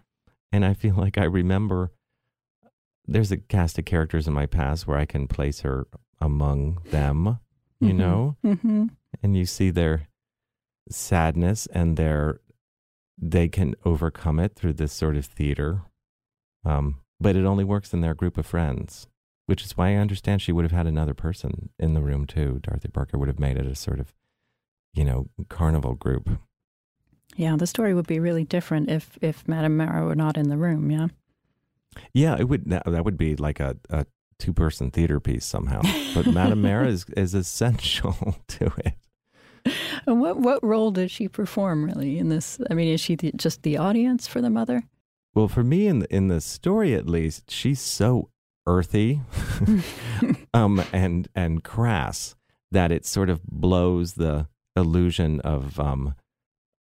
and 0.52 0.64
I 0.66 0.74
feel 0.74 0.96
like 0.98 1.18
I 1.18 1.24
remember 1.24 1.92
there's 3.08 3.32
a 3.32 3.38
cast 3.38 3.78
of 3.80 3.86
characters 3.86 4.28
in 4.28 4.34
my 4.34 4.46
past 4.46 4.88
where 4.88 4.98
I 4.98 5.06
can 5.06 5.28
place 5.28 5.62
her 5.62 5.88
among 6.22 6.80
them, 6.92 7.40
you 7.82 7.90
Mhm. 7.94 7.96
know, 7.98 8.36
Mm-hmm. 8.46 8.86
and 9.22 9.36
you 9.36 9.46
see 9.46 9.72
their 9.72 10.08
sadness 10.90 11.66
and 11.68 11.98
their 11.98 12.40
they 13.18 13.48
can 13.48 13.76
overcome 13.86 14.40
it 14.40 14.56
through 14.56 14.74
this 14.74 14.94
sort 14.94 15.16
of 15.16 15.26
theater. 15.26 15.84
Um, 16.66 17.02
but 17.20 17.36
it 17.36 17.46
only 17.46 17.64
works 17.64 17.94
in 17.94 18.02
their 18.02 18.14
group 18.14 18.38
of 18.38 18.46
friends, 18.46 19.08
which 19.46 19.64
is 19.64 19.78
why 19.78 19.90
I 19.90 19.96
understand 19.96 20.42
she 20.42 20.52
would 20.52 20.66
have 20.66 20.72
had 20.72 20.88
another 20.88 21.14
person 21.14 21.70
in 21.80 21.94
the 21.94 22.02
room 22.02 22.26
too. 22.26 22.60
Dorothy 22.62 22.90
Parker 22.90 23.18
would 23.18 23.28
have 23.28 23.40
made 23.40 23.58
it 23.58 23.66
a 23.66 23.76
sort 23.76 24.00
of, 24.00 24.14
you 24.94 25.04
know, 25.04 25.28
carnival 25.50 25.96
group. 25.96 26.30
Yeah, 27.36 27.56
the 27.56 27.68
story 27.68 27.94
would 27.94 28.08
be 28.08 28.20
really 28.20 28.44
different 28.44 28.90
if 28.90 29.18
if 29.22 29.48
Madame 29.48 29.78
Mara 29.78 30.06
were 30.06 30.16
not 30.16 30.38
in 30.38 30.50
the 30.50 30.58
room. 30.58 30.92
Yeah. 30.92 31.08
Yeah, 32.14 32.36
it 32.40 32.50
would. 32.50 32.70
That, 32.70 32.86
that 32.86 33.06
would 33.06 33.18
be 33.18 33.36
like 33.36 33.60
a, 33.60 33.78
a 33.90 34.06
two 34.40 34.54
person 34.54 34.92
theater 34.92 35.20
piece 35.20 35.46
somehow. 35.46 35.82
But 36.14 36.28
Madame 36.28 36.62
Mara 36.64 36.88
is 36.88 37.06
is 37.16 37.34
essential 37.34 38.38
to 38.50 38.72
it. 38.78 38.94
And 40.06 40.20
what 40.20 40.38
what 40.38 40.62
role 40.62 40.92
does 40.92 41.12
she 41.12 41.30
perform 41.30 41.86
really 41.86 42.18
in 42.18 42.28
this? 42.28 42.60
I 42.70 42.74
mean, 42.74 42.90
is 42.90 43.00
she 43.00 43.16
the, 43.16 43.32
just 43.38 43.64
the 43.64 43.78
audience 43.78 44.28
for 44.28 44.42
the 44.42 44.50
mother? 44.50 44.84
Well, 45.34 45.48
for 45.48 45.64
me 45.64 45.88
in 45.88 46.00
the, 46.00 46.14
in 46.14 46.28
the 46.28 46.42
story 46.42 46.94
at 46.94 47.08
least, 47.08 47.50
she's 47.50 47.80
so 47.80 48.30
earthy, 48.68 49.22
um, 50.54 50.84
and 50.92 51.30
and 51.34 51.64
crass 51.64 52.36
that 52.72 52.92
it 52.92 53.06
sort 53.06 53.30
of 53.30 53.42
blows 53.44 54.14
the 54.14 54.48
illusion 54.76 55.40
of 55.42 55.80
um, 55.80 56.16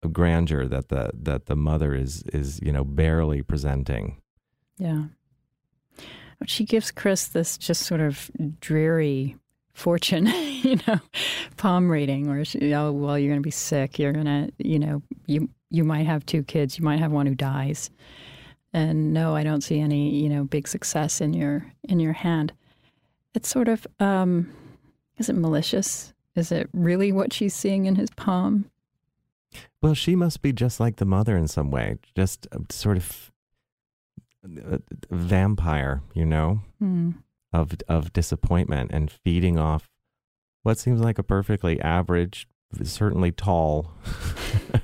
of 0.03 0.13
grandeur 0.13 0.67
that 0.67 0.89
the 0.89 1.09
that 1.13 1.47
the 1.47 1.55
mother 1.55 1.95
is 1.95 2.23
is 2.33 2.59
you 2.61 2.71
know 2.71 2.83
barely 2.83 3.41
presenting. 3.41 4.21
Yeah. 4.77 5.05
She 6.45 6.65
gives 6.65 6.91
Chris 6.91 7.27
this 7.27 7.57
just 7.57 7.81
sort 7.83 7.99
of 7.99 8.29
dreary 8.59 9.37
fortune, 9.77 10.25
you 10.63 10.79
know, 10.87 10.99
palm 11.55 11.89
reading, 11.89 12.27
or 12.27 12.43
oh 12.73 12.91
well, 12.91 13.17
you're 13.17 13.29
going 13.29 13.41
to 13.41 13.47
be 13.47 13.51
sick. 13.51 13.99
You're 13.99 14.13
going 14.13 14.25
to, 14.25 14.51
you 14.57 14.79
know, 14.79 15.01
you 15.27 15.49
you 15.69 15.83
might 15.83 16.05
have 16.05 16.25
two 16.25 16.43
kids. 16.43 16.77
You 16.77 16.85
might 16.85 16.99
have 16.99 17.11
one 17.11 17.27
who 17.27 17.35
dies. 17.35 17.89
And 18.73 19.13
no, 19.13 19.35
I 19.35 19.43
don't 19.43 19.61
see 19.61 19.79
any, 19.79 20.09
you 20.21 20.29
know, 20.29 20.43
big 20.43 20.67
success 20.67 21.21
in 21.21 21.33
your 21.33 21.65
in 21.87 21.99
your 21.99 22.13
hand. 22.13 22.53
It's 23.33 23.49
sort 23.49 23.67
of, 23.67 23.85
um, 23.99 24.51
is 25.17 25.29
it 25.29 25.35
malicious? 25.35 26.13
Is 26.35 26.51
it 26.51 26.69
really 26.73 27.11
what 27.11 27.31
she's 27.33 27.53
seeing 27.53 27.85
in 27.85 27.95
his 27.95 28.09
palm? 28.11 28.69
Well, 29.81 29.93
she 29.93 30.15
must 30.15 30.41
be 30.41 30.51
just 30.53 30.79
like 30.79 30.95
the 30.97 31.05
mother 31.05 31.37
in 31.37 31.47
some 31.47 31.69
way, 31.71 31.97
just 32.15 32.47
sort 32.69 32.97
of 32.97 33.31
a 34.43 34.79
vampire, 35.11 36.01
you 36.13 36.25
know, 36.25 36.61
Hmm. 36.79 37.11
Of 37.53 37.75
of 37.87 38.13
disappointment 38.13 38.91
and 38.93 39.11
feeding 39.11 39.57
off 39.57 39.89
what 40.63 40.77
seems 40.77 40.99
like 40.99 41.17
a 41.17 41.23
perfectly 41.23 41.79
average, 41.81 42.47
certainly 42.83 43.31
tall 43.31 43.93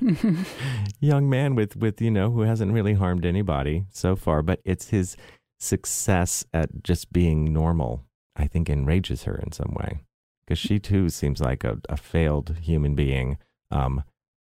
young 1.00 1.28
man 1.28 1.54
with 1.54 1.76
with 1.76 2.00
you 2.00 2.10
know 2.10 2.30
who 2.30 2.42
hasn't 2.42 2.72
really 2.72 2.94
harmed 2.94 3.24
anybody 3.24 3.84
so 3.90 4.16
far, 4.16 4.42
but 4.42 4.60
it's 4.64 4.88
his 4.88 5.16
success 5.58 6.44
at 6.52 6.82
just 6.82 7.12
being 7.12 7.52
normal. 7.52 8.04
I 8.36 8.46
think 8.46 8.68
enrages 8.68 9.24
her 9.24 9.36
in 9.36 9.52
some 9.52 9.74
way 9.74 10.00
because 10.44 10.58
she 10.58 10.80
too 10.80 11.08
seems 11.08 11.40
like 11.40 11.62
a, 11.62 11.78
a 11.88 11.96
failed 11.96 12.56
human 12.60 12.94
being. 12.94 13.38
Um, 13.70 14.04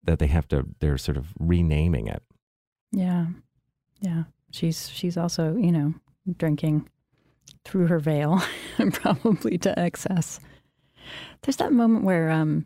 that 0.04 0.20
they 0.20 0.28
have 0.28 0.48
to 0.50 0.66
they're 0.80 0.98
sort 0.98 1.18
of 1.18 1.34
renaming 1.40 2.08
it. 2.08 2.24
Yeah, 2.92 3.28
yeah. 4.00 4.24
She's 4.52 4.90
she's 4.90 5.18
also 5.18 5.56
you 5.58 5.72
know 5.72 5.94
drinking 6.38 6.90
through 7.66 7.88
her 7.88 8.00
veil, 8.00 8.42
probably 8.94 9.58
to 9.60 9.78
excess. 9.78 10.40
There's 11.42 11.58
that 11.58 11.74
moment 11.74 12.06
where 12.06 12.32
um, 12.32 12.66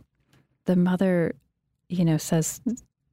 the 0.66 0.76
mother, 0.76 1.34
you 1.88 2.06
know, 2.06 2.18
says 2.18 2.62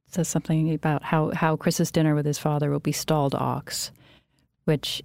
says 0.09 0.27
something 0.27 0.73
about 0.73 1.03
how 1.03 1.31
how 1.31 1.55
Chris's 1.55 1.91
dinner 1.91 2.15
with 2.15 2.25
his 2.25 2.37
father 2.37 2.69
will 2.69 2.79
be 2.79 2.91
stalled 2.91 3.35
ox, 3.35 3.91
which 4.65 5.01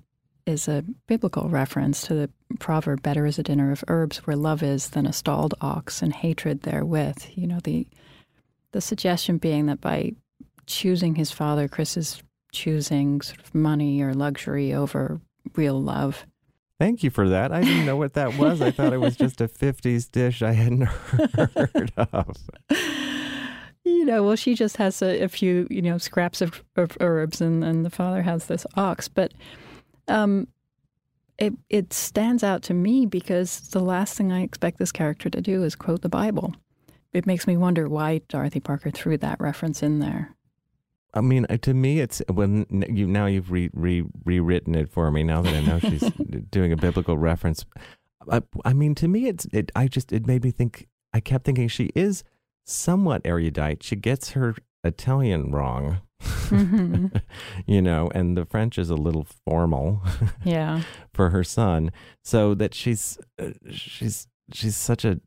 is 0.46 0.68
a 0.68 0.84
biblical 1.06 1.48
reference 1.48 2.02
to 2.06 2.14
the 2.14 2.30
proverb 2.58 3.02
"Better 3.02 3.26
is 3.26 3.38
a 3.38 3.42
dinner 3.42 3.72
of 3.72 3.84
herbs 3.88 4.18
where 4.18 4.36
love 4.36 4.62
is 4.62 4.90
than 4.90 5.06
a 5.06 5.12
stalled 5.12 5.54
ox 5.60 6.02
and 6.02 6.12
hatred 6.12 6.62
therewith." 6.62 7.24
You 7.34 7.46
know 7.46 7.60
the 7.62 7.86
the 8.72 8.80
suggestion 8.80 9.38
being 9.38 9.66
that 9.66 9.80
by 9.80 10.12
choosing 10.66 11.14
his 11.14 11.30
father, 11.30 11.68
Chris 11.68 11.96
is 11.96 12.22
choosing 12.52 13.20
sort 13.20 13.40
of 13.40 13.54
money 13.54 14.02
or 14.02 14.14
luxury 14.14 14.72
over 14.72 15.20
real 15.56 15.80
love. 15.80 16.26
Thank 16.78 17.02
you 17.02 17.10
for 17.10 17.28
that. 17.28 17.52
I 17.52 17.62
didn't 17.62 17.86
know 17.86 17.96
what 17.96 18.14
that 18.14 18.36
was. 18.38 18.60
I 18.60 18.70
thought 18.70 18.92
it 18.92 19.00
was 19.00 19.16
just 19.16 19.40
a 19.40 19.46
50s 19.46 20.10
dish 20.10 20.42
I 20.42 20.52
hadn't 20.52 20.82
heard 20.82 21.92
of. 21.96 22.36
You 23.84 24.04
know, 24.04 24.22
well, 24.24 24.36
she 24.36 24.54
just 24.54 24.76
has 24.78 25.00
a, 25.02 25.22
a 25.22 25.28
few, 25.28 25.66
you 25.70 25.82
know, 25.82 25.98
scraps 25.98 26.40
of, 26.40 26.64
of 26.76 26.96
herbs, 27.00 27.40
and, 27.40 27.62
and 27.62 27.84
the 27.84 27.90
father 27.90 28.22
has 28.22 28.46
this 28.46 28.66
ox. 28.76 29.06
But 29.08 29.32
um, 30.08 30.48
it 31.38 31.54
it 31.68 31.92
stands 31.92 32.44
out 32.44 32.62
to 32.62 32.74
me 32.74 33.06
because 33.06 33.60
the 33.70 33.80
last 33.80 34.16
thing 34.16 34.32
I 34.32 34.42
expect 34.42 34.78
this 34.78 34.92
character 34.92 35.28
to 35.30 35.40
do 35.40 35.62
is 35.64 35.74
quote 35.74 36.02
the 36.02 36.08
Bible. 36.08 36.54
It 37.12 37.26
makes 37.26 37.46
me 37.46 37.56
wonder 37.56 37.88
why 37.88 38.22
Dorothy 38.28 38.60
Parker 38.60 38.90
threw 38.90 39.18
that 39.18 39.40
reference 39.40 39.82
in 39.82 39.98
there. 39.98 40.34
I 41.14 41.20
mean, 41.20 41.46
uh, 41.50 41.58
to 41.58 41.74
me, 41.74 42.00
it's 42.00 42.22
when 42.32 42.66
you 42.88 43.06
now 43.06 43.26
you've 43.26 43.50
re, 43.50 43.70
re, 43.74 44.02
rewritten 44.24 44.74
it 44.74 44.90
for 44.90 45.10
me. 45.10 45.22
Now 45.22 45.42
that 45.42 45.54
I 45.54 45.60
know 45.60 45.78
she's 45.78 46.10
doing 46.50 46.72
a 46.72 46.76
biblical 46.76 47.18
reference, 47.18 47.64
I, 48.30 48.40
I 48.64 48.72
mean, 48.72 48.94
to 48.96 49.08
me, 49.08 49.26
it's 49.28 49.46
it. 49.52 49.70
I 49.76 49.88
just 49.88 50.12
it 50.12 50.26
made 50.26 50.44
me 50.44 50.50
think. 50.50 50.88
I 51.12 51.20
kept 51.20 51.44
thinking 51.44 51.68
she 51.68 51.90
is 51.94 52.24
somewhat 52.64 53.20
erudite. 53.24 53.82
She 53.82 53.96
gets 53.96 54.30
her 54.30 54.54
Italian 54.84 55.52
wrong, 55.52 56.00
hmm 56.22 57.08
you 57.66 57.82
know, 57.82 58.10
and 58.14 58.36
the 58.36 58.46
French 58.46 58.78
is 58.78 58.88
a 58.88 58.94
little 58.94 59.26
formal 59.44 60.00
Yeah. 60.44 60.82
for 61.12 61.30
her 61.30 61.44
son, 61.44 61.90
so 62.24 62.54
that 62.54 62.72
she's 62.74 63.18
uh, 63.38 63.50
she's 63.70 64.26
she's 64.52 64.76
such 64.76 65.04
a 65.04 65.20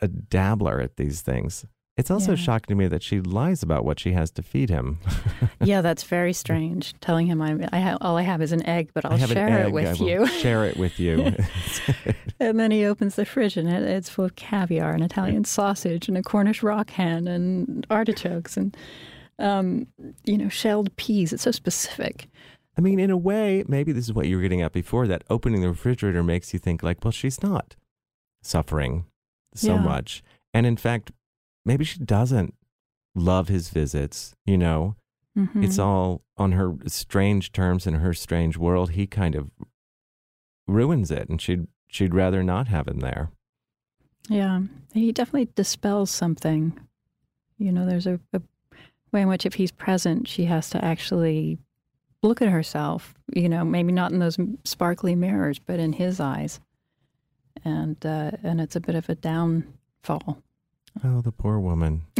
a 0.00 0.08
dabbler 0.08 0.80
at 0.80 0.96
these 0.96 1.20
things. 1.20 1.66
It's 1.98 2.10
also 2.10 2.32
Yeah. 2.32 2.36
shocking 2.36 2.68
to 2.68 2.74
me 2.76 2.86
that 2.88 3.02
she 3.02 3.20
lies 3.20 3.62
about 3.62 3.84
what 3.84 3.98
she 4.00 4.12
has 4.12 4.30
to 4.32 4.42
feed 4.42 4.70
him. 4.70 4.98
Yeah, 5.60 5.80
that's 5.82 6.04
very 6.04 6.32
strange. 6.32 6.94
Telling 7.00 7.26
him 7.26 7.42
I, 7.42 7.68
I 7.72 7.80
ha- 7.80 7.98
all 8.00 8.16
I 8.16 8.22
have 8.22 8.40
is 8.40 8.52
an 8.52 8.64
egg, 8.64 8.90
but 8.94 9.04
I'll 9.04 9.18
share 9.26 9.66
it 9.66 9.72
with 9.72 10.00
you. 10.00 10.24
share 10.28 10.64
it 10.64 10.76
with 10.76 11.00
you. 11.00 11.34
And 12.38 12.60
then 12.60 12.70
he 12.70 12.84
opens 12.84 13.16
the 13.16 13.24
fridge 13.24 13.56
and 13.56 13.68
it, 13.68 13.82
it's 13.82 14.08
full 14.08 14.24
of 14.24 14.36
caviar 14.36 14.92
and 14.92 15.02
Italian 15.02 15.44
sausage 15.58 16.06
and 16.08 16.16
a 16.16 16.22
Cornish 16.22 16.62
rock 16.62 16.90
hen 16.90 17.26
and 17.26 17.84
artichokes 17.90 18.56
and, 18.56 18.76
um, 19.40 19.88
you 20.24 20.38
know, 20.38 20.48
shelled 20.48 20.94
peas. 20.96 21.32
It's 21.32 21.42
so 21.42 21.50
specific. 21.50 22.28
I 22.76 22.80
mean, 22.80 23.00
in 23.00 23.10
a 23.10 23.16
way, 23.16 23.64
maybe 23.66 23.90
this 23.90 24.04
is 24.04 24.12
what 24.12 24.28
you 24.28 24.36
were 24.36 24.42
getting 24.42 24.62
at 24.62 24.72
before. 24.72 25.08
That 25.08 25.24
opening 25.28 25.60
the 25.60 25.68
refrigerator 25.70 26.22
makes 26.22 26.52
you 26.52 26.60
think, 26.60 26.84
like, 26.84 27.04
well, 27.04 27.10
she's 27.10 27.42
not 27.42 27.74
suffering 28.42 29.06
so 29.54 29.74
Yeah. 29.74 29.80
much, 29.82 30.22
and 30.54 30.64
in 30.64 30.76
fact, 30.76 31.10
maybe 31.68 31.84
she 31.84 32.00
doesn't 32.00 32.54
love 33.14 33.48
his 33.48 33.68
visits, 33.68 34.34
you 34.46 34.56
know. 34.58 34.96
Mhm. 35.36 35.62
It's 35.62 35.78
all 35.78 36.22
on 36.36 36.52
her 36.52 36.74
strange 36.86 37.52
terms 37.52 37.86
in 37.86 37.94
her 37.94 38.14
strange 38.14 38.56
world. 38.56 38.92
He 38.92 39.06
kind 39.06 39.34
of 39.36 39.50
ruins 40.66 41.10
it 41.10 41.28
and 41.28 41.40
she'd 41.40 41.68
she'd 41.86 42.14
rather 42.14 42.42
not 42.42 42.68
have 42.68 42.88
him 42.88 43.00
there. 43.00 43.30
Yeah, 44.28 44.62
he 44.92 45.12
definitely 45.12 45.50
dispels 45.54 46.10
something. 46.10 46.78
You 47.58 47.72
know, 47.72 47.86
there's 47.86 48.06
a, 48.06 48.18
a 48.32 48.40
way 49.12 49.22
in 49.22 49.28
which 49.28 49.46
if 49.46 49.54
he's 49.54 49.72
present, 49.72 50.26
she 50.28 50.44
has 50.46 50.70
to 50.70 50.84
actually 50.84 51.58
look 52.22 52.42
at 52.42 52.48
herself. 52.48 53.14
You 53.34 53.48
know, 53.48 53.64
maybe 53.64 53.92
not 53.92 54.12
in 54.12 54.18
those 54.18 54.38
sparkly 54.64 55.14
mirrors, 55.14 55.58
but 55.58 55.78
in 55.78 55.92
his 55.92 56.18
eyes, 56.20 56.60
and 57.64 57.96
uh, 58.04 58.32
and 58.42 58.60
it's 58.60 58.76
a 58.76 58.80
bit 58.80 58.94
of 58.94 59.08
a 59.08 59.14
downfall. 59.14 60.42
Oh, 61.04 61.20
the 61.20 61.32
poor 61.32 61.58
woman. 61.58 62.02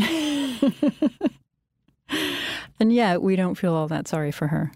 and 2.81 2.93
yet, 2.93 3.23
we 3.23 3.37
don't 3.37 3.57
feel 3.57 3.75
all 3.75 3.89
that 3.89 4.09
sorry 4.09 4.31
for 4.31 4.49
her. 4.49 4.73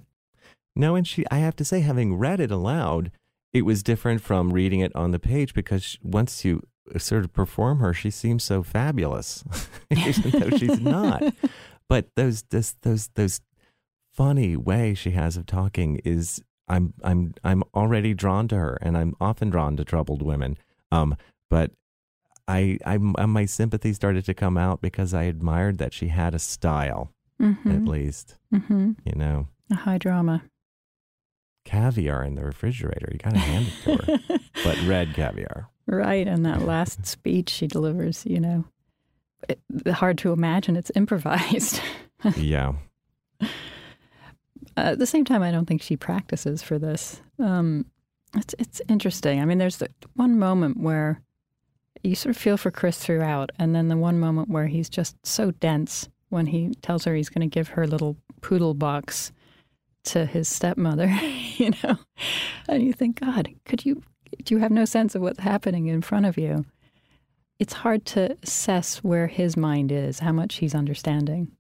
No, 0.75 0.95
and 0.95 1.07
she, 1.07 1.25
I 1.31 1.39
have 1.39 1.57
to 1.57 1.65
say, 1.65 1.81
having 1.81 2.17
read 2.17 2.41
it 2.41 2.51
aloud, 2.51 3.11
it 3.53 3.63
was 3.63 3.83
different 3.83 4.23
from 4.23 4.53
reading 4.53 4.81
it 4.81 4.95
on 4.97 5.11
the 5.11 5.19
page 5.19 5.55
because 5.55 5.99
once 6.03 6.45
you 6.45 6.63
sort 6.97 7.25
of 7.25 7.33
perform 7.33 7.79
her, 7.79 7.93
she 7.93 8.11
seems 8.11 8.43
so 8.43 8.63
fabulous, 8.63 9.45
even 9.91 10.31
though 10.31 10.57
she's 10.57 10.81
not. 10.81 11.23
But 11.89 12.07
those, 12.17 12.45
this, 12.45 12.75
those, 12.81 13.09
those 13.17 13.43
funny 14.15 14.57
way 14.57 14.95
she 14.95 15.11
has 15.11 15.37
of 15.37 15.45
talking 15.45 16.01
is, 16.07 16.43
I'm, 16.67 16.95
I'm, 17.05 17.35
I'm 17.45 17.63
already 17.75 18.15
drawn 18.15 18.49
to 18.49 18.57
her, 18.57 18.79
and 18.81 18.97
I'm 18.97 19.15
often 19.21 19.51
drawn 19.51 19.77
to 19.77 19.85
troubled 19.85 20.23
women. 20.23 20.57
Um, 20.91 21.17
but 21.51 21.73
I, 22.49 22.79
I, 22.85 22.99
my 22.99 23.45
sympathy 23.47 23.93
started 23.93 24.25
to 24.27 24.35
come 24.35 24.57
out 24.59 24.81
because 24.83 25.15
I 25.15 25.25
admired 25.25 25.79
that 25.79 25.93
she 25.95 26.09
had 26.09 26.35
a 26.35 26.39
style, 26.39 27.13
at 27.41 27.47
Mm-hmm. 27.47 27.87
least, 27.87 28.37
Mm-hmm. 28.53 28.93
you 29.05 29.15
know. 29.15 29.49
A 29.71 29.75
high 29.77 29.99
drama. 29.99 30.43
caviar 31.65 32.25
in 32.25 32.35
the 32.35 32.45
refrigerator. 32.45 33.09
You 33.13 33.19
got 33.19 33.35
to 33.35 33.39
hand 33.39 33.67
it 33.69 33.83
to 33.85 33.97
her, 34.05 34.39
but 34.65 34.83
red 34.87 35.15
caviar. 35.15 35.69
Right, 35.87 36.27
and 36.29 36.45
that 36.47 36.63
last 36.63 37.07
speech 37.17 37.49
she 37.51 37.67
delivers, 37.67 38.25
you 38.27 38.41
know, 38.41 38.65
it, 39.49 39.61
hard 39.93 40.19
to 40.19 40.33
imagine 40.33 40.77
it's 40.77 40.93
improvised. 40.95 41.81
Yeah. 42.37 42.75
at 44.77 44.99
the 45.01 45.07
same 45.07 45.25
time, 45.25 45.43
I 45.43 45.51
don't 45.51 45.67
think 45.67 45.83
she 45.83 45.97
practices 45.97 46.63
for 46.63 46.79
this. 46.79 47.21
Um, 47.41 47.87
it's 48.37 48.55
it's 48.61 48.81
interesting. 48.89 49.41
I 49.41 49.45
mean, 49.45 49.59
there's 49.59 49.79
the 49.79 49.89
one 50.15 50.39
moment 50.39 50.79
where 50.81 51.21
you 52.03 52.15
sort 52.15 52.35
of 52.35 52.41
feel 52.41 52.57
for 52.57 52.71
Chris 52.71 52.99
throughout, 52.99 53.51
and 53.59 53.75
then 53.75 53.89
the 53.89 53.97
one 53.97 54.19
moment 54.19 54.49
where 54.49 54.67
he's 54.67 54.89
just 54.89 55.17
so 55.25 55.51
dense 55.53 56.09
when 56.31 56.47
he 56.47 56.73
tells 56.83 57.05
her 57.05 57.15
he's 57.15 57.29
going 57.29 57.49
to 57.49 57.53
give 57.53 57.69
her 57.69 57.87
little 57.87 58.17
poodle 58.41 58.75
box 58.75 59.33
to 60.05 60.27
his 60.27 60.49
stepmother, 60.49 61.07
you 61.57 61.71
know, 61.85 61.97
and 62.69 62.83
you 62.83 62.93
think, 62.93 63.21
God, 63.21 63.49
could 63.65 63.85
you? 63.85 64.03
Do 64.45 64.55
you 64.55 64.61
have 64.61 64.73
no 64.73 64.85
sense 64.87 65.15
of 65.15 65.23
what's 65.23 65.41
happening 65.41 65.87
in 65.87 66.01
front 66.03 66.27
of 66.27 66.37
you? 66.39 66.65
It's 67.59 67.75
hard 67.75 68.05
to 68.07 68.37
assess 68.43 69.05
where 69.05 69.27
his 69.29 69.57
mind 69.57 69.93
is, 69.93 70.19
how 70.21 70.33
much 70.33 70.57
he's 70.57 70.75
understanding. 70.75 71.53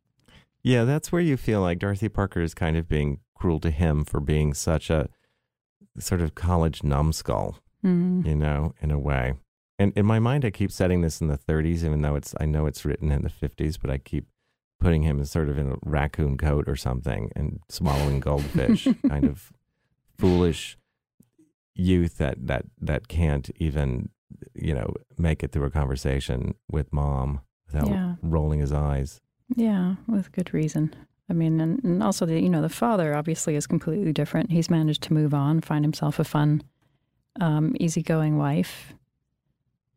Yeah, 0.64 0.84
that's 0.84 1.12
where 1.12 1.20
you 1.20 1.36
feel 1.36 1.60
like 1.60 1.78
Dorothy 1.78 2.08
Parker 2.08 2.40
is 2.40 2.54
kind 2.54 2.76
of 2.76 2.88
being 2.88 3.20
cruel 3.36 3.60
to 3.60 3.70
him 3.70 4.04
for 4.04 4.20
being 4.20 4.54
such 4.54 4.90
a 4.90 5.08
sort 5.98 6.20
of 6.20 6.34
college 6.34 6.82
numbskull, 6.82 7.58
Mm. 7.84 8.24
you 8.26 8.36
know, 8.36 8.74
in 8.80 8.90
a 8.90 8.98
way. 8.98 9.34
And 9.82 9.92
in 9.96 10.06
my 10.06 10.20
mind, 10.20 10.44
I 10.44 10.50
keep 10.50 10.70
setting 10.70 11.00
this 11.02 11.20
in 11.20 11.26
the 11.26 11.36
30s, 11.38 11.82
even 11.84 12.02
though 12.02 12.14
it's 12.14 12.34
I 12.40 12.46
know 12.46 12.66
it's 12.66 12.84
written 12.84 13.10
in 13.10 13.22
the 13.22 13.28
50s, 13.30 13.78
but 13.80 13.90
I 13.90 13.98
keep 13.98 14.26
putting 14.78 15.02
him 15.02 15.20
as 15.20 15.30
sort 15.30 15.48
of 15.48 15.58
in 15.58 15.72
a 15.72 15.76
raccoon 15.84 16.36
coat 16.38 16.68
or 16.68 16.76
something 16.76 17.30
and 17.34 17.58
swallowing 17.68 18.20
goldfish, 18.20 18.86
kind 19.08 19.24
of 19.24 19.52
foolish 20.18 20.78
youth 21.74 22.18
that 22.18 22.46
that 22.46 22.64
that 22.80 23.08
can't 23.08 23.50
even 23.56 24.10
you 24.54 24.74
know 24.74 24.94
make 25.18 25.42
it 25.42 25.50
through 25.52 25.64
a 25.64 25.70
conversation 25.70 26.54
with 26.70 26.92
mom 26.92 27.40
without 27.66 27.88
Yeah. 27.88 28.14
rolling 28.22 28.60
his 28.60 28.72
eyes. 28.72 29.20
Yeah, 29.56 29.96
with 30.06 30.32
good 30.32 30.52
reason. 30.54 30.94
I 31.28 31.32
mean, 31.32 31.60
and, 31.60 31.82
and 31.82 32.02
also 32.02 32.24
the 32.26 32.40
you 32.40 32.48
know 32.48 32.62
the 32.62 32.68
father 32.68 33.16
obviously 33.16 33.56
is 33.56 33.66
completely 33.66 34.12
different. 34.12 34.52
He's 34.52 34.70
managed 34.70 35.02
to 35.04 35.12
move 35.12 35.34
on, 35.34 35.60
find 35.60 35.84
himself 35.84 36.18
a 36.20 36.24
fun, 36.24 36.62
um, 37.40 37.74
easygoing 37.80 38.36
wife, 38.38 38.92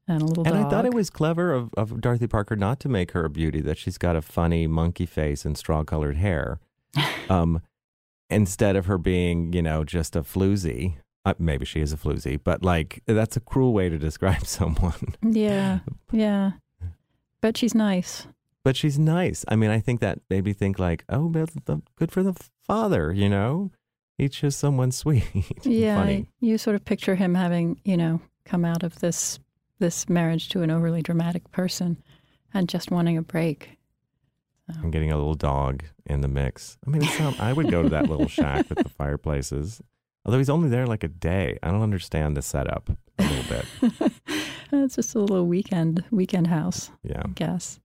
and 0.07 0.21
a 0.21 0.25
little 0.25 0.45
And 0.45 0.55
dog. 0.55 0.65
I 0.65 0.69
thought 0.69 0.85
it 0.85 0.93
was 0.93 1.09
clever 1.09 1.53
of, 1.53 1.73
of 1.75 1.99
Dorothy 2.01 2.27
Parker 2.27 2.55
not 2.55 2.79
to 2.81 2.89
make 2.89 3.11
her 3.11 3.25
a 3.25 3.29
beauty, 3.29 3.61
that 3.61 3.77
she's 3.77 3.97
got 3.97 4.15
a 4.15 4.21
funny 4.21 4.67
monkey 4.67 5.05
face 5.05 5.45
and 5.45 5.57
straw 5.57 5.83
colored 5.83 6.17
hair. 6.17 6.59
Um, 7.29 7.61
instead 8.29 8.75
of 8.75 8.85
her 8.85 8.97
being, 8.99 9.51
you 9.51 9.61
know, 9.61 9.83
just 9.83 10.15
a 10.15 10.21
floozy. 10.21 10.97
Uh, 11.25 11.33
maybe 11.39 11.65
she 11.65 11.81
is 11.81 11.91
a 11.91 11.97
floozy, 11.97 12.39
but 12.43 12.63
like 12.63 13.01
that's 13.07 13.35
a 13.35 13.39
cruel 13.39 13.73
way 13.73 13.89
to 13.89 13.97
describe 13.97 14.45
someone. 14.47 15.15
yeah, 15.23 15.79
yeah, 16.11 16.51
but 17.41 17.57
she's 17.57 17.73
nice. 17.73 18.27
But 18.63 18.75
she's 18.75 18.97
nice. 18.99 19.43
I 19.47 19.55
mean, 19.55 19.71
I 19.71 19.79
think 19.79 20.01
that 20.01 20.19
made 20.29 20.45
me 20.45 20.53
think 20.53 20.77
like, 20.79 21.03
oh, 21.09 21.29
but 21.29 21.49
the- 21.65 21.81
good 21.97 22.11
for 22.11 22.21
the 22.23 22.35
father, 22.63 23.11
you 23.11 23.27
know? 23.29 23.71
He's 24.19 24.31
just 24.31 24.59
someone 24.59 24.91
sweet. 25.01 25.25
Yeah, 25.63 25.97
Funny. 25.97 26.27
you 26.39 26.57
sort 26.59 26.75
of 26.75 26.85
picture 26.85 27.15
him 27.15 27.33
having 27.35 27.81
you 27.83 27.97
know 27.97 28.21
come 28.45 28.63
out 28.63 28.83
of 28.83 28.99
this 28.99 29.39
this 29.79 30.07
marriage 30.09 30.49
to 30.49 30.61
an 30.61 30.71
overly 30.71 31.01
dramatic 31.01 31.51
person, 31.51 32.01
and 32.53 32.69
just 32.69 32.91
wanting 32.91 33.17
a 33.17 33.21
break. 33.21 33.77
And 34.67 34.91
getting 34.91 35.11
a 35.11 35.17
little 35.17 35.35
dog 35.35 35.83
in 36.05 36.21
the 36.21 36.27
mix. 36.27 36.77
I 36.85 36.89
mean, 36.89 37.01
sound, 37.03 37.35
I 37.39 37.53
would 37.53 37.69
go 37.69 37.83
to 37.83 37.89
that 37.89 38.09
little 38.09 38.27
shack 38.27 38.67
with 38.69 38.79
the 38.79 38.89
fireplaces. 38.89 39.81
Although 40.25 40.39
he's 40.39 40.49
only 40.49 40.69
there 40.69 40.87
like 40.87 41.03
a 41.03 41.07
day. 41.07 41.59
I 41.61 41.69
don't 41.69 41.83
understand 41.83 42.35
the 42.35 42.41
setup 42.41 42.89
a 43.19 43.23
little 43.23 43.43
bit. 43.47 44.11
it's 44.71 44.95
just 44.95 45.13
a 45.13 45.19
little 45.19 45.45
weekend 45.45 46.03
weekend 46.09 46.47
house. 46.47 46.89
Yeah. 47.03 47.21
I 47.23 47.29
guess. 47.29 47.79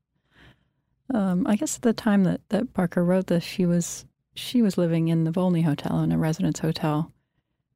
Um, 1.12 1.46
I 1.46 1.56
guess 1.56 1.76
at 1.76 1.82
the 1.82 1.92
time 1.92 2.24
that, 2.24 2.40
that 2.48 2.72
Parker 2.72 3.04
wrote 3.04 3.26
this, 3.26 3.44
she 3.44 3.66
was 3.66 4.06
she 4.34 4.62
was 4.62 4.78
living 4.78 5.08
in 5.08 5.24
the 5.24 5.32
Volney 5.32 5.62
Hotel 5.62 6.00
in 6.00 6.12
a 6.12 6.18
residence 6.18 6.60
hotel 6.60 7.12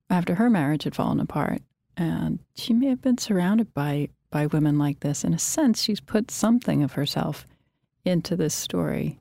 after 0.09 0.37
her 0.37 0.49
marriage 0.49 0.85
had 0.85 0.95
fallen 0.95 1.21
apart, 1.21 1.63
and 1.97 2.39
she 2.55 2.73
may 2.73 2.87
have 2.89 3.01
been 3.03 3.19
surrounded 3.19 3.73
by 3.75 4.09
by 4.31 4.47
women 4.47 4.79
like 4.79 5.01
this. 5.01 5.23
In 5.25 5.33
a 5.35 5.39
sense, 5.39 5.83
she's 5.83 6.01
put 6.01 6.31
something 6.31 6.83
of 6.83 6.93
herself 6.95 7.47
into 8.05 8.35
this 8.37 8.55
story. 8.55 9.21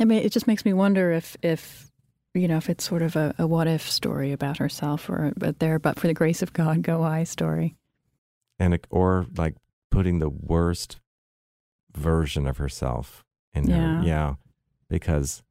I 0.00 0.04
mean, 0.04 0.22
it 0.22 0.32
just 0.32 0.46
makes 0.46 0.64
me 0.64 0.72
wonder 0.72 1.12
if 1.12 1.36
if 1.42 1.90
you 2.34 2.48
know 2.48 2.56
if 2.58 2.68
it's 2.68 2.84
sort 2.84 3.02
of 3.02 3.16
a, 3.16 3.34
a 3.38 3.46
what 3.46 3.66
if 3.66 3.88
story 3.90 4.32
about 4.32 4.58
herself, 4.58 5.08
or 5.10 5.32
a 5.40 5.52
there 5.52 5.78
but 5.78 5.98
for 5.98 6.06
the 6.06 6.14
grace 6.14 6.42
of 6.42 6.52
God 6.52 6.82
go 6.82 7.02
I 7.02 7.24
story. 7.24 7.76
And 8.58 8.78
or 8.90 9.26
like 9.36 9.54
putting 9.90 10.18
the 10.18 10.30
worst 10.30 10.98
version 11.94 12.46
of 12.46 12.56
herself 12.58 13.24
in 13.54 13.68
Yeah. 13.68 14.00
her. 14.00 14.04
Yeah. 14.04 14.34
Because, 14.88 15.42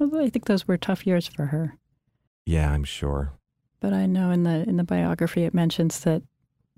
Although 0.00 0.20
I 0.20 0.30
think 0.30 0.46
those 0.46 0.66
were 0.68 0.76
tough 0.78 1.06
years 1.06 1.26
for 1.28 1.46
her. 1.46 1.76
yeah, 2.46 2.70
I'm 2.72 2.84
sure. 2.84 3.32
But 3.80 3.92
I 3.92 4.06
know 4.06 4.30
in 4.30 4.42
the 4.42 4.68
in 4.68 4.76
the 4.76 4.84
biography 4.84 5.44
it 5.44 5.54
mentions 5.54 6.00
that 6.00 6.22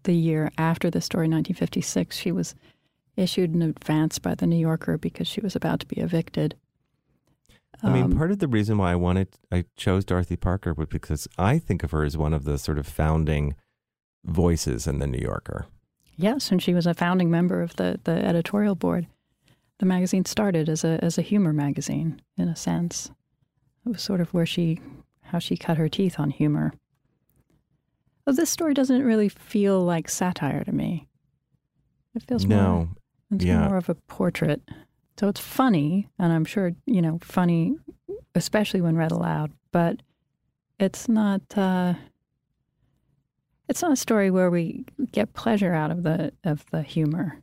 the 0.02 0.14
year 0.14 0.50
after 0.58 0.90
the 0.90 1.00
story, 1.00 1.24
1956, 1.28 2.16
she 2.16 2.32
was 2.32 2.54
issued 3.16 3.54
an 3.54 3.62
advance 3.62 4.18
by 4.18 4.34
the 4.34 4.46
New 4.46 4.56
Yorker 4.56 4.96
because 4.98 5.26
she 5.28 5.40
was 5.40 5.54
about 5.56 5.80
to 5.80 5.86
be 5.86 5.96
evicted. 6.00 6.56
I 7.82 7.90
mean, 7.90 8.04
Um, 8.04 8.16
part 8.16 8.30
of 8.30 8.38
the 8.38 8.48
reason 8.48 8.76
why 8.78 8.92
I 8.92 8.96
wanted, 8.96 9.28
I 9.50 9.64
chose 9.76 10.04
Dorothy 10.04 10.36
Parker 10.36 10.74
was 10.74 10.88
because 10.88 11.26
I 11.38 11.58
think 11.58 11.82
of 11.82 11.92
her 11.92 12.04
as 12.04 12.16
one 12.16 12.34
of 12.34 12.44
the 12.44 12.58
sort 12.58 12.78
of 12.78 12.86
founding 12.86 13.54
voices 14.24 14.86
in 14.86 14.98
the 14.98 15.06
New 15.06 15.18
Yorker. 15.20 15.66
yes, 16.16 16.50
and 16.50 16.62
she 16.62 16.74
was 16.74 16.86
a 16.86 16.92
founding 16.94 17.30
member 17.30 17.62
of 17.62 17.76
the 17.76 17.98
the 18.04 18.12
editorial 18.24 18.74
board. 18.74 19.06
The 19.78 19.86
magazine 19.86 20.26
started 20.26 20.68
as 20.68 20.84
a 20.84 21.02
as 21.02 21.16
a 21.16 21.22
humor 21.22 21.52
magazine 21.54 22.20
in 22.36 22.48
a 22.48 22.56
sense. 22.56 23.10
It 23.86 23.88
was 23.88 24.02
sort 24.02 24.20
of 24.20 24.34
where 24.34 24.44
she 24.46 24.80
how 25.22 25.38
she 25.38 25.56
cut 25.56 25.78
her 25.78 25.88
teeth 25.88 26.20
on 26.20 26.30
humor. 26.30 26.74
Well, 28.26 28.34
this 28.36 28.50
story 28.50 28.74
doesn't 28.74 29.02
really 29.04 29.28
feel 29.28 29.80
like 29.82 30.08
satire 30.08 30.64
to 30.64 30.72
me. 30.72 31.08
It 32.14 32.22
feels 32.24 32.46
more, 32.46 32.88
it's 33.30 33.44
Yeah. 33.44 33.68
more 33.68 33.76
of 33.76 33.88
a 33.88 33.94
portrait. 33.94 34.62
So 35.18 35.28
it's 35.28 35.40
funny, 35.40 36.08
and 36.18 36.32
I'm 36.32 36.44
sure, 36.44 36.72
you 36.86 37.02
know, 37.02 37.18
funny, 37.22 37.76
especially 38.34 38.80
when 38.80 38.96
read 38.96 39.12
aloud, 39.12 39.52
but 39.72 40.00
it's 40.78 41.08
not, 41.08 41.42
uh, 41.56 41.94
it's 43.68 43.82
not 43.82 43.92
a 43.92 43.96
story 43.96 44.30
where 44.30 44.50
we 44.50 44.84
get 45.12 45.32
pleasure 45.34 45.72
out 45.72 45.90
of 45.90 46.02
the, 46.02 46.32
of 46.44 46.64
the 46.70 46.82
humor. 46.82 47.42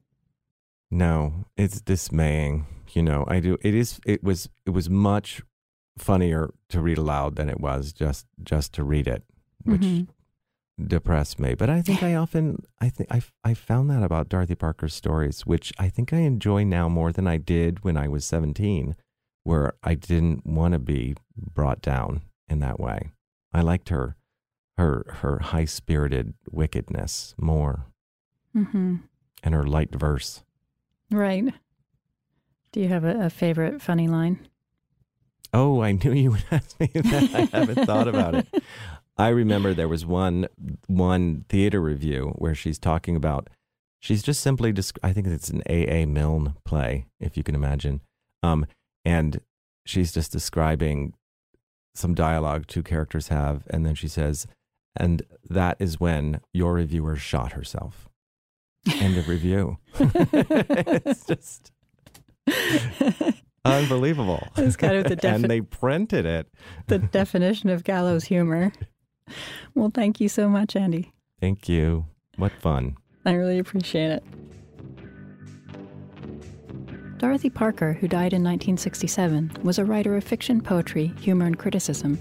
no, 0.89 1.45
it's 1.57 1.81
dismaying. 1.81 2.65
You 2.93 3.03
know, 3.03 3.25
I 3.27 3.41
do. 3.41 3.57
It 3.61 3.75
is. 3.75 3.99
It 4.05 4.23
was. 4.23 4.47
It 4.65 4.69
was 4.69 4.89
much 4.89 5.41
funnier 5.97 6.53
to 6.69 6.79
read 6.81 6.97
aloud 6.97 7.35
than 7.35 7.49
it 7.49 7.59
was 7.59 7.91
just 7.91 8.25
just 8.43 8.71
to 8.75 8.83
read 8.85 9.07
it, 9.07 9.23
which 9.65 9.81
Mhm. 9.81 10.07
Depress 10.85 11.39
me. 11.39 11.55
But 11.55 11.69
I 11.69 11.81
think 11.81 12.03
I 12.03 12.15
often, 12.23 12.63
I 12.79 12.89
think 12.89 13.11
I, 13.11 13.21
I 13.43 13.53
found 13.53 13.89
that 13.89 14.03
about 14.03 14.29
Dorothy 14.29 14.55
Parker's 14.55 14.93
stories, 14.93 15.45
which 15.45 15.73
I 15.77 15.89
think 15.89 16.13
I 16.13 16.17
enjoy 16.19 16.63
now 16.63 16.87
more 16.89 17.11
than 17.11 17.27
I 17.27 17.37
did 17.37 17.83
when 17.83 17.97
I 17.97 18.07
was 18.07 18.25
17, 18.25 18.95
where 19.43 19.73
I 19.83 19.95
didn't 19.95 20.45
want 20.45 20.73
to 20.73 20.79
be 20.79 21.15
brought 21.35 21.81
down 21.81 22.21
in 22.49 22.59
that 22.59 22.79
way. 22.79 23.11
I 23.53 23.61
liked 23.61 23.89
her, 23.89 24.15
her, 24.77 25.05
her 25.21 25.39
high 25.39 25.65
spirited 25.65 26.33
wickedness 26.51 27.33
more 27.37 27.85
Mm-hmm. 28.55 28.95
and 29.43 29.53
her 29.53 29.65
light 29.67 29.93
verse. 29.93 30.43
Right. 31.11 31.53
Do 32.71 32.79
you 32.79 32.87
have 32.87 33.03
a, 33.03 33.25
a 33.25 33.29
favorite 33.29 33.81
funny 33.83 34.07
line? 34.07 34.47
Oh, 35.53 35.81
I 35.81 35.91
knew 35.91 36.11
you 36.11 36.31
would 36.31 36.43
ask 36.51 36.79
me 36.79 36.87
that. 36.93 37.35
I 37.53 37.57
haven't 37.57 37.85
thought 37.85 38.07
about 38.07 38.35
it. 38.35 38.47
I 39.17 39.29
remember 39.29 39.73
there 39.73 39.87
was 39.87 40.05
one 40.05 40.47
one 40.87 41.45
theater 41.49 41.81
review 41.81 42.33
where 42.37 42.53
she's 42.55 42.77
talking 42.77 43.15
about 43.15 43.49
she's 43.99 44.21
just 44.21 44.41
simply 44.41 44.71
desc- 44.71 44.99
I 45.03 45.11
think 45.13 45.27
it's 45.27 45.49
an 45.49 45.63
A. 45.67 45.87
A. 46.03 46.05
Milne 46.05 46.53
play, 46.65 47.07
if 47.19 47.35
you 47.35 47.43
can 47.43 47.55
imagine. 47.55 48.01
Um, 48.43 48.65
and 49.03 49.41
she's 49.85 50.11
just 50.11 50.31
describing 50.31 51.13
some 51.95 52.13
dialogue 52.13 52.67
two 52.67 52.83
characters 52.83 53.29
have, 53.29 53.63
and 53.71 53.85
then 53.85 53.95
she 53.95 54.07
says, 54.07 54.45
"And 54.95 55.23
that 55.49 55.77
is 55.79 55.99
when 55.99 56.41
your 56.53 56.73
reviewer 56.75 57.15
shot 57.15 57.53
herself." 57.53 58.07
End 58.99 59.17
of 59.17 59.27
review. 59.27 59.77
it's 59.99 61.25
just 61.25 61.71
unbelievable. 63.65 64.47
It's 64.57 64.75
kind 64.77 64.95
of 64.97 65.05
the 65.05 65.15
defi- 65.21 65.27
and 65.35 65.45
they 65.45 65.61
printed 65.61 66.25
it. 66.25 66.47
the 66.87 66.99
definition 66.99 67.69
of 67.69 67.83
gallows 67.83 68.25
humor. 68.25 68.71
Well, 69.75 69.91
thank 69.93 70.19
you 70.19 70.29
so 70.29 70.49
much, 70.49 70.75
Andy. 70.75 71.13
Thank 71.39 71.69
you. 71.69 72.05
What 72.37 72.51
fun. 72.51 72.97
I 73.25 73.33
really 73.33 73.59
appreciate 73.59 74.11
it. 74.11 74.23
Dorothy 77.17 77.49
Parker, 77.49 77.93
who 77.93 78.07
died 78.07 78.33
in 78.33 78.43
1967, 78.43 79.51
was 79.63 79.79
a 79.79 79.85
writer 79.85 80.15
of 80.15 80.23
fiction, 80.23 80.61
poetry, 80.61 81.13
humor, 81.19 81.47
and 81.47 81.57
criticism, 81.57 82.19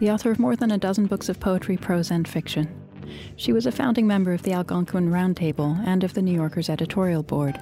the 0.00 0.10
author 0.10 0.30
of 0.30 0.38
more 0.38 0.54
than 0.54 0.70
a 0.70 0.78
dozen 0.78 1.06
books 1.06 1.30
of 1.30 1.40
poetry, 1.40 1.78
prose, 1.78 2.10
and 2.10 2.28
fiction. 2.28 2.68
She 3.36 3.54
was 3.54 3.64
a 3.64 3.72
founding 3.72 4.06
member 4.06 4.34
of 4.34 4.42
the 4.42 4.52
Algonquin 4.52 5.10
Round 5.10 5.36
Table 5.36 5.76
and 5.86 6.04
of 6.04 6.12
the 6.12 6.22
New 6.22 6.34
Yorker's 6.34 6.68
editorial 6.68 7.22
board. 7.22 7.58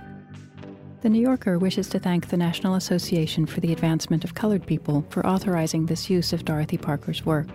The 1.03 1.09
New 1.09 1.21
Yorker 1.21 1.59
wishes 1.59 1.89
to 1.91 1.99
thank 2.01 2.29
the 2.29 2.37
National 2.37 2.75
Association 2.75 3.47
for 3.47 3.61
the 3.61 3.73
Advancement 3.73 4.25
of 4.25 4.35
Colored 4.35 4.67
People 4.67 5.07
for 5.11 5.27
authorizing 5.27 5.87
this 5.87 6.11
use 6.11 6.33
of 6.33 6.45
Dorothy 6.45 6.79
Parker's 6.79 7.25
work. 7.25 7.47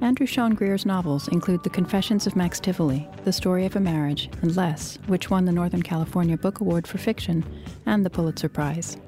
Andrew 0.00 0.26
Sean 0.26 0.54
Greer's 0.54 0.84
novels 0.84 1.28
include 1.28 1.62
The 1.62 1.70
Confessions 1.70 2.26
of 2.26 2.36
Max 2.36 2.60
Tivoli, 2.60 3.08
The 3.24 3.32
Story 3.32 3.64
of 3.64 3.76
a 3.76 3.80
Marriage, 3.80 4.28
and 4.42 4.54
Less, 4.54 4.98
which 5.06 5.30
won 5.30 5.44
the 5.44 5.52
Northern 5.52 5.82
California 5.82 6.36
Book 6.36 6.60
Award 6.60 6.86
for 6.86 6.98
Fiction 6.98 7.44
and 7.86 8.04
the 8.04 8.10
Pulitzer 8.10 8.48
Prize. 8.48 8.98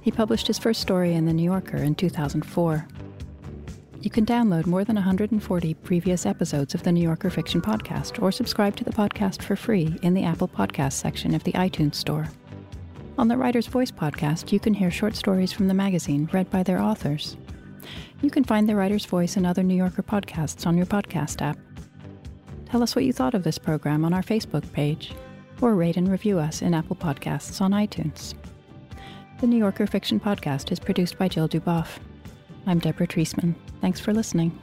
He 0.00 0.10
published 0.10 0.46
his 0.46 0.58
first 0.58 0.80
story 0.80 1.14
in 1.14 1.26
The 1.26 1.32
New 1.32 1.44
Yorker 1.44 1.76
in 1.76 1.94
2004. 1.94 2.88
You 4.00 4.10
can 4.10 4.26
download 4.26 4.66
more 4.66 4.84
than 4.84 4.96
140 4.96 5.74
previous 5.74 6.26
episodes 6.26 6.74
of 6.74 6.82
the 6.82 6.92
New 6.92 7.02
Yorker 7.02 7.30
Fiction 7.30 7.62
Podcast 7.62 8.20
or 8.20 8.32
subscribe 8.32 8.76
to 8.76 8.84
the 8.84 8.92
podcast 8.92 9.40
for 9.40 9.56
free 9.56 9.96
in 10.02 10.14
the 10.14 10.24
Apple 10.24 10.48
Podcast 10.48 10.94
section 10.94 11.34
of 11.34 11.44
the 11.44 11.52
iTunes 11.52 11.94
Store. 11.94 12.26
On 13.16 13.28
the 13.28 13.36
Writer's 13.36 13.68
Voice 13.68 13.92
podcast, 13.92 14.52
you 14.52 14.58
can 14.58 14.74
hear 14.74 14.90
short 14.90 15.14
stories 15.16 15.52
from 15.52 15.68
the 15.68 15.74
magazine 15.74 16.28
read 16.32 16.50
by 16.50 16.62
their 16.62 16.80
authors. 16.80 17.36
You 18.24 18.30
can 18.30 18.42
find 18.42 18.66
The 18.66 18.74
Writer's 18.74 19.04
Voice 19.04 19.36
and 19.36 19.46
other 19.46 19.62
New 19.62 19.74
Yorker 19.74 20.02
podcasts 20.02 20.66
on 20.66 20.78
your 20.78 20.86
podcast 20.86 21.42
app. 21.42 21.58
Tell 22.64 22.82
us 22.82 22.96
what 22.96 23.04
you 23.04 23.12
thought 23.12 23.34
of 23.34 23.42
this 23.42 23.58
program 23.58 24.02
on 24.02 24.14
our 24.14 24.22
Facebook 24.22 24.72
page, 24.72 25.12
or 25.60 25.74
rate 25.74 25.98
and 25.98 26.10
review 26.10 26.38
us 26.38 26.62
in 26.62 26.72
Apple 26.72 26.96
Podcasts 26.96 27.60
on 27.60 27.72
iTunes. 27.72 28.32
The 29.40 29.46
New 29.46 29.58
Yorker 29.58 29.86
Fiction 29.86 30.18
Podcast 30.18 30.72
is 30.72 30.80
produced 30.80 31.18
by 31.18 31.28
Jill 31.28 31.50
Duboff. 31.50 31.98
I'm 32.66 32.78
Deborah 32.78 33.06
Treisman. 33.06 33.56
Thanks 33.82 34.00
for 34.00 34.14
listening. 34.14 34.58